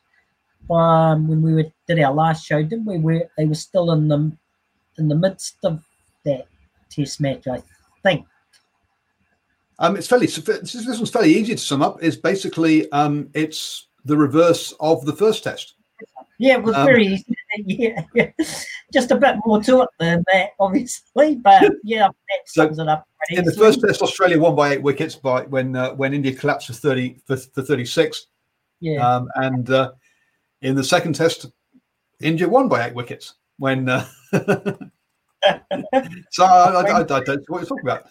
um, 0.70 1.28
when 1.28 1.42
we 1.42 1.54
were, 1.54 1.66
did 1.88 2.00
our 2.00 2.14
last 2.14 2.46
show, 2.46 2.62
did 2.64 2.86
we? 2.86 2.98
we? 2.98 3.24
They 3.38 3.46
were 3.46 3.56
still 3.56 3.92
in 3.92 4.08
the 4.08 4.32
in 4.98 5.08
the 5.08 5.16
midst 5.16 5.56
of 5.64 5.84
that 6.26 6.46
test 6.90 7.22
match, 7.22 7.48
I 7.48 7.64
think. 8.04 8.26
Um, 9.80 9.96
it's 9.96 10.08
fairly 10.08 10.28
this, 10.28 10.74
this 10.74 10.86
one's 10.86 11.10
fairly 11.10 11.34
easy 11.34 11.56
to 11.56 11.62
sum 11.62 11.82
up. 11.82 12.04
Is 12.04 12.18
basically 12.18 12.92
um, 12.92 13.30
it's 13.34 13.88
the 14.06 14.18
reverse 14.18 14.74
of 14.80 15.06
the 15.06 15.14
first 15.14 15.44
test. 15.44 15.76
Yeah, 16.38 16.58
it 16.58 16.64
was 16.64 16.76
um, 16.76 16.86
very 16.86 17.08
easy. 17.08 17.36
Yeah, 17.66 18.04
yeah, 18.14 18.30
just 18.94 19.12
a 19.12 19.16
bit 19.16 19.36
more 19.46 19.62
to 19.64 19.82
it 19.82 19.90
than 20.00 20.24
that, 20.32 20.52
obviously. 20.60 21.36
But 21.36 21.72
yeah, 21.84 22.08
that 22.08 22.40
sums 22.46 22.78
so 22.78 22.84
it 22.84 22.90
up. 22.90 23.08
In 23.30 23.44
the 23.44 23.54
first 23.54 23.82
test, 23.82 24.02
Australia 24.02 24.40
won 24.40 24.56
by 24.56 24.74
eight 24.74 24.82
wickets 24.82 25.16
by 25.16 25.42
when 25.44 25.76
uh, 25.76 25.94
when 25.96 26.14
India 26.14 26.34
collapsed 26.34 26.68
for 26.68 26.74
thirty 26.74 27.18
for, 27.26 27.38
for 27.38 27.64
thirty 27.64 27.86
six. 27.86 28.28
Yeah, 28.82 29.06
um, 29.06 29.30
and 29.36 29.70
uh, 29.70 29.92
in 30.62 30.76
the 30.76 30.84
second 30.84 31.16
test, 31.16 31.48
India 32.22 32.48
won 32.48 32.70
by 32.70 32.88
eight 32.88 32.94
wickets 32.94 33.36
when. 33.58 33.90
Uh, 33.90 34.06
so 36.32 36.46
I, 36.46 36.70
I, 36.70 36.82
I, 36.82 37.00
I, 37.00 37.04
don't 37.04 37.28
know 37.28 37.44
what 37.48 37.60
you're 37.60 37.66
talking 37.66 37.84
about. 37.84 38.04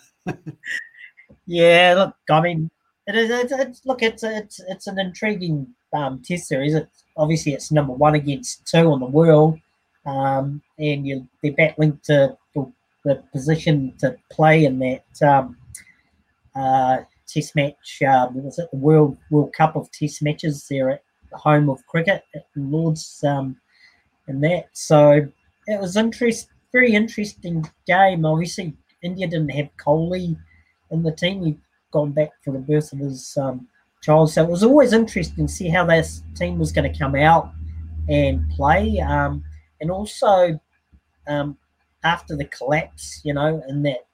Yeah, 1.46 1.94
look, 1.96 2.14
I 2.30 2.40
mean, 2.42 2.70
it 3.08 3.16
is. 3.16 3.30
It's, 3.30 3.52
it's 3.52 3.86
look, 3.86 4.02
it's 4.02 4.22
it's 4.22 4.60
it's 4.68 4.86
an 4.86 4.98
intriguing 4.98 5.66
um, 5.94 6.20
test 6.22 6.46
series. 6.46 6.74
It's 6.74 7.04
obviously 7.16 7.54
it's 7.54 7.72
number 7.72 7.94
one 7.94 8.14
against 8.14 8.66
two 8.66 8.92
on 8.92 9.00
the 9.00 9.06
world, 9.06 9.58
um, 10.04 10.60
and 10.78 11.06
you 11.06 11.26
they're 11.42 11.52
battling 11.52 11.98
to, 12.04 12.36
to 12.54 12.72
the 13.04 13.16
position 13.32 13.94
to 14.00 14.14
play 14.30 14.66
in 14.66 14.78
that 14.80 15.22
um, 15.26 15.56
uh, 16.54 16.98
test 17.26 17.56
match. 17.56 18.02
Um, 18.06 18.44
was 18.44 18.58
it 18.58 18.68
the 18.70 18.78
World 18.78 19.16
World 19.30 19.54
Cup 19.54 19.74
of 19.74 19.90
Test 19.90 20.22
matches? 20.22 20.66
There 20.68 20.90
at 20.90 21.02
the 21.30 21.38
home 21.38 21.70
of 21.70 21.84
cricket 21.86 22.22
at 22.34 22.46
Lords, 22.56 23.24
um, 23.24 23.56
and 24.26 24.44
that. 24.44 24.66
So 24.74 25.26
it 25.66 25.80
was 25.80 25.96
interest, 25.96 26.48
very 26.72 26.92
interesting 26.92 27.66
game. 27.86 28.26
Obviously, 28.26 28.76
India 29.02 29.26
didn't 29.26 29.48
have 29.50 29.70
Kohli 29.82 30.36
in 30.90 31.02
the 31.02 31.12
team. 31.12 31.58
Gone 31.90 32.12
back 32.12 32.30
for 32.44 32.52
the 32.52 32.58
birth 32.58 32.92
of 32.92 32.98
his 32.98 33.36
um, 33.36 33.66
child. 34.02 34.30
So 34.30 34.42
it 34.42 34.50
was 34.50 34.62
always 34.62 34.92
interesting 34.92 35.46
to 35.46 35.52
see 35.52 35.68
how 35.68 35.84
this 35.86 36.22
team 36.34 36.58
was 36.58 36.72
going 36.72 36.90
to 36.90 36.98
come 36.98 37.14
out 37.14 37.52
and 38.08 38.48
play. 38.50 38.98
Um, 39.00 39.44
and 39.80 39.90
also, 39.90 40.58
um, 41.26 41.56
after 42.04 42.36
the 42.36 42.44
collapse, 42.46 43.20
you 43.24 43.34
know, 43.34 43.62
in 43.68 43.82
that 43.82 44.06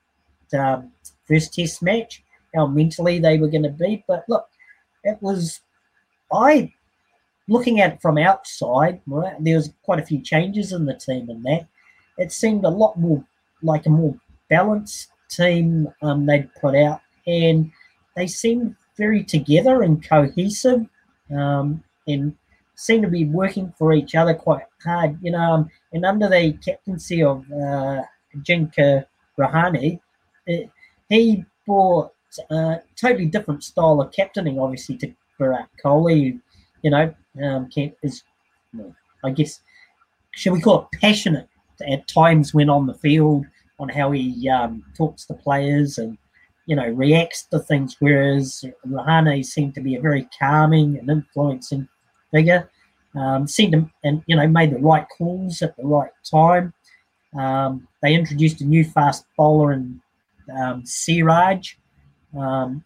um, 0.59 0.91
first 1.27 1.55
test 1.55 1.83
match, 1.83 2.23
how 2.55 2.67
mentally 2.67 3.19
they 3.19 3.39
were 3.39 3.49
going 3.49 3.63
to 3.63 3.69
be. 3.71 4.05
But 4.07 4.25
look, 4.29 4.49
it 5.03 5.19
was, 5.21 5.61
I, 6.33 6.73
looking 7.49 7.81
at 7.81 7.95
it 7.95 8.03
from 8.03 8.19
outside, 8.19 9.01
right, 9.07 9.35
there 9.41 9.57
was 9.57 9.73
quite 9.83 10.01
a 10.01 10.07
few 10.07 10.21
changes 10.21 10.73
in 10.73 10.87
the 10.87 10.95
team 10.95 11.29
and 11.29 11.45
that. 11.45 11.67
It 12.17 12.33
seemed 12.33 12.65
a 12.65 12.71
lot 12.71 12.99
more 12.99 13.25
like 13.63 13.87
a 13.87 13.91
more 13.91 14.15
balanced 14.49 15.09
team 15.29 15.89
um, 16.03 16.27
they'd 16.27 16.55
put 16.61 16.77
out, 16.77 17.01
and 17.27 17.71
they 18.17 18.27
seem 18.27 18.77
very 18.97 19.25
together 19.25 19.83
and 19.83 20.07
cohesive, 20.07 20.87
um, 21.35 21.83
and 22.07 22.35
seem 22.77 23.03
to 23.03 23.09
be 23.09 23.25
working 23.25 23.73
for 23.79 23.93
each 23.93 24.15
other 24.15 24.35
quite 24.35 24.65
hard. 24.85 25.19
You 25.23 25.33
know, 25.33 25.41
um, 25.41 25.71
and 25.93 26.05
under 26.05 26.29
the 26.29 26.53
captaincy 26.65 27.23
of 27.23 27.45
uh, 27.53 28.03
Ajinkya 28.37 29.07
Rahane, 29.39 30.01
it, 30.47 30.71
he 31.09 31.45
brought 31.67 32.13
a 32.51 32.81
totally 32.97 33.27
different 33.27 33.65
style 33.65 34.01
of 34.01 34.13
captaining, 34.13 34.59
obviously, 34.59 34.97
to 34.99 35.13
Virat 35.39 35.69
Kohli. 35.83 36.41
You 36.83 36.91
know, 36.91 37.15
um, 37.43 37.69
is, 38.03 38.23
I 39.25 39.31
guess, 39.31 39.61
should 40.33 40.53
we 40.53 40.61
call 40.61 40.83
it 40.83 41.01
passionate 41.01 41.49
at 41.89 42.07
times 42.07 42.55
when 42.55 42.69
on 42.69 42.87
the 42.87 42.95
field, 42.95 43.47
on 43.79 43.89
how 43.89 44.13
he 44.13 44.49
um, 44.49 44.85
talks 44.97 45.27
to 45.27 45.35
players 45.35 45.99
and 45.99 46.19
you 46.67 46.77
know 46.77 46.89
reacts 46.89 47.45
to 47.47 47.59
things. 47.59 47.97
Whereas 48.01 48.65
Rahane 48.87 49.45
seemed 49.45 49.75
to 49.75 49.81
be 49.81 49.95
a 49.97 50.01
very 50.01 50.29
calming 50.39 50.99
and 50.99 51.11
influencing 51.11 51.89
figure. 52.31 52.71
Um, 53.15 53.47
seemed 53.47 53.73
to, 53.73 53.91
and 54.03 54.23
you 54.27 54.37
know 54.37 54.47
made 54.47 54.73
the 54.73 54.79
right 54.79 55.07
calls 55.17 55.63
at 55.63 55.77
the 55.77 55.85
right 55.85 56.11
time. 56.29 56.73
Um, 57.39 57.87
they 58.03 58.15
introduced 58.15 58.61
a 58.61 58.65
new 58.65 58.85
fast 58.85 59.25
bowler 59.37 59.73
in 59.73 60.01
um, 60.57 60.85
Siraj, 60.85 61.75
um, 62.37 62.85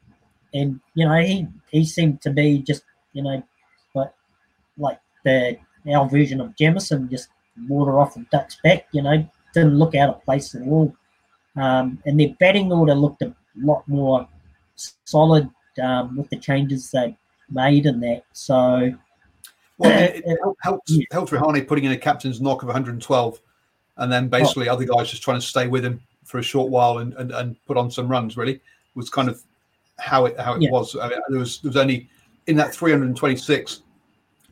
and 0.55 0.81
you 0.95 1.07
know 1.07 1.20
he 1.20 1.47
he 1.70 1.85
seemed 1.85 2.20
to 2.22 2.31
be 2.31 2.59
just 2.59 2.83
you 3.12 3.22
know 3.22 3.43
like 3.95 4.12
like 4.76 5.01
the 5.24 5.59
our 5.93 6.09
version 6.09 6.41
of 6.41 6.57
Jamieson, 6.57 7.09
just 7.09 7.29
water 7.68 7.99
off 7.99 8.14
the 8.14 8.26
duck's 8.31 8.59
back. 8.62 8.87
You 8.93 9.03
know, 9.03 9.29
didn't 9.55 9.79
look 9.79 9.95
out 9.95 10.11
of 10.11 10.24
place 10.24 10.55
at 10.55 10.62
all. 10.62 10.95
Um, 11.57 12.01
and 12.07 12.20
their 12.20 12.35
batting 12.39 12.72
order 12.72 12.95
looked 12.95 13.22
a 13.22 13.35
lot 13.61 13.87
more 13.89 14.29
solid 15.05 15.49
um, 15.83 16.17
with 16.17 16.29
the 16.31 16.37
changes 16.37 16.91
they 16.91 17.17
made 17.51 17.87
in 17.87 18.01
that. 18.01 18.25
So, 18.33 18.93
well, 19.79 20.03
it, 20.03 20.23
it 20.25 20.39
helped 20.63 20.91
yeah. 20.91 21.05
Rahane 21.13 21.67
putting 21.67 21.85
in 21.85 21.93
a 21.93 21.97
captain's 21.97 22.41
knock 22.41 22.63
of 22.63 22.69
112, 22.69 23.41
and 23.97 24.13
then 24.13 24.29
basically 24.29 24.69
oh. 24.69 24.75
other 24.75 24.85
guys 24.85 25.11
just 25.11 25.23
trying 25.23 25.41
to 25.41 25.47
stay 25.47 25.67
with 25.67 25.85
him 25.85 26.01
for 26.25 26.39
a 26.39 26.43
short 26.43 26.71
while 26.71 26.99
and, 26.99 27.15
and, 27.15 27.33
and 27.33 27.65
put 27.67 27.77
on 27.77 27.91
some 27.91 28.09
runs. 28.09 28.37
Really 28.37 28.61
was 28.95 29.11
kind 29.11 29.29
of 29.29 29.43
how 29.99 30.27
it 30.27 30.39
how 30.39 30.55
it 30.55 30.63
yeah. 30.63 30.71
was. 30.71 30.97
I 30.97 31.09
mean, 31.09 31.19
there 31.29 31.39
was 31.39 31.61
there 31.61 31.71
was 31.71 31.77
only 31.77 32.09
in 32.47 32.57
that 32.57 32.75
326 32.75 33.83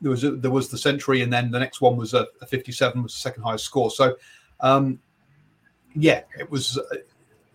there 0.01 0.11
was 0.11 0.25
a, 0.25 0.33
there 0.33 0.51
was 0.51 0.69
the 0.69 0.79
century, 0.79 1.23
and 1.23 1.33
then 1.33 1.51
the 1.51 1.59
next 1.59 1.81
one 1.81 1.97
was 1.97 2.15
a, 2.15 2.27
a 2.43 2.47
57 2.47 3.03
was 3.03 3.13
the 3.13 3.19
second 3.19 3.43
highest 3.43 3.65
score. 3.65 3.91
So 3.91 4.17
um, 4.61 5.01
yeah, 5.95 6.23
it 6.39 6.51
was. 6.51 6.79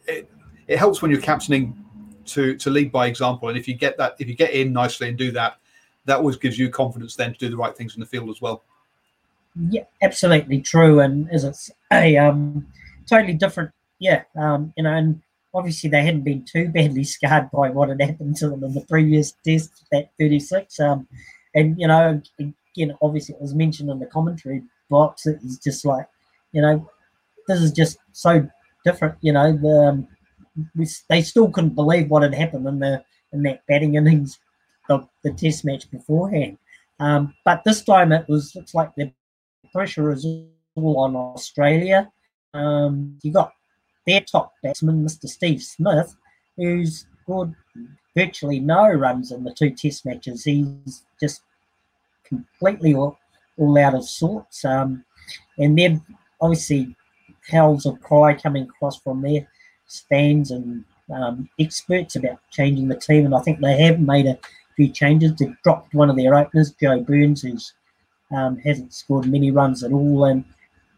It, 0.07 0.29
it 0.71 0.79
helps 0.79 1.01
when 1.01 1.11
you're 1.11 1.19
captaining 1.19 1.77
to 2.25 2.55
to 2.55 2.69
lead 2.69 2.91
by 2.91 3.07
example, 3.07 3.49
and 3.49 3.57
if 3.57 3.67
you 3.67 3.75
get 3.75 3.97
that, 3.97 4.15
if 4.19 4.27
you 4.29 4.35
get 4.35 4.51
in 4.51 4.71
nicely 4.71 5.09
and 5.09 5.17
do 5.17 5.31
that, 5.31 5.57
that 6.05 6.17
always 6.17 6.37
gives 6.37 6.57
you 6.57 6.69
confidence 6.69 7.15
then 7.15 7.33
to 7.33 7.39
do 7.39 7.49
the 7.49 7.57
right 7.57 7.75
things 7.75 7.93
in 7.95 7.99
the 7.99 8.05
field 8.05 8.29
as 8.29 8.41
well. 8.41 8.63
Yeah, 9.69 9.83
absolutely 10.01 10.61
true, 10.61 11.01
and 11.01 11.29
as 11.29 11.43
it's 11.43 11.69
a 11.91 12.17
um, 12.17 12.65
totally 13.05 13.33
different. 13.33 13.71
Yeah, 13.99 14.23
um, 14.37 14.73
you 14.77 14.83
know, 14.83 14.93
and 14.93 15.21
obviously 15.53 15.89
they 15.89 16.03
hadn't 16.03 16.23
been 16.23 16.45
too 16.45 16.69
badly 16.69 17.03
scarred 17.03 17.51
by 17.51 17.69
what 17.69 17.89
had 17.89 18.01
happened 18.01 18.37
to 18.37 18.49
them 18.49 18.63
in 18.63 18.73
the 18.73 18.81
previous 18.81 19.33
test, 19.45 19.83
that 19.91 20.11
36. 20.17 20.79
Um, 20.79 21.05
and 21.53 21.77
you 21.77 21.87
know, 21.87 22.21
again, 22.39 22.97
obviously 23.01 23.35
it 23.35 23.41
was 23.41 23.53
mentioned 23.53 23.89
in 23.89 23.99
the 23.99 24.05
commentary 24.05 24.63
box. 24.89 25.27
It 25.27 25.43
was 25.43 25.57
just 25.57 25.83
like 25.83 26.07
you 26.53 26.61
know, 26.61 26.89
this 27.49 27.61
is 27.61 27.73
just 27.73 27.97
so 28.13 28.47
different. 28.85 29.15
You 29.19 29.33
know, 29.33 29.51
the 29.51 29.89
um, 29.89 30.07
they 31.09 31.21
still 31.21 31.49
couldn't 31.49 31.75
believe 31.75 32.09
what 32.09 32.23
had 32.23 32.33
happened 32.33 32.67
in 32.67 32.79
the 32.79 33.03
in 33.33 33.43
that 33.43 33.65
batting 33.67 33.95
innings 33.95 34.39
of 34.89 35.07
the 35.23 35.31
Test 35.31 35.63
match 35.63 35.89
beforehand. 35.89 36.57
Um, 36.99 37.33
but 37.45 37.63
this 37.63 37.83
time 37.83 38.11
it 38.11 38.27
was 38.27 38.55
looks 38.55 38.73
like 38.73 38.93
the 38.95 39.11
pressure 39.71 40.11
is 40.11 40.25
all 40.75 40.99
on 40.99 41.15
Australia. 41.15 42.11
Um, 42.53 43.17
you 43.23 43.31
got 43.31 43.53
their 44.05 44.21
top 44.21 44.53
batsman, 44.61 45.05
Mr. 45.05 45.27
Steve 45.27 45.63
Smith, 45.63 46.15
who's 46.57 47.05
scored 47.23 47.55
virtually 48.15 48.59
no 48.59 48.89
runs 48.89 49.31
in 49.31 49.43
the 49.43 49.53
two 49.53 49.71
Test 49.71 50.05
matches. 50.05 50.43
He's 50.43 51.03
just 51.19 51.43
completely 52.23 52.93
all, 52.93 53.17
all 53.57 53.77
out 53.77 53.95
of 53.95 54.05
sorts. 54.05 54.65
Um, 54.65 55.05
and 55.57 55.77
they've 55.77 55.99
obviously 56.41 56.95
howls 57.49 57.85
of 57.85 58.01
cry 58.01 58.33
coming 58.33 58.63
across 58.63 58.99
from 58.99 59.21
their 59.21 59.47
stands 59.91 60.51
and 60.51 60.83
um, 61.13 61.49
experts 61.59 62.15
about 62.15 62.39
changing 62.51 62.87
the 62.87 62.95
team, 62.95 63.25
and 63.25 63.35
I 63.35 63.41
think 63.41 63.59
they 63.59 63.81
have 63.83 63.99
made 63.99 64.25
a 64.25 64.39
few 64.75 64.87
changes. 64.87 65.35
They 65.35 65.53
dropped 65.63 65.93
one 65.93 66.09
of 66.09 66.15
their 66.15 66.35
openers, 66.35 66.71
Joe 66.81 67.01
Burns, 67.01 67.41
who's 67.41 67.73
um, 68.35 68.57
hasn't 68.59 68.93
scored 68.93 69.25
many 69.25 69.51
runs 69.51 69.83
at 69.83 69.91
all, 69.91 70.25
and 70.25 70.45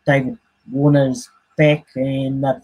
David 0.05 0.37
Warner's 0.71 1.29
back, 1.57 1.85
and 1.95 2.43
they've 2.43 2.61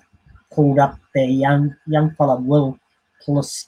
pulled 0.52 0.80
up 0.80 1.00
their 1.16 1.26
young 1.26 1.76
young 1.88 2.12
fella 2.16 2.36
Will 2.40 2.80
Pucovski 3.26 3.66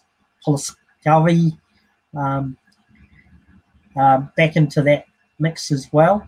um, 2.16 2.58
uh, 4.00 4.18
back 4.38 4.56
into 4.56 4.82
that 4.84 5.06
mix 5.40 5.72
as 5.72 5.90
well. 5.92 6.28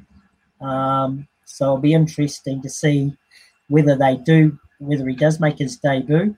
Um, 0.61 1.27
so 1.45 1.65
it'll 1.65 1.77
be 1.77 1.93
interesting 1.93 2.61
to 2.61 2.69
see 2.69 3.15
whether 3.69 3.95
they 3.95 4.17
do, 4.17 4.57
whether 4.86 5.07
he 5.07 5.15
does 5.15 5.39
make 5.39 5.57
his 5.57 5.77
debut 5.77 6.36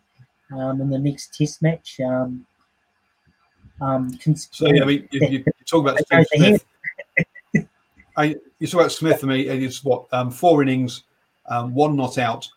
um, 0.51 0.81
in 0.81 0.89
the 0.89 0.99
next 0.99 1.35
Test 1.35 1.61
match. 1.61 1.99
Um, 1.99 2.45
um, 3.81 4.17
so 4.33 4.67
yeah, 4.67 4.83
I 4.83 4.85
mean, 4.85 5.07
you, 5.11 5.27
you, 5.27 5.43
talk 5.65 5.81
about 5.81 5.99
Steve 5.99 6.25
Smith. 6.33 6.65
I, 8.17 8.35
you 8.59 8.67
talk 8.67 8.81
about 8.81 8.91
Smith 8.91 9.19
for 9.19 9.25
me. 9.25 9.49
and 9.49 9.61
It's 9.61 9.83
what 9.83 10.05
um, 10.13 10.31
four 10.31 10.61
innings, 10.61 11.03
um, 11.47 11.73
one 11.73 11.95
not 11.95 12.17
out, 12.17 12.47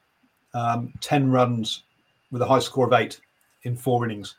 um, 0.54 0.92
ten 1.00 1.30
runs 1.30 1.82
with 2.30 2.42
a 2.42 2.46
high 2.46 2.60
score 2.60 2.86
of 2.86 2.92
eight 2.92 3.20
in 3.64 3.76
four 3.76 4.04
innings. 4.04 4.36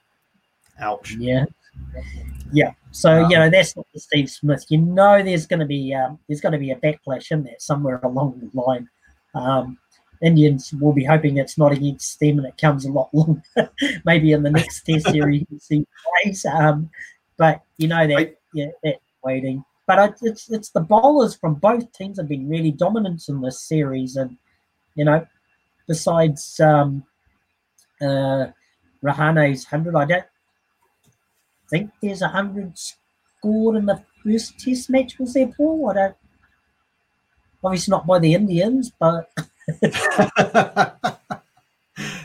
Ouch. 0.79 1.15
Yeah. 1.19 1.45
Yeah. 2.51 2.71
So 2.91 3.23
um, 3.25 3.31
you 3.31 3.37
know 3.37 3.49
that's 3.49 3.75
not 3.75 3.85
the 3.93 3.99
Steve 3.99 4.29
Smith. 4.29 4.65
You 4.69 4.79
know 4.79 5.21
there's 5.21 5.45
going 5.45 5.59
to 5.59 5.65
be 5.65 5.93
um, 5.93 6.17
there's 6.27 6.41
going 6.41 6.53
to 6.53 6.57
be 6.57 6.71
a 6.71 6.75
backlash 6.77 7.31
in 7.31 7.43
there 7.43 7.55
somewhere 7.59 7.99
along 8.03 8.39
the 8.39 8.59
line. 8.59 8.89
Um, 9.35 9.77
Indians 10.21 10.73
will 10.73 10.91
be 10.93 11.05
hoping 11.05 11.37
it's 11.37 11.57
not 11.57 11.71
against 11.71 12.19
them 12.19 12.39
and 12.39 12.47
it 12.47 12.57
comes 12.57 12.85
a 12.85 12.91
lot 12.91 13.09
longer. 13.13 13.41
Maybe 14.05 14.33
in 14.33 14.43
the 14.43 14.51
next 14.51 14.81
Test 14.83 15.09
series, 15.09 15.45
see 15.59 15.85
plays. 16.23 16.45
Um, 16.45 16.89
but 17.37 17.63
you 17.77 17.87
know 17.87 18.05
that 18.05 18.35
yeah, 18.53 18.67
that 18.83 18.99
waiting. 19.23 19.63
But 19.87 20.17
it's 20.21 20.51
it's 20.51 20.69
the 20.69 20.81
bowlers 20.81 21.35
from 21.35 21.55
both 21.55 21.91
teams 21.93 22.17
have 22.19 22.27
been 22.27 22.49
really 22.49 22.71
dominant 22.71 23.23
in 23.29 23.41
this 23.41 23.61
series, 23.61 24.17
and 24.17 24.37
you 24.95 25.05
know, 25.05 25.25
besides 25.87 26.59
um, 26.59 27.03
uh, 28.01 28.47
Rahane's 29.03 29.65
hundred, 29.65 29.95
I 29.95 30.05
don't 30.05 30.25
think 31.69 31.91
there's 32.01 32.21
a 32.21 32.27
hundred 32.27 32.77
scored 32.77 33.77
in 33.77 33.85
the 33.85 34.03
first 34.23 34.59
Test 34.59 34.89
match. 34.89 35.17
Was 35.17 35.33
there, 35.33 35.47
Paul? 35.47 35.89
I 35.89 35.93
don't. 35.93 36.15
Obviously 37.63 37.91
not 37.91 38.05
by 38.05 38.19
the 38.19 38.33
Indians, 38.33 38.91
but. 38.99 39.31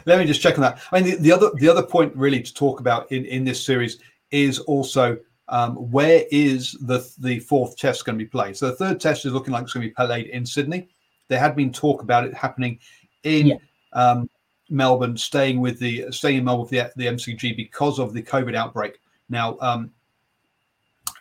Let 0.06 0.18
me 0.18 0.24
just 0.26 0.40
check 0.40 0.54
on 0.56 0.62
that. 0.62 0.80
I 0.92 1.00
mean, 1.00 1.10
the, 1.10 1.16
the, 1.16 1.32
other 1.32 1.50
the 1.56 1.68
other 1.68 1.82
point 1.82 2.14
really 2.14 2.42
to 2.42 2.54
talk 2.54 2.80
about 2.80 3.10
in 3.10 3.24
in 3.24 3.44
this 3.44 3.64
series 3.64 3.98
is 4.30 4.58
also 4.60 5.18
um, 5.48 5.76
where 5.76 6.24
is 6.30 6.72
the 6.82 7.08
the 7.18 7.38
fourth 7.40 7.76
test 7.76 8.04
going 8.04 8.18
to 8.18 8.24
be 8.24 8.28
played. 8.28 8.56
So 8.56 8.66
the 8.68 8.76
third 8.76 9.00
test 9.00 9.24
is 9.24 9.32
looking 9.32 9.52
like 9.52 9.64
it's 9.64 9.72
going 9.72 9.82
to 9.82 9.88
be 9.88 9.94
played 9.94 10.26
in 10.26 10.46
Sydney. 10.46 10.88
There 11.28 11.38
had 11.38 11.56
been 11.56 11.72
talk 11.72 12.02
about 12.02 12.24
it 12.26 12.34
happening 12.34 12.78
in 13.22 13.46
yeah. 13.46 13.56
um, 13.92 14.28
Melbourne, 14.70 15.16
staying 15.16 15.60
with 15.60 15.78
the 15.78 16.10
staying 16.10 16.38
in 16.38 16.44
Melbourne 16.44 16.62
with 16.62 16.70
the, 16.70 16.92
the 16.96 17.06
MCG 17.06 17.56
because 17.56 17.98
of 17.98 18.12
the 18.12 18.22
COVID 18.22 18.54
outbreak. 18.54 18.98
Now, 19.28 19.56
um, 19.60 19.90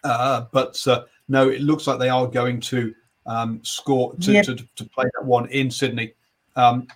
uh, 0.03 0.45
but 0.51 0.86
uh, 0.88 1.03
no, 1.28 1.49
it 1.49 1.61
looks 1.61 1.88
like 1.88 1.99
they 1.99 2.09
are 2.09 2.28
going 2.28 2.59
to 2.61 2.93
um, 3.26 3.59
score 3.63 4.15
to, 4.15 4.32
yep. 4.32 4.45
to, 4.45 4.55
to, 4.55 4.86
play 4.86 5.05
that 5.15 5.26
one 5.26 5.47
in 5.49 5.71
Sydney. 5.71 6.13
Um, 6.55 6.88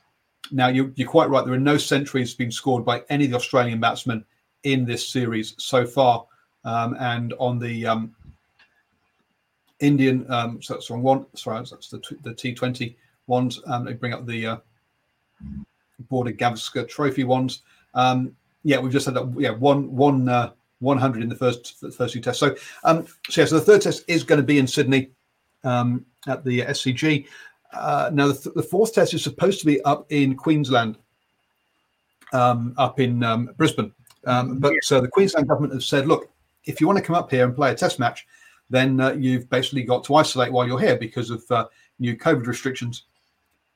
now, 0.52 0.68
you, 0.68 0.94
are 1.00 1.06
quite 1.06 1.30
right. 1.30 1.46
There 1.46 1.54
are 1.54 1.60
no 1.60 1.78
centuries 1.78 2.34
being 2.34 2.52
scored 2.52 2.86
by 2.86 3.04
any 3.10 3.26
of 3.26 3.32
the 3.32 3.38
Australian 3.38 3.80
batsmen 3.80 4.24
in 4.64 4.86
this 4.86 5.08
series 5.08 5.56
so 5.58 5.86
far. 5.86 6.26
Um, 6.64 6.96
and 7.00 7.34
on 7.40 7.60
the 7.60 7.86
um, 7.86 8.16
Indian, 9.80 10.26
um, 10.32 10.62
so 10.62 10.74
that's 10.74 10.90
wrong 10.90 11.04
one. 11.04 11.26
Sorry, 11.36 11.58
that's 11.60 11.90
the, 11.90 12.02
the 12.24 12.34
T20 12.34 12.96
ones. 13.28 13.62
Um, 13.68 13.86
they 13.86 13.94
bring 13.94 14.14
up 14.14 14.26
the 14.26 14.48
uh, 14.48 14.58
Border 16.10 16.34
Gavaskar 16.34 16.88
Trophy 16.88 17.24
ones. 17.24 17.62
Um, 17.94 18.36
yeah, 18.64 18.80
we've 18.80 18.92
just 18.92 19.06
had 19.06 19.16
that. 19.16 19.34
Yeah, 19.38 19.52
one 19.52 19.96
one 19.96 20.28
uh, 20.28 20.52
100 20.80 21.24
in 21.24 21.30
the 21.30 21.36
first 21.36 21.80
the 21.82 21.92
first 21.92 22.14
two 22.14 22.22
tests. 22.22 22.40
So, 22.40 22.56
um, 22.84 23.06
so 23.30 23.42
yeah, 23.42 23.48
so 23.48 23.56
the 23.56 23.66
third 23.66 23.82
test 23.82 24.04
is 24.08 24.24
going 24.24 24.42
to 24.42 24.46
be 24.46 24.60
in 24.60 24.68
Sydney 24.68 25.12
um, 25.64 26.06
at 26.28 26.44
the 26.44 26.62
SCG. 26.62 27.28
Uh, 27.74 28.10
now, 28.14 28.28
the, 28.28 28.34
th- 28.34 28.56
the, 28.56 28.64
fourth 28.64 28.94
test 28.94 29.14
is 29.14 29.24
supposed 29.24 29.60
to 29.60 29.66
be 29.66 29.82
up 29.82 30.06
in 30.10 30.36
Queensland, 30.36 30.98
um, 32.34 32.74
up 32.78 33.00
in 33.00 33.24
um, 33.24 33.50
Brisbane. 33.58 33.94
Um, 34.26 34.60
but 34.60 34.74
so 34.82 35.02
the 35.02 35.08
Queensland 35.08 35.48
government 35.48 35.74
has 35.74 35.86
said, 35.86 36.08
look, 36.08 36.30
if 36.66 36.80
you 36.80 36.88
want 36.88 36.98
to 36.98 37.04
come 37.04 37.16
up 37.16 37.30
here 37.30 37.46
and 37.46 37.56
play 37.56 37.72
a 37.72 37.76
test 37.76 38.00
match, 38.00 38.26
then 38.70 39.00
uh, 39.00 39.12
you've 39.14 39.50
basically 39.50 39.84
got 39.84 40.04
to 40.06 40.16
isolate 40.16 40.52
while 40.52 40.68
you're 40.68 40.80
here 40.80 40.98
because 40.98 41.30
of 41.30 41.44
uh, 41.52 41.68
new 42.00 42.16
COVID 42.16 42.46
restrictions. 42.46 43.04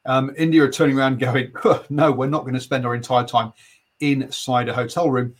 Um, 0.05 0.33
India 0.37 0.63
are 0.63 0.71
turning 0.71 0.97
around 0.97 1.19
going, 1.19 1.53
no, 1.89 2.11
we're 2.11 2.27
not 2.27 2.41
going 2.41 2.53
to 2.53 2.59
spend 2.59 2.85
our 2.85 2.95
entire 2.95 3.25
time 3.25 3.53
inside 3.99 4.67
a 4.67 4.73
hotel 4.73 5.09
room 5.09 5.35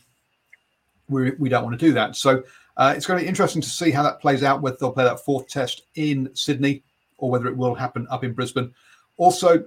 we, 1.12 1.32
we 1.32 1.48
don't 1.48 1.64
want 1.64 1.78
to 1.78 1.86
do 1.86 1.92
that. 1.92 2.16
So 2.16 2.42
uh, 2.76 2.94
it's 2.96 3.06
going 3.06 3.18
to 3.18 3.24
be 3.24 3.28
interesting 3.28 3.62
to 3.62 3.68
see 3.68 3.90
how 3.90 4.02
that 4.02 4.20
plays 4.20 4.42
out, 4.42 4.62
whether 4.62 4.76
they'll 4.80 4.92
play 4.92 5.04
that 5.04 5.24
fourth 5.24 5.48
test 5.48 5.82
in 5.94 6.30
Sydney 6.34 6.82
or 7.22 7.30
whether 7.30 7.46
it 7.46 7.56
will 7.56 7.74
happen 7.74 8.06
up 8.10 8.24
in 8.24 8.32
Brisbane. 8.32 8.74
Also, 9.16 9.64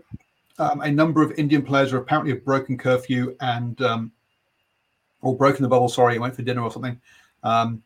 um, 0.59 0.81
a 0.81 0.91
number 0.91 1.23
of 1.23 1.31
Indian 1.37 1.63
players 1.63 1.93
are 1.93 1.97
apparently 1.97 2.33
have 2.33 2.43
broken 2.43 2.77
curfew 2.77 3.35
and 3.39 3.81
um, 3.81 4.11
or 5.21 5.35
broken 5.35 5.63
the 5.63 5.69
bubble. 5.69 5.89
Sorry, 5.89 6.19
went 6.19 6.35
for 6.35 6.41
dinner 6.41 6.61
or 6.61 6.71
something, 6.71 6.99
um, 7.43 7.81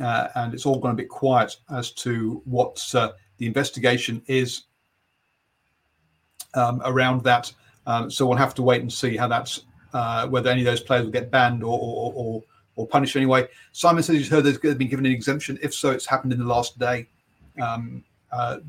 uh, 0.00 0.28
and 0.36 0.54
it's 0.54 0.66
all 0.66 0.78
gone 0.78 0.92
a 0.92 0.94
bit 0.94 1.08
quiet 1.08 1.56
as 1.70 1.90
to 1.92 2.40
what 2.44 2.82
uh, 2.94 3.10
the 3.38 3.46
investigation 3.46 4.22
is 4.26 4.62
um, 6.54 6.80
around 6.84 7.24
that. 7.24 7.52
Um, 7.86 8.10
so 8.10 8.26
we'll 8.26 8.38
have 8.38 8.54
to 8.54 8.62
wait 8.62 8.82
and 8.82 8.92
see 8.92 9.16
how 9.16 9.26
that's 9.26 9.62
uh, 9.92 10.28
whether 10.28 10.48
any 10.48 10.60
of 10.60 10.66
those 10.66 10.80
players 10.80 11.04
will 11.04 11.12
get 11.12 11.30
banned 11.30 11.64
or, 11.64 11.78
or, 11.78 12.12
or 12.14 12.42
or 12.76 12.86
punished 12.86 13.16
anyway. 13.16 13.48
Simon 13.72 14.04
says 14.04 14.16
he's 14.16 14.28
heard 14.28 14.44
they've 14.44 14.78
been 14.78 14.88
given 14.88 15.04
an 15.04 15.10
exemption. 15.10 15.58
If 15.60 15.74
so, 15.74 15.90
it's 15.90 16.06
happened 16.06 16.32
in 16.32 16.38
the 16.38 16.46
last 16.46 16.78
day. 16.78 17.08
Um, 17.60 18.04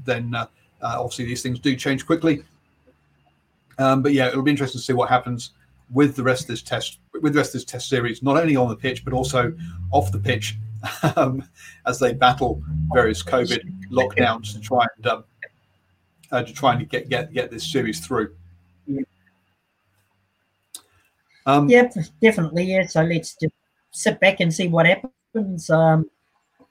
then 0.04 0.34
uh, 0.36 0.48
uh, 0.82 0.96
obviously 0.98 1.26
these 1.26 1.42
things 1.42 1.60
do 1.60 1.76
change 1.76 2.06
quickly. 2.06 2.44
Um, 3.78 4.02
but 4.02 4.14
yeah, 4.14 4.28
it'll 4.28 4.42
be 4.42 4.52
interesting 4.52 4.80
to 4.80 4.86
see 4.86 4.94
what 4.94 5.10
happens 5.10 5.52
with 5.92 6.16
the 6.16 6.24
rest 6.24 6.42
of 6.42 6.48
this 6.48 6.62
test, 6.62 7.00
with 7.22 7.34
the 7.34 7.40
rest 7.40 7.50
of 7.50 7.54
this 7.54 7.66
test 7.66 7.90
series, 7.90 8.22
not 8.22 8.38
only 8.38 8.56
on 8.56 8.70
the 8.70 8.76
pitch 8.76 9.04
but 9.04 9.14
also 9.14 9.54
off 9.92 10.12
the 10.12 10.20
pitch, 10.20 10.58
um, 11.16 11.44
as 11.86 12.00
they 12.00 12.14
battle 12.14 12.62
various 12.94 13.24
COVID 13.24 13.90
lockdowns 13.90 14.54
to 14.54 14.60
try 14.60 14.86
and 14.98 15.08
um, 15.08 15.24
uh, 16.32 16.44
to 16.44 16.54
try 16.54 16.74
and 16.74 16.88
get 16.90 17.10
get 17.10 17.34
get 17.34 17.50
this 17.50 17.70
series 17.72 18.00
through. 18.00 18.36
Um, 21.46 21.68
yeah, 21.68 21.90
definitely. 22.22 22.66
Yeah. 22.66 22.86
So 22.86 23.02
let's 23.04 23.36
just 23.36 23.54
sit 23.92 24.20
back 24.20 24.40
and 24.40 24.54
see 24.54 24.68
what 24.68 24.86
happens. 24.86 25.70
Um, 25.70 26.10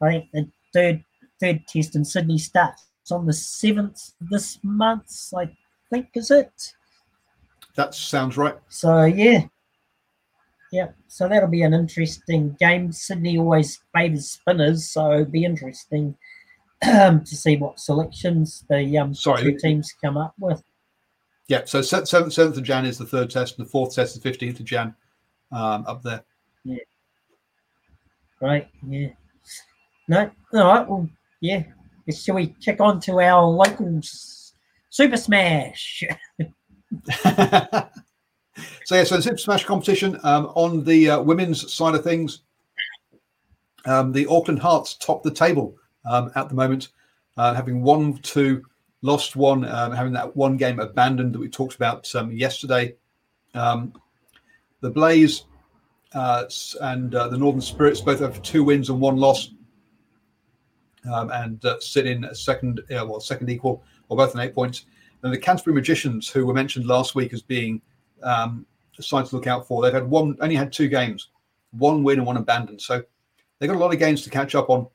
I 0.00 0.10
think 0.10 0.30
the 0.32 0.48
third 0.72 1.04
third 1.40 1.66
test 1.66 1.96
in 1.96 2.04
Sydney 2.04 2.38
starts 2.38 2.84
on 3.10 3.26
the 3.26 3.32
seventh 3.32 4.12
this 4.20 4.58
month. 4.62 5.32
I 5.36 5.50
think 5.90 6.08
is 6.14 6.30
it. 6.30 6.74
That 7.76 7.94
sounds 7.94 8.36
right. 8.36 8.56
So 8.68 9.04
yeah, 9.04 9.44
yeah. 10.72 10.88
So 11.06 11.28
that'll 11.28 11.48
be 11.48 11.62
an 11.62 11.74
interesting 11.74 12.56
game. 12.58 12.92
Sydney 12.92 13.38
always 13.38 13.80
favours 13.94 14.30
spinners, 14.30 14.90
so 14.90 15.12
it'll 15.12 15.24
be 15.26 15.44
interesting 15.44 16.16
um, 16.86 17.20
to 17.24 17.36
see 17.36 17.56
what 17.56 17.80
selections 17.80 18.64
the 18.68 18.98
um, 18.98 19.14
Sorry. 19.14 19.42
two 19.42 19.58
teams 19.58 19.94
come 20.02 20.16
up 20.16 20.34
with. 20.38 20.62
Yeah, 21.48 21.62
so 21.64 21.80
seventh 21.80 22.32
seventh 22.32 22.58
of 22.58 22.62
Jan 22.62 22.84
is 22.84 22.98
the 22.98 23.06
third 23.06 23.30
test, 23.30 23.58
and 23.58 23.66
the 23.66 23.70
fourth 23.70 23.94
test 23.94 24.16
is 24.16 24.22
fifteenth 24.22 24.60
of 24.60 24.66
Jan, 24.66 24.94
um, 25.50 25.84
up 25.86 26.02
there. 26.02 26.22
Yeah. 26.64 26.76
Right. 28.40 28.68
Yeah. 28.86 29.08
No. 30.08 30.30
All 30.52 30.64
right. 30.64 30.88
Well, 30.88 31.08
yeah. 31.40 31.64
Shall 32.10 32.36
we 32.36 32.54
check 32.60 32.80
on 32.80 33.00
to 33.00 33.20
our 33.20 33.44
local 33.44 34.00
Super 34.90 35.16
Smash? 35.16 36.04
so 36.40 36.46
yeah, 38.90 39.04
so 39.04 39.16
the 39.16 39.22
Super 39.22 39.36
Smash 39.36 39.64
competition 39.64 40.18
um, 40.22 40.46
on 40.54 40.84
the 40.84 41.10
uh, 41.10 41.22
women's 41.22 41.72
side 41.72 41.94
of 41.94 42.02
things, 42.02 42.40
um, 43.84 44.12
the 44.12 44.26
Auckland 44.26 44.60
Hearts 44.60 44.94
top 44.94 45.22
the 45.22 45.30
table 45.30 45.76
um, 46.08 46.30
at 46.34 46.48
the 46.48 46.54
moment, 46.54 46.88
uh, 47.36 47.54
having 47.54 47.82
won 47.82 48.16
two, 48.18 48.64
lost 49.02 49.36
one, 49.36 49.64
um, 49.66 49.92
having 49.92 50.12
that 50.14 50.34
one 50.34 50.56
game 50.56 50.80
abandoned 50.80 51.34
that 51.34 51.38
we 51.38 51.48
talked 51.48 51.74
about 51.74 52.12
um, 52.14 52.32
yesterday. 52.32 52.94
Um, 53.54 53.92
the 54.80 54.90
Blaze 54.90 55.44
uh, 56.14 56.44
and 56.80 57.14
uh, 57.14 57.28
the 57.28 57.36
Northern 57.36 57.60
Spirits 57.60 58.00
both 58.00 58.20
have 58.20 58.42
two 58.42 58.64
wins 58.64 58.90
and 58.90 59.00
one 59.00 59.16
loss, 59.16 59.50
um, 61.12 61.30
and 61.30 61.64
uh, 61.64 61.78
sit 61.80 62.06
in 62.06 62.28
second, 62.34 62.82
well, 62.90 63.20
second 63.20 63.50
equal, 63.50 63.82
or 64.08 64.16
both 64.16 64.34
on 64.34 64.40
eight 64.40 64.54
points. 64.54 64.86
And 65.22 65.32
the 65.32 65.38
Canterbury 65.38 65.74
Magicians, 65.74 66.28
who 66.28 66.46
were 66.46 66.54
mentioned 66.54 66.86
last 66.86 67.14
week 67.14 67.32
as 67.32 67.42
being 67.42 67.82
um, 68.22 68.66
side 69.00 69.26
to 69.26 69.36
look 69.36 69.46
out 69.46 69.66
for. 69.66 69.82
They've 69.82 69.92
had 69.92 70.08
one, 70.08 70.36
only 70.40 70.54
had 70.54 70.72
two 70.72 70.88
games, 70.88 71.30
one 71.70 72.02
win 72.02 72.18
and 72.18 72.26
one 72.26 72.36
abandoned. 72.36 72.80
So 72.80 73.02
they've 73.58 73.68
got 73.68 73.76
a 73.76 73.80
lot 73.80 73.92
of 73.92 73.98
games 73.98 74.22
to 74.22 74.30
catch 74.30 74.54
up 74.54 74.70
on. 74.70 74.86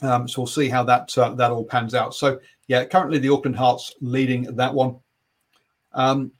Um, 0.00 0.28
so 0.28 0.42
we'll 0.42 0.46
see 0.46 0.68
how 0.68 0.84
that 0.84 1.16
uh, 1.18 1.34
that 1.34 1.50
all 1.50 1.64
pans 1.64 1.94
out. 1.94 2.14
So 2.14 2.38
yeah, 2.68 2.84
currently 2.84 3.18
the 3.18 3.30
Auckland 3.30 3.56
Hearts 3.56 3.94
leading 4.00 4.42
that 4.56 4.72
one. 4.72 4.96
Um, 5.92 6.30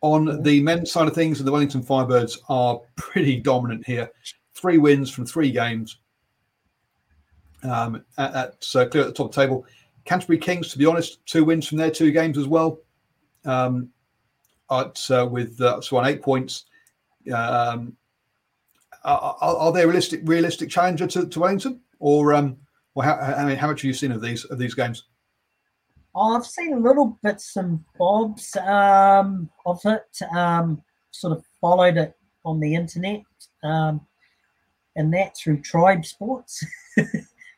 on 0.00 0.42
the 0.42 0.62
men's 0.62 0.92
side 0.92 1.08
of 1.08 1.14
things, 1.14 1.42
the 1.42 1.50
Wellington 1.50 1.82
Firebirds 1.82 2.38
are 2.48 2.80
pretty 2.96 3.40
dominant 3.40 3.86
here. 3.86 4.10
Three 4.54 4.78
wins 4.78 5.10
from 5.10 5.24
three 5.24 5.50
games. 5.50 5.98
Um, 7.62 8.04
at, 8.16 8.34
at 8.34 8.76
uh, 8.76 8.86
clear 8.86 9.02
at 9.02 9.06
the 9.08 9.12
top 9.12 9.26
of 9.26 9.34
the 9.34 9.40
table. 9.40 9.66
Canterbury 10.04 10.38
Kings, 10.38 10.70
to 10.72 10.78
be 10.78 10.86
honest, 10.86 11.24
two 11.26 11.44
wins 11.44 11.66
from 11.66 11.78
their 11.78 11.90
two 11.90 12.12
games 12.12 12.38
as 12.38 12.46
well. 12.46 12.78
Um, 13.44 13.90
at, 14.70 15.10
uh, 15.10 15.26
with 15.30 15.60
uh, 15.60 15.80
so 15.80 16.04
eight 16.04 16.22
points. 16.22 16.64
Um, 17.32 17.96
are, 19.04 19.36
are, 19.40 19.72
they 19.72 19.82
a 19.82 19.86
realistic 19.86 20.20
realistic 20.24 20.70
challenger 20.70 21.06
to, 21.06 21.26
to 21.26 21.40
Wellington, 21.40 21.80
or 21.98 22.34
um, 22.34 22.56
or 22.94 23.04
how, 23.04 23.14
I 23.14 23.44
mean, 23.44 23.56
how 23.56 23.68
much 23.68 23.82
have 23.82 23.86
you 23.86 23.94
seen 23.94 24.12
of 24.12 24.20
these 24.20 24.44
of 24.46 24.58
these 24.58 24.74
games? 24.74 25.04
I've 26.16 26.46
seen 26.46 26.72
a 26.72 26.78
little 26.78 27.18
bits 27.22 27.56
and 27.56 27.84
bobs 27.98 28.56
um, 28.56 29.48
of 29.66 29.80
it. 29.84 30.18
Um, 30.34 30.82
sort 31.10 31.36
of 31.36 31.44
followed 31.60 31.96
it 31.96 32.16
on 32.44 32.60
the 32.60 32.74
internet, 32.74 33.22
um, 33.62 34.00
and 34.96 35.12
that 35.14 35.36
through 35.36 35.60
Tribe 35.62 36.04
Sports. 36.04 36.64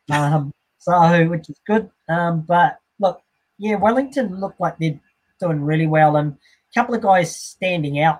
um, 0.09 0.53
so, 0.79 1.27
which 1.27 1.49
is 1.49 1.59
good. 1.65 1.89
Um, 2.09 2.41
but 2.41 2.79
look, 2.99 3.21
yeah, 3.57 3.75
Wellington 3.75 4.39
look 4.39 4.55
like 4.59 4.77
they're 4.77 4.99
doing 5.39 5.61
really 5.61 5.87
well, 5.87 6.17
and 6.17 6.33
a 6.33 6.73
couple 6.73 6.95
of 6.95 7.01
guys 7.01 7.35
standing 7.35 8.01
out. 8.01 8.19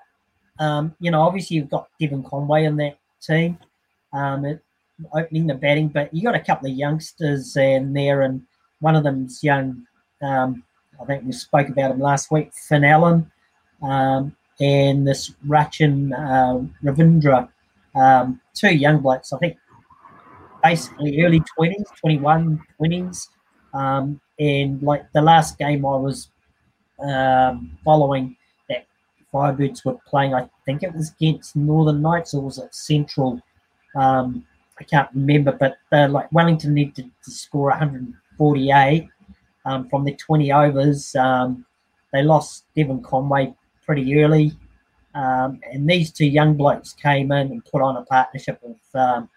Um, 0.59 0.95
you 0.99 1.11
know, 1.11 1.21
obviously 1.21 1.57
you've 1.57 1.69
got 1.69 1.89
Devon 1.99 2.23
Conway 2.23 2.65
in 2.65 2.75
that 2.77 2.97
team, 3.21 3.57
um, 4.13 4.59
opening 5.13 5.47
the 5.47 5.55
batting, 5.55 5.87
but 5.87 6.13
you 6.13 6.21
got 6.21 6.35
a 6.35 6.39
couple 6.39 6.69
of 6.69 6.77
youngsters 6.77 7.55
in 7.57 7.93
there, 7.93 8.21
and 8.21 8.43
one 8.79 8.95
of 8.95 9.03
them's 9.03 9.43
young 9.43 9.85
um, 10.21 10.63
I 11.01 11.05
think 11.05 11.23
we 11.25 11.31
spoke 11.31 11.67
about 11.67 11.91
him 11.91 11.99
last 11.99 12.31
week, 12.31 12.53
Finn 12.53 12.83
Allen, 12.83 13.31
um, 13.81 14.35
and 14.59 15.07
this 15.07 15.33
Rachin 15.47 16.13
uh, 16.13 16.63
Ravindra, 16.83 17.49
um, 17.95 18.39
two 18.53 18.75
young 18.75 18.99
blokes, 18.99 19.33
I 19.33 19.37
think 19.39 19.57
basically 20.63 21.23
early 21.23 21.41
20s, 21.57 21.85
21, 21.99 22.61
20s. 22.79 23.27
Um, 23.73 24.19
and 24.39 24.81
like 24.81 25.11
the 25.13 25.21
last 25.21 25.57
game 25.57 25.85
I 25.85 25.95
was 25.95 26.29
um, 26.99 27.77
following 27.85 28.35
that 28.69 28.85
Firebirds 29.33 29.85
were 29.85 29.97
playing, 30.07 30.33
I 30.33 30.49
think 30.65 30.83
it 30.83 30.93
was 30.93 31.11
against 31.11 31.55
Northern 31.55 32.01
Knights 32.01 32.33
or 32.33 32.41
was 32.41 32.57
it 32.57 32.73
Central? 32.73 33.41
Um, 33.95 34.45
I 34.79 34.83
can't 34.83 35.09
remember, 35.13 35.51
but 35.51 35.77
they 35.91 36.07
like 36.07 36.31
Wellington 36.31 36.73
needed 36.73 37.09
to 37.23 37.31
score 37.31 37.69
148 37.69 39.07
um, 39.65 39.89
from 39.89 40.03
the 40.03 40.15
20 40.15 40.51
overs. 40.51 41.15
Um, 41.15 41.65
they 42.11 42.23
lost 42.23 42.65
Devon 42.75 43.01
Conway 43.03 43.53
pretty 43.85 44.21
early. 44.21 44.53
Um, 45.13 45.59
and 45.71 45.89
these 45.89 46.11
two 46.11 46.25
young 46.25 46.55
blokes 46.55 46.93
came 46.93 47.31
in 47.31 47.51
and 47.51 47.65
put 47.65 47.81
on 47.81 47.97
a 47.97 48.05
partnership 48.05 48.61
um, 48.95 49.29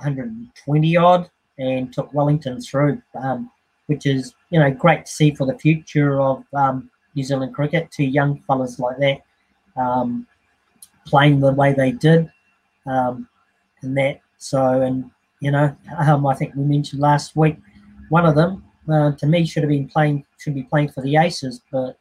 120 0.00 0.96
odd 0.96 1.30
and 1.58 1.92
took 1.92 2.12
Wellington 2.14 2.60
through, 2.60 3.00
um, 3.14 3.50
which 3.86 4.06
is 4.06 4.34
you 4.50 4.58
know 4.58 4.70
great 4.70 5.06
to 5.06 5.12
see 5.12 5.34
for 5.34 5.46
the 5.46 5.58
future 5.58 6.20
of 6.20 6.44
um, 6.54 6.90
New 7.14 7.22
Zealand 7.22 7.54
cricket. 7.54 7.90
Two 7.90 8.04
young 8.04 8.40
fellas 8.46 8.78
like 8.78 8.98
that 8.98 9.22
playing 11.06 11.40
the 11.40 11.52
way 11.52 11.72
they 11.72 11.92
did, 11.92 12.30
and 12.86 13.26
that 13.82 14.20
so 14.38 14.82
and 14.82 15.10
you 15.40 15.50
know 15.50 15.76
I 15.98 16.34
think 16.34 16.54
we 16.54 16.64
mentioned 16.64 17.00
last 17.00 17.36
week 17.36 17.56
one 18.10 18.26
of 18.26 18.34
them 18.34 18.64
uh, 18.90 19.12
to 19.12 19.26
me 19.26 19.46
should 19.46 19.62
have 19.62 19.70
been 19.70 19.88
playing 19.88 20.24
should 20.38 20.54
be 20.54 20.62
playing 20.64 20.90
for 20.90 21.02
the 21.02 21.16
Aces, 21.16 21.60
but 21.70 21.98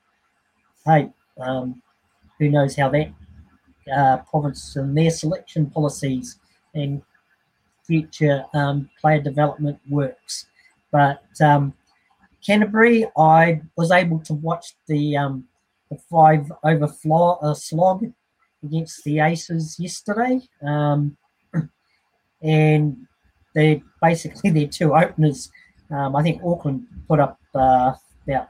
hey, 0.86 1.10
um, 1.40 1.82
who 2.38 2.50
knows 2.50 2.76
how 2.76 2.90
that 2.90 3.12
uh, 3.94 4.18
province 4.30 4.76
and 4.76 4.98
their 4.98 5.10
selection 5.10 5.70
policies 5.70 6.40
and 6.74 7.02
future 7.90 8.46
um, 8.54 8.90
player 9.02 9.22
development 9.22 9.80
works. 9.90 10.46
But 10.92 11.24
um, 11.42 11.74
Canterbury, 12.46 13.08
I 13.18 13.62
was 13.76 13.92
able 13.92 14.20
to 14.20 14.34
watch 14.36 14.76
the 14.88 15.18
um, 15.18 15.46
the 15.90 15.98
five 16.10 16.52
over 16.64 16.88
uh, 17.42 17.54
slog 17.56 18.06
against 18.64 19.04
the 19.04 19.20
Aces 19.20 19.80
yesterday, 19.80 20.40
um, 20.62 21.18
and 22.44 23.08
they 23.56 23.82
basically 24.02 24.52
their 24.52 24.68
two 24.68 24.94
openers 24.94 25.50
um, 25.92 26.16
I 26.16 26.24
think 26.24 26.42
Auckland 26.44 26.86
put 27.08 27.20
up 27.20 27.40
uh, 27.56 27.94
about 28.28 28.50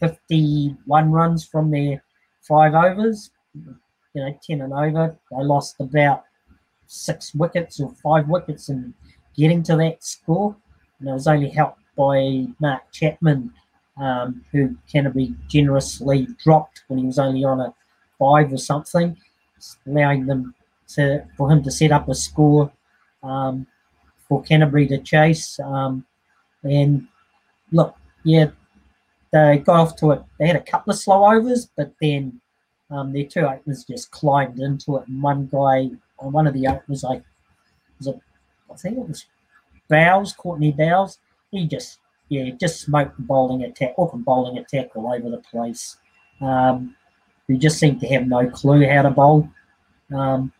51 0.00 1.10
runs 1.10 1.44
from 1.44 1.70
their 1.70 2.02
five 2.46 2.74
overs, 2.74 3.30
you 3.54 3.74
know, 4.14 4.38
10 4.44 4.60
and 4.62 4.72
over. 4.72 5.18
They 5.30 5.44
lost 5.44 5.76
about 5.80 6.24
six 6.88 7.34
wickets 7.34 7.78
or 7.78 7.94
five 8.02 8.28
wickets 8.28 8.68
in 8.68 8.92
getting 9.36 9.62
to 9.62 9.76
that 9.76 10.02
score. 10.02 10.56
And 10.98 11.08
it 11.08 11.12
was 11.12 11.28
only 11.28 11.48
helped 11.48 11.82
by 11.96 12.46
Mark 12.60 12.90
Chapman, 12.90 13.52
um, 13.96 14.44
who 14.50 14.76
Canterbury 14.90 15.34
generously 15.46 16.26
dropped 16.42 16.82
when 16.88 16.98
he 16.98 17.06
was 17.06 17.18
only 17.18 17.44
on 17.44 17.60
a 17.60 17.72
five 18.18 18.52
or 18.52 18.58
something, 18.58 19.16
allowing 19.86 20.26
them 20.26 20.54
to 20.88 21.24
for 21.36 21.50
him 21.50 21.62
to 21.62 21.70
set 21.70 21.92
up 21.92 22.08
a 22.08 22.14
score 22.14 22.72
um, 23.22 23.66
for 24.28 24.42
Canterbury 24.42 24.88
to 24.88 24.98
chase. 24.98 25.60
Um, 25.60 26.04
and 26.64 27.06
look, 27.70 27.96
yeah, 28.24 28.50
they 29.32 29.58
got 29.58 29.76
off 29.80 29.96
to 29.96 30.12
it. 30.12 30.22
They 30.38 30.46
had 30.46 30.56
a 30.56 30.60
couple 30.62 30.92
of 30.92 30.98
slow 30.98 31.24
overs, 31.30 31.68
but 31.76 31.92
then 32.00 32.40
um, 32.90 33.12
their 33.12 33.24
two 33.24 33.46
openers 33.46 33.84
just 33.84 34.10
climbed 34.10 34.58
into 34.60 34.96
it. 34.96 35.08
And 35.08 35.22
one 35.22 35.46
guy, 35.46 35.90
on 36.20 36.32
one 36.32 36.46
of 36.46 36.54
the 36.54 36.66
I 36.66 36.80
was 36.88 37.04
it, 37.04 37.22
I 38.70 38.74
think 38.76 38.98
it 38.98 39.08
was 39.08 39.26
Bowles, 39.88 40.32
Courtney 40.32 40.72
Bowles. 40.72 41.18
He 41.50 41.66
just, 41.66 41.98
yeah, 42.28 42.50
just 42.60 42.82
smoked 42.82 43.18
bowling 43.18 43.64
attack, 43.64 43.94
open 43.96 44.22
bowling 44.22 44.58
attack 44.58 44.94
all 44.94 45.12
over 45.12 45.30
the 45.30 45.38
place. 45.38 45.96
Um, 46.40 46.94
who 47.48 47.56
just 47.56 47.78
seemed 47.78 48.00
to 48.00 48.06
have 48.08 48.28
no 48.28 48.48
clue 48.50 48.86
how 48.86 49.02
to 49.02 49.10
bowl. 49.10 49.48
Um, 50.14 50.52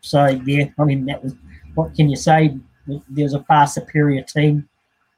so 0.00 0.26
yeah, 0.26 0.64
I 0.78 0.84
mean 0.84 1.04
that 1.06 1.22
was 1.22 1.34
what 1.74 1.94
can 1.94 2.08
you 2.08 2.16
say? 2.16 2.58
there's 3.08 3.34
a 3.34 3.44
far 3.44 3.66
superior 3.68 4.22
team 4.22 4.68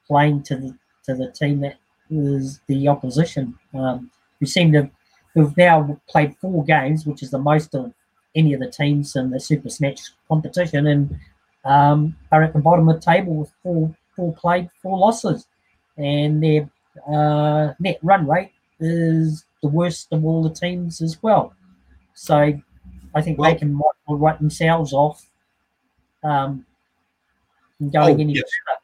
playing 0.06 0.42
to 0.42 0.56
the 0.56 0.76
to 1.04 1.14
the 1.14 1.30
team 1.32 1.60
that 1.60 1.76
was 2.10 2.60
the 2.66 2.88
opposition. 2.88 3.58
Um, 3.72 4.10
we 4.40 4.46
seem 4.46 4.72
to 4.72 4.90
have 5.36 5.56
now 5.56 6.00
played 6.08 6.36
four 6.36 6.64
games, 6.64 7.06
which 7.06 7.22
is 7.22 7.30
the 7.30 7.38
most 7.38 7.74
of 7.74 7.92
any 8.34 8.54
of 8.54 8.60
the 8.60 8.70
teams 8.70 9.16
in 9.16 9.30
the 9.30 9.40
Super 9.40 9.68
Smash 9.68 10.10
competition, 10.28 10.86
and 10.86 11.18
um, 11.64 12.16
are 12.30 12.42
at 12.42 12.52
the 12.52 12.58
bottom 12.58 12.88
of 12.88 12.96
the 12.96 13.00
table 13.00 13.34
with 13.36 13.52
four 13.62 13.94
four 14.16 14.34
played, 14.34 14.68
four 14.82 14.98
losses, 14.98 15.46
and 15.96 16.42
their 16.42 16.68
uh, 17.08 17.72
net 17.80 17.98
run 18.02 18.28
rate 18.28 18.52
is 18.80 19.44
the 19.62 19.68
worst 19.68 20.08
of 20.12 20.24
all 20.24 20.42
the 20.42 20.54
teams 20.54 21.00
as 21.00 21.22
well. 21.22 21.54
So 22.14 22.52
I 23.14 23.22
think 23.22 23.38
well, 23.38 23.50
they 23.50 23.58
can 23.58 23.80
write 24.08 24.38
themselves 24.38 24.92
off 24.92 25.24
um, 26.22 26.64
going 27.90 28.16
oh, 28.16 28.20
any 28.20 28.34
yes. 28.34 28.44
further. 28.66 28.78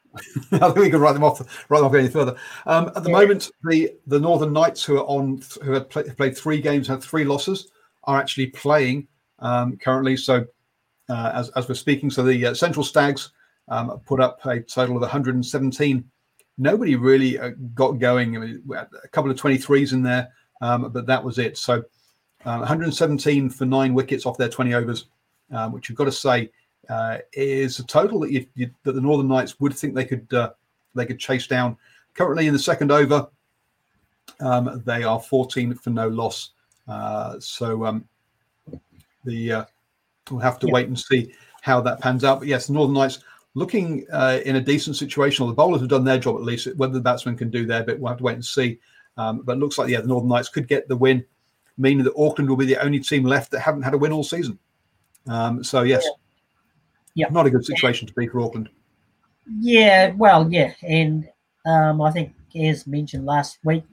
I 0.65 0.67
think 0.71 0.77
we 0.77 0.89
can 0.89 0.99
write 0.99 1.13
them 1.13 1.23
off, 1.23 1.39
write 1.69 1.79
them 1.79 1.87
off 1.87 1.95
any 1.95 2.07
further. 2.07 2.35
Um, 2.65 2.87
at 2.95 3.03
the 3.03 3.09
yeah. 3.09 3.19
moment, 3.19 3.51
the 3.63 3.93
the 4.07 4.19
Northern 4.19 4.53
Knights, 4.53 4.83
who 4.83 4.97
are 4.97 5.05
on, 5.05 5.41
who 5.63 5.73
had 5.73 5.89
play, 5.89 6.03
played 6.03 6.37
three 6.37 6.61
games, 6.61 6.87
had 6.87 7.03
three 7.03 7.23
losses, 7.23 7.71
are 8.05 8.19
actually 8.19 8.47
playing 8.47 9.07
um, 9.41 9.77
currently. 9.77 10.17
So, 10.17 10.45
uh, 11.09 11.31
as 11.33 11.49
as 11.51 11.67
we're 11.67 11.75
speaking, 11.75 12.09
so 12.09 12.23
the 12.23 12.47
uh, 12.47 12.53
Central 12.53 12.83
Stags 12.83 13.31
um, 13.67 13.99
put 14.05 14.19
up 14.19 14.45
a 14.45 14.59
total 14.59 14.95
of 14.95 15.01
117. 15.01 16.03
Nobody 16.57 16.95
really 16.95 17.39
uh, 17.39 17.51
got 17.73 17.99
going. 17.99 18.35
I 18.35 18.39
mean, 18.39 18.63
a 18.73 19.07
couple 19.09 19.31
of 19.31 19.37
23s 19.37 19.93
in 19.93 20.03
there, 20.03 20.29
um, 20.61 20.91
but 20.91 21.05
that 21.05 21.23
was 21.23 21.37
it. 21.39 21.57
So, 21.57 21.83
uh, 22.45 22.57
117 22.57 23.49
for 23.49 23.65
nine 23.65 23.93
wickets 23.93 24.25
off 24.25 24.37
their 24.37 24.49
20 24.49 24.73
overs, 24.73 25.05
um, 25.51 25.71
which 25.71 25.87
you've 25.87 25.97
got 25.97 26.05
to 26.05 26.11
say 26.11 26.49
uh, 26.89 27.19
is 27.33 27.79
a 27.79 27.83
total 27.85 28.19
that 28.19 28.31
you, 28.31 28.45
you, 28.55 28.69
that 28.83 28.93
the 28.93 29.01
Northern 29.01 29.27
Knights 29.27 29.59
would 29.59 29.73
think 29.73 29.93
they 29.93 30.05
could 30.05 30.31
uh, 30.33 30.51
they 30.95 31.05
could 31.05 31.19
chase 31.19 31.47
down. 31.47 31.77
Currently 32.15 32.47
in 32.47 32.53
the 32.53 32.59
second 32.59 32.91
over, 32.91 33.27
um, 34.39 34.81
they 34.85 35.03
are 35.03 35.19
14 35.19 35.75
for 35.75 35.91
no 35.91 36.07
loss. 36.07 36.51
Uh, 36.87 37.39
so 37.39 37.85
um, 37.85 38.05
the 39.25 39.51
uh, 39.51 39.65
we'll 40.29 40.39
have 40.39 40.59
to 40.59 40.67
yeah. 40.67 40.73
wait 40.73 40.87
and 40.87 40.99
see 40.99 41.33
how 41.61 41.81
that 41.81 41.99
pans 41.99 42.23
out. 42.23 42.39
But 42.39 42.47
yes, 42.47 42.67
the 42.67 42.73
Northern 42.73 42.95
Knights 42.95 43.19
looking 43.55 44.05
uh, 44.11 44.39
in 44.45 44.55
a 44.55 44.61
decent 44.61 44.95
situation. 44.95 45.43
Or 45.43 45.47
the 45.49 45.55
bowlers 45.55 45.81
have 45.81 45.89
done 45.89 46.03
their 46.03 46.19
job 46.19 46.35
at 46.35 46.43
least. 46.43 46.67
Whether 46.77 46.93
the 46.93 47.01
batsmen 47.01 47.37
can 47.37 47.49
do 47.49 47.65
their 47.65 47.83
bit, 47.83 47.99
we'll 47.99 48.09
have 48.09 48.17
to 48.19 48.23
wait 48.23 48.35
and 48.35 48.45
see. 48.45 48.79
Um, 49.17 49.41
but 49.43 49.57
it 49.57 49.59
looks 49.59 49.77
like 49.77 49.89
yeah, 49.89 50.01
the 50.01 50.07
Northern 50.07 50.29
Knights 50.29 50.49
could 50.49 50.67
get 50.67 50.87
the 50.87 50.95
win. 50.95 51.25
meaning 51.77 52.03
that 52.03 52.13
Auckland 52.17 52.49
will 52.49 52.57
be 52.57 52.65
the 52.65 52.81
only 52.83 52.99
team 52.99 53.23
left 53.23 53.51
that 53.51 53.61
haven't 53.61 53.81
had 53.81 53.93
a 53.93 53.97
win 53.97 54.11
all 54.11 54.23
season. 54.23 54.59
Um, 55.27 55.63
so 55.63 55.83
yes, 55.83 56.05
Yeah. 57.15 57.27
not 57.31 57.45
a 57.45 57.49
good 57.49 57.65
situation 57.65 58.07
to 58.07 58.13
be 58.13 58.27
for 58.27 58.41
Auckland. 58.41 58.69
Yeah, 59.59 60.13
well, 60.17 60.51
yeah, 60.51 60.73
and 60.83 61.27
um, 61.65 62.01
I 62.01 62.11
think 62.11 62.33
as 62.55 62.85
mentioned 62.85 63.25
last 63.25 63.59
week, 63.63 63.83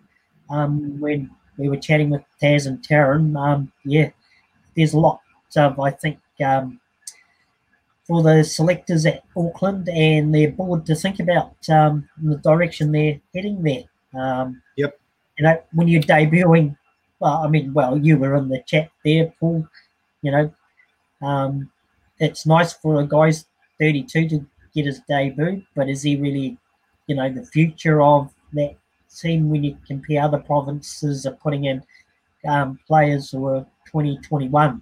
um, 0.50 1.00
when 1.00 1.30
we 1.56 1.68
were 1.68 1.76
chatting 1.76 2.10
with 2.10 2.22
Taz 2.42 2.66
and 2.66 2.78
Taryn, 2.82 3.36
um, 3.36 3.72
yeah, 3.84 4.10
there's 4.76 4.94
a 4.94 4.98
lot 4.98 5.20
of 5.56 5.80
I 5.80 5.90
think 5.90 6.18
um, 6.44 6.80
for 8.06 8.22
the 8.22 8.44
selectors 8.44 9.04
at 9.06 9.24
Auckland 9.36 9.88
and 9.88 10.34
their 10.34 10.50
board 10.50 10.86
to 10.86 10.94
think 10.94 11.18
about 11.18 11.56
um, 11.68 12.08
the 12.22 12.36
direction 12.36 12.92
they're 12.92 13.20
heading 13.34 13.62
there. 13.62 13.84
Um, 14.20 14.62
Yep. 14.76 14.98
You 15.38 15.44
know, 15.44 15.62
when 15.72 15.88
you're 15.88 16.02
debuting, 16.02 16.76
well, 17.18 17.42
I 17.44 17.48
mean, 17.48 17.74
well, 17.74 17.98
you 17.98 18.16
were 18.18 18.36
in 18.36 18.48
the 18.48 18.62
chat 18.66 18.90
there, 19.04 19.32
Paul. 19.38 19.66
You 20.22 20.30
know, 20.30 20.54
um, 21.20 21.70
it's 22.18 22.46
nice 22.46 22.72
for 22.72 23.00
a 23.00 23.06
guy's 23.06 23.46
32 23.78 24.28
to 24.28 24.46
get 24.74 24.86
his 24.86 25.00
debut, 25.08 25.62
but 25.74 25.88
is 25.88 26.02
he 26.02 26.16
really, 26.16 26.56
you 27.06 27.16
know, 27.16 27.30
the 27.30 27.44
future 27.46 28.00
of 28.00 28.32
that 28.54 28.76
team 29.14 29.50
when 29.50 29.64
you 29.64 29.76
compare 29.86 30.22
other 30.22 30.38
provinces 30.38 31.26
are 31.26 31.32
putting 31.32 31.64
in 31.64 31.82
um, 32.48 32.78
players 32.86 33.30
who 33.30 33.46
are 33.46 33.66
20, 33.86 34.18
21 34.18 34.80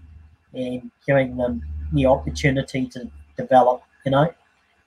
and 0.54 0.90
giving 1.06 1.36
them 1.36 1.62
the 1.92 2.06
opportunity 2.06 2.86
to 2.86 3.10
develop, 3.36 3.82
you 4.04 4.10
know? 4.10 4.32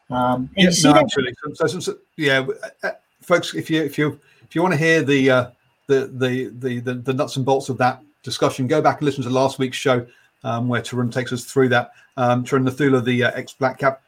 Um, 0.09 0.49
Yeah, 0.55 0.69
no, 0.83 0.95
absolutely. 0.95 1.35
So, 1.55 1.67
so, 1.67 1.79
so- 1.79 1.97
yeah, 2.15 2.45
uh, 2.83 2.91
folks, 3.21 3.53
if 3.53 3.69
you 3.69 3.83
if 3.83 3.97
you 3.97 4.19
if 4.43 4.55
you 4.55 4.61
want 4.61 4.73
to 4.73 4.77
hear 4.77 5.03
the, 5.03 5.29
uh, 5.29 5.49
the, 5.87 6.07
the 6.13 6.49
the 6.59 6.79
the 6.79 6.93
the 6.95 7.13
nuts 7.13 7.35
and 7.35 7.45
bolts 7.45 7.69
of 7.69 7.77
that 7.79 8.01
discussion, 8.23 8.67
go 8.67 8.81
back 8.81 8.99
and 8.99 9.05
listen 9.05 9.23
to 9.23 9.29
last 9.29 9.59
week's 9.59 9.77
show 9.77 10.05
um, 10.43 10.67
where 10.67 10.81
Tarun 10.81 11.11
takes 11.11 11.33
us 11.33 11.43
through 11.43 11.69
that. 11.69 11.91
Um, 12.15 12.43
Tarun 12.43 12.67
Nethula, 12.67 13.03
the 13.03 13.25
uh, 13.25 13.31
ex 13.35 13.53
Black 13.53 13.79
Cap. 13.79 14.01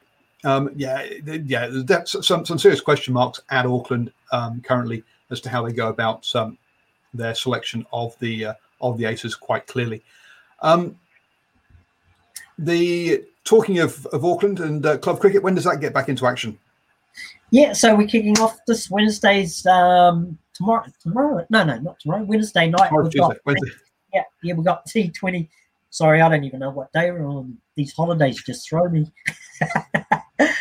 Um, 0.46 0.72
yeah, 0.76 1.06
yeah, 1.26 1.70
that's 1.84 2.26
some 2.26 2.46
some 2.46 2.58
serious 2.58 2.80
question 2.80 3.14
marks 3.14 3.42
at 3.50 3.66
Auckland 3.66 4.12
um, 4.32 4.62
currently 4.62 5.04
as 5.32 5.42
to 5.42 5.50
how 5.50 5.66
they 5.66 5.74
go 5.74 5.90
about 5.90 6.34
um, 6.36 6.58
their 7.14 7.36
selection 7.36 7.86
of 7.92 8.18
the 8.20 8.46
uh, 8.46 8.54
of 8.82 8.98
the 8.98 9.06
Aces. 9.06 9.36
Quite 9.36 9.68
clearly, 9.68 10.04
um, 10.62 10.98
the 12.58 13.24
talking 13.44 13.80
of, 13.80 14.06
of 14.08 14.24
Auckland 14.26 14.60
and 14.60 14.86
uh, 14.86 14.98
club 14.98 15.20
cricket, 15.20 15.42
when 15.44 15.56
does 15.56 15.64
that 15.64 15.80
get 15.82 15.94
back 15.94 16.10
into 16.10 16.28
action? 16.28 16.58
Yeah, 17.52 17.74
so 17.74 17.96
we're 17.96 18.08
kicking 18.08 18.38
off 18.40 18.60
this 18.68 18.90
Wednesday's 18.92 19.66
um 19.66 20.38
tomorrow 20.54 20.86
tomorrow 21.02 21.46
no 21.50 21.64
no 21.64 21.80
not 21.80 22.00
tomorrow 22.02 22.22
Wednesday 22.24 22.70
night 22.70 22.90
Tomorrow, 22.90 23.10
got 23.18 23.38
Wednesday. 23.46 23.72
yeah 24.14 24.24
yeah 24.44 24.54
we've 24.54 24.66
got 24.66 24.86
T 24.86 25.10
twenty 25.10 25.50
sorry 25.90 26.22
I 26.22 26.28
don't 26.28 26.44
even 26.44 26.60
know 26.60 26.70
what 26.70 26.92
day 26.92 27.10
we're 27.12 27.26
on 27.26 27.58
these 27.76 27.94
holidays 27.94 28.44
just 28.46 28.70
throw 28.70 28.90
me 28.90 29.10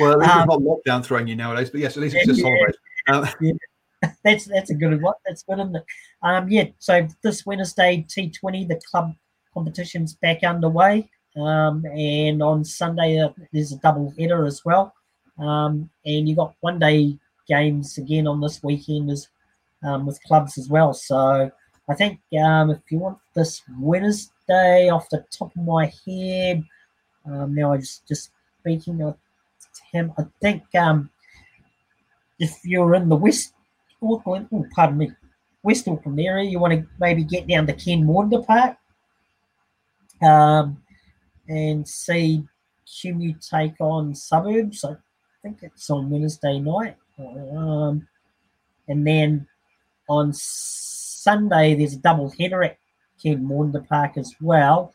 Well, 0.00 0.12
at 0.12 0.18
least 0.20 0.30
Um, 0.30 0.46
not 0.48 0.60
lockdown 0.60 1.04
throwing 1.04 1.26
you 1.28 1.36
nowadays, 1.36 1.70
but 1.70 1.80
yes, 1.80 1.96
at 1.96 2.02
least 2.02 2.16
it's 2.16 2.26
just 2.38 2.40
Yeah. 3.08 3.24
holidays. 3.24 3.54
Um, 4.06 4.12
that's 4.24 4.44
that's 4.46 4.70
a 4.70 4.74
good 4.74 5.02
one 5.02 5.14
that's 5.26 5.42
good 5.42 5.58
isn't 5.58 5.74
it 5.76 5.84
um 6.22 6.48
yeah 6.48 6.64
so 6.78 7.06
this 7.22 7.46
Wednesday 7.46 8.04
T 8.08 8.30
twenty 8.30 8.64
the 8.64 8.80
club 8.90 9.14
competition's 9.54 10.14
back 10.14 10.42
underway. 10.44 11.08
Um 11.36 11.84
and 11.86 12.42
on 12.42 12.64
Sunday 12.64 13.18
uh, 13.20 13.30
there's 13.52 13.72
a 13.72 13.78
double 13.78 14.12
header 14.18 14.46
as 14.46 14.64
well. 14.64 14.94
Um 15.38 15.90
and 16.04 16.28
you 16.28 16.34
got 16.34 16.54
one 16.60 16.78
day 16.78 17.18
games 17.48 17.98
again 17.98 18.26
on 18.26 18.40
this 18.40 18.62
weekend 18.62 19.10
as 19.10 19.28
um, 19.82 20.06
with 20.06 20.22
clubs 20.24 20.58
as 20.58 20.68
well. 20.68 20.92
So 20.92 21.50
I 21.88 21.94
think 21.94 22.20
um, 22.42 22.70
if 22.70 22.80
you 22.90 22.98
want 22.98 23.18
this 23.34 23.62
Wednesday 23.78 24.90
off 24.90 25.08
the 25.10 25.24
top 25.30 25.52
of 25.56 25.64
my 25.64 25.92
head, 26.06 26.64
um, 27.24 27.54
now 27.54 27.72
I 27.72 27.76
was 27.76 28.02
just 28.06 28.30
speaking 28.60 29.02
of 29.02 29.16
him, 29.92 30.12
I 30.18 30.24
think 30.42 30.64
if 32.38 32.58
you're 32.64 32.94
in 32.94 33.08
the 33.08 33.16
West 33.16 33.54
Auckland, 34.02 34.48
oh, 34.52 34.66
pardon 34.74 34.98
me, 34.98 35.10
West 35.62 35.88
Auckland 35.88 36.20
area, 36.20 36.48
you 36.48 36.58
want 36.58 36.72
to 36.72 36.86
maybe 37.00 37.24
get 37.24 37.46
down 37.46 37.66
to 37.66 37.72
Ken 37.72 38.06
Wanda 38.06 38.40
Park 38.42 38.76
um, 40.22 40.82
and 41.48 41.86
see 41.86 42.44
Kumeu 42.86 43.34
take 43.48 43.74
on 43.80 44.14
suburbs. 44.14 44.84
I 44.84 44.96
think 45.42 45.58
it's 45.62 45.90
on 45.90 46.10
Wednesday 46.10 46.58
night. 46.58 46.96
Um, 47.18 48.06
and 48.88 49.06
then 49.06 49.46
on 50.08 50.32
Sunday, 50.32 51.74
there's 51.74 51.94
a 51.94 51.98
double 51.98 52.30
header 52.30 52.62
at 52.62 52.78
Ken 53.22 53.44
Maunda 53.44 53.80
Park 53.80 54.16
as 54.16 54.34
well, 54.40 54.94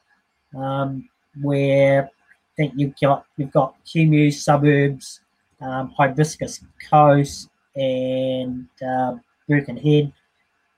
um, 0.55 1.07
where 1.41 2.05
I 2.05 2.09
think 2.55 2.73
you've 2.75 2.95
got 2.99 3.25
you've 3.37 3.51
got 3.51 3.75
Kumeu 3.85 4.33
suburbs, 4.33 5.19
um, 5.61 5.93
Hibiscus 5.97 6.63
Coast, 6.89 7.49
and 7.75 8.67
uh, 8.85 9.15
Birkenhead 9.47 10.13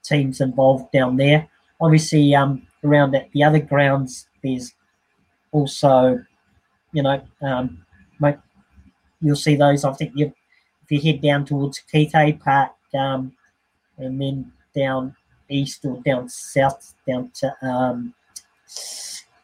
teams 0.08 0.42
involved 0.42 0.92
down 0.92 1.18
there. 1.18 1.48
Obviously, 1.82 2.34
um, 2.36 2.66
around 2.84 3.16
at 3.16 3.32
the 3.32 3.44
other 3.44 3.60
grounds, 3.60 4.28
there's 4.44 4.74
also, 5.52 6.24
you 6.94 7.04
know, 7.04 7.22
um, 7.42 7.86
you'll 9.26 9.36
see 9.36 9.56
those. 9.56 9.84
I 9.84 9.94
think 9.94 10.12
you 10.16 10.34
if 10.84 10.92
you 10.92 11.02
head 11.02 11.22
down 11.22 11.46
towards 11.46 11.80
Kite 11.80 12.40
Park, 12.40 12.72
um, 12.94 13.34
and 13.98 14.22
then 14.22 14.52
down 14.76 15.16
east 15.50 15.84
or 15.86 16.02
down 16.06 16.30
south, 16.30 16.94
down 17.08 17.32
to 17.36 17.56
um, 17.68 18.14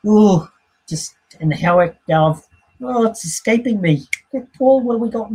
oh, 0.05 0.49
just 0.87 1.15
in 1.39 1.51
Howick. 1.51 1.97
Uh, 2.11 2.33
oh, 2.83 3.05
it's 3.07 3.25
escaping 3.25 3.81
me. 3.81 4.03
Paul, 4.57 4.81
what 4.81 4.93
have 4.93 5.01
we 5.01 5.09
got? 5.09 5.31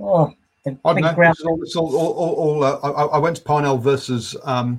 Oh, 0.00 0.34
the 0.64 0.78
I 0.84 0.92
don't 0.92 1.02
know. 1.02 1.14
ground. 1.14 1.36
All, 1.44 1.62
all, 1.76 1.96
all, 1.96 2.12
all, 2.12 2.34
all, 2.34 2.64
uh, 2.64 2.78
I, 2.82 3.16
I 3.16 3.18
went 3.18 3.36
to 3.36 3.42
Parnell 3.42 3.78
versus 3.78 4.36
um, 4.44 4.78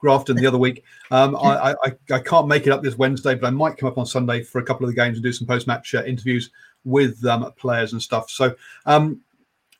Grafton 0.00 0.36
the 0.36 0.46
other 0.46 0.58
week. 0.58 0.84
Um, 1.10 1.36
I, 1.36 1.74
I, 1.84 1.92
I 2.12 2.18
can't 2.20 2.48
make 2.48 2.66
it 2.66 2.70
up 2.70 2.82
this 2.82 2.96
Wednesday, 2.96 3.34
but 3.34 3.46
I 3.46 3.50
might 3.50 3.76
come 3.76 3.88
up 3.88 3.98
on 3.98 4.06
Sunday 4.06 4.42
for 4.42 4.60
a 4.60 4.64
couple 4.64 4.86
of 4.86 4.94
the 4.94 4.96
games 4.96 5.16
and 5.16 5.24
do 5.24 5.32
some 5.32 5.46
post 5.46 5.66
match 5.66 5.94
uh, 5.94 6.04
interviews 6.04 6.50
with 6.84 7.24
um, 7.26 7.50
players 7.56 7.92
and 7.92 8.02
stuff. 8.02 8.30
So, 8.30 8.54
um, 8.86 9.20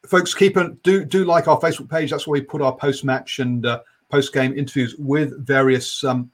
folks, 0.07 0.35
keep 0.35 0.57
it, 0.57 0.83
do 0.83 1.05
do 1.05 1.25
like 1.25 1.49
our 1.49 1.59
Facebook 1.59 1.91
page. 1.91 2.11
That's 2.11 2.27
where 2.27 2.41
we 2.41 2.47
put 2.47 2.63
our 2.63 2.75
post 2.75 3.05
match 3.05 3.39
and 3.39 3.65
uh, 3.65 3.81
post 4.11 4.33
game 4.33 4.57
interviews 4.57 4.97
with 4.97 5.47
various 5.47 6.03
um, 6.05 6.31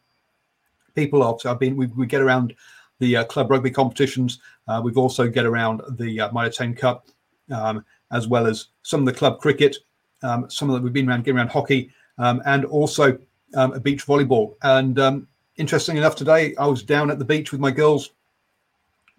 people. 0.94 1.22
Obviously, 1.22 1.50
I've 1.50 1.60
been 1.60 1.76
we, 1.76 1.86
we 1.86 2.06
get 2.06 2.20
around 2.20 2.54
the 3.00 3.16
uh, 3.18 3.24
club 3.24 3.50
rugby 3.50 3.70
competitions. 3.70 4.40
Uh, 4.66 4.80
we've 4.82 4.98
also 4.98 5.28
get 5.28 5.44
around 5.44 5.82
the 5.98 6.20
uh, 6.20 6.32
Mitre 6.32 6.50
10 6.50 6.74
Cup, 6.74 7.08
um, 7.50 7.84
as 8.12 8.28
well 8.28 8.46
as 8.46 8.68
some 8.82 9.00
of 9.00 9.06
the 9.06 9.12
club 9.12 9.40
cricket. 9.40 9.76
Um, 10.22 10.48
some 10.48 10.70
of 10.70 10.74
that 10.74 10.82
we've 10.82 10.92
been 10.92 11.08
around 11.08 11.24
getting 11.24 11.38
around 11.38 11.50
hockey, 11.50 11.90
um, 12.18 12.42
and 12.46 12.64
also 12.64 13.18
um, 13.54 13.78
beach 13.80 14.06
volleyball. 14.06 14.54
And 14.62 14.98
um, 14.98 15.28
interesting 15.56 15.96
enough, 15.96 16.16
today 16.16 16.54
I 16.56 16.66
was 16.66 16.82
down 16.82 17.10
at 17.10 17.18
the 17.18 17.24
beach 17.24 17.52
with 17.52 17.60
my 17.60 17.70
girls, 17.70 18.10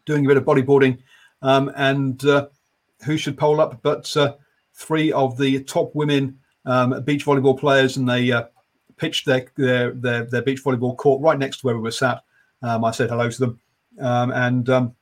doing 0.06 0.26
a 0.26 0.28
bit 0.28 0.38
of 0.38 0.46
bodyboarding, 0.46 0.98
um, 1.42 1.72
and 1.76 2.24
uh, 2.26 2.48
who 3.06 3.18
should 3.18 3.38
pole 3.38 3.62
up 3.62 3.82
but 3.84 4.16
uh, 4.18 4.34
three 4.74 5.12
of 5.12 5.38
the 5.38 5.64
top 5.64 5.94
women 5.94 6.40
um, 6.66 7.02
beach 7.04 7.26
volleyball 7.26 7.60
players, 7.60 7.98
and 7.98 8.10
they 8.10 8.32
uh, 8.32 8.46
pitched 8.98 9.26
their, 9.26 9.48
their 9.58 9.92
their 9.92 10.24
their 10.26 10.42
beach 10.42 10.64
volleyball 10.64 10.98
court 10.98 11.22
right 11.22 11.38
next 11.38 11.60
to 11.60 11.68
where 11.68 11.76
we 11.76 11.82
were 11.82 11.92
sat. 11.92 12.24
I 12.64 12.90
said 12.90 13.12
hello 13.12 13.30
to 13.30 13.40
them, 13.40 13.60
and 14.00 14.96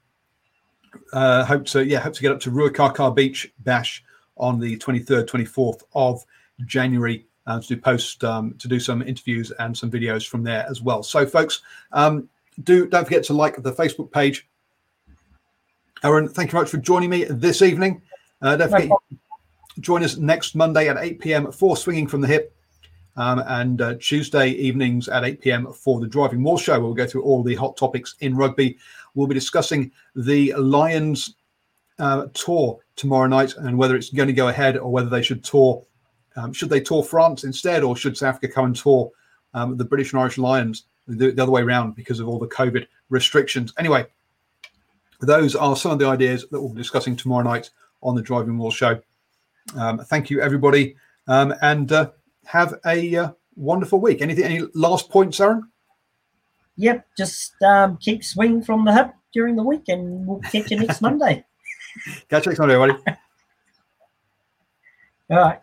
uh, 1.13 1.45
hope 1.45 1.65
to 1.65 1.85
yeah 1.85 1.99
hope 1.99 2.13
to 2.13 2.21
get 2.21 2.31
up 2.31 2.39
to 2.41 2.51
Ruakaka 2.51 3.13
Beach 3.15 3.51
Bash 3.59 4.03
on 4.37 4.59
the 4.59 4.77
23rd, 4.77 5.27
24th 5.27 5.83
of 5.93 6.23
January 6.65 7.25
uh, 7.45 7.59
to 7.59 7.67
do 7.67 7.77
post 7.77 8.23
um, 8.23 8.55
to 8.59 8.67
do 8.67 8.79
some 8.79 9.01
interviews 9.01 9.51
and 9.59 9.77
some 9.77 9.91
videos 9.91 10.27
from 10.27 10.43
there 10.43 10.65
as 10.69 10.81
well. 10.81 11.03
So, 11.03 11.25
folks, 11.25 11.61
um, 11.91 12.29
do 12.63 12.87
don't 12.87 13.03
forget 13.03 13.23
to 13.25 13.33
like 13.33 13.61
the 13.61 13.73
Facebook 13.73 14.11
page. 14.11 14.47
Aaron, 16.03 16.27
thank 16.27 16.49
you 16.49 16.51
very 16.51 16.63
much 16.63 16.71
for 16.71 16.77
joining 16.77 17.09
me 17.09 17.23
this 17.25 17.61
evening. 17.61 18.01
Uh, 18.41 18.57
don't 18.57 18.69
forget, 18.69 18.89
join 19.79 20.03
us 20.03 20.17
next 20.17 20.53
Monday 20.53 20.89
at 20.89 20.97
8 20.97 21.19
p.m. 21.19 21.51
for 21.51 21.77
Swinging 21.77 22.07
from 22.07 22.21
the 22.21 22.27
Hip, 22.27 22.53
um, 23.15 23.41
and 23.47 23.81
uh, 23.81 23.95
Tuesday 23.99 24.49
evenings 24.49 25.07
at 25.07 25.23
8 25.23 25.41
p.m. 25.41 25.71
for 25.71 25.99
the 25.99 26.07
Driving 26.07 26.41
Maul 26.41 26.57
Show. 26.57 26.73
Where 26.73 26.81
we'll 26.81 26.93
go 26.93 27.07
through 27.07 27.23
all 27.23 27.43
the 27.43 27.55
hot 27.55 27.77
topics 27.77 28.15
in 28.19 28.35
rugby. 28.35 28.77
We'll 29.15 29.27
be 29.27 29.35
discussing 29.35 29.91
the 30.15 30.53
Lions 30.53 31.35
uh, 31.99 32.27
tour 32.33 32.79
tomorrow 32.95 33.27
night 33.27 33.55
and 33.57 33.77
whether 33.77 33.95
it's 33.95 34.09
going 34.09 34.27
to 34.27 34.33
go 34.33 34.47
ahead 34.47 34.77
or 34.77 34.91
whether 34.91 35.09
they 35.09 35.21
should 35.21 35.43
tour. 35.43 35.85
Um, 36.35 36.51
should 36.51 36.69
they 36.69 36.79
tour 36.79 37.03
France 37.03 37.43
instead, 37.43 37.83
or 37.83 37.95
should 37.95 38.17
South 38.17 38.35
Africa 38.35 38.53
come 38.53 38.65
and 38.65 38.75
tour 38.75 39.11
um, 39.53 39.77
the 39.77 39.85
British 39.85 40.13
and 40.13 40.21
Irish 40.21 40.39
Lions 40.39 40.85
the, 41.07 41.31
the 41.31 41.43
other 41.43 41.51
way 41.51 41.61
around 41.61 41.95
because 41.95 42.19
of 42.19 42.27
all 42.27 42.39
the 42.39 42.47
COVID 42.47 42.87
restrictions? 43.09 43.71
Anyway, 43.77 44.07
those 45.21 45.55
are 45.55 45.75
some 45.75 45.91
of 45.91 45.99
the 45.99 46.07
ideas 46.07 46.47
that 46.49 46.59
we'll 46.59 46.73
be 46.73 46.81
discussing 46.81 47.15
tomorrow 47.15 47.43
night 47.43 47.69
on 48.01 48.15
the 48.15 48.21
Driving 48.21 48.55
Maul 48.55 48.71
Show. 48.71 48.99
Um, 49.77 49.99
thank 49.99 50.29
you, 50.29 50.41
everybody, 50.41 50.95
um, 51.27 51.53
and 51.61 51.91
uh, 51.91 52.11
have 52.45 52.79
a 52.85 53.15
uh, 53.15 53.31
wonderful 53.55 53.99
week. 53.99 54.21
Anything? 54.21 54.45
Any 54.45 54.61
last 54.73 55.09
points, 55.09 55.39
Aaron? 55.39 55.69
Yep, 56.77 57.07
just 57.17 57.61
um, 57.61 57.97
keep 57.97 58.23
swinging 58.23 58.63
from 58.63 58.85
the 58.85 58.93
hip 58.93 59.13
during 59.33 59.55
the 59.55 59.63
week, 59.63 59.83
and 59.87 60.25
we'll 60.25 60.39
catch 60.39 60.71
you 60.71 60.79
next 60.79 61.01
Monday. 61.01 61.45
Catch 62.29 62.45
you 62.45 62.51
next 62.51 62.59
Monday, 62.59 62.75
everybody. 62.75 63.03
All 65.29 65.37
right. 65.37 65.62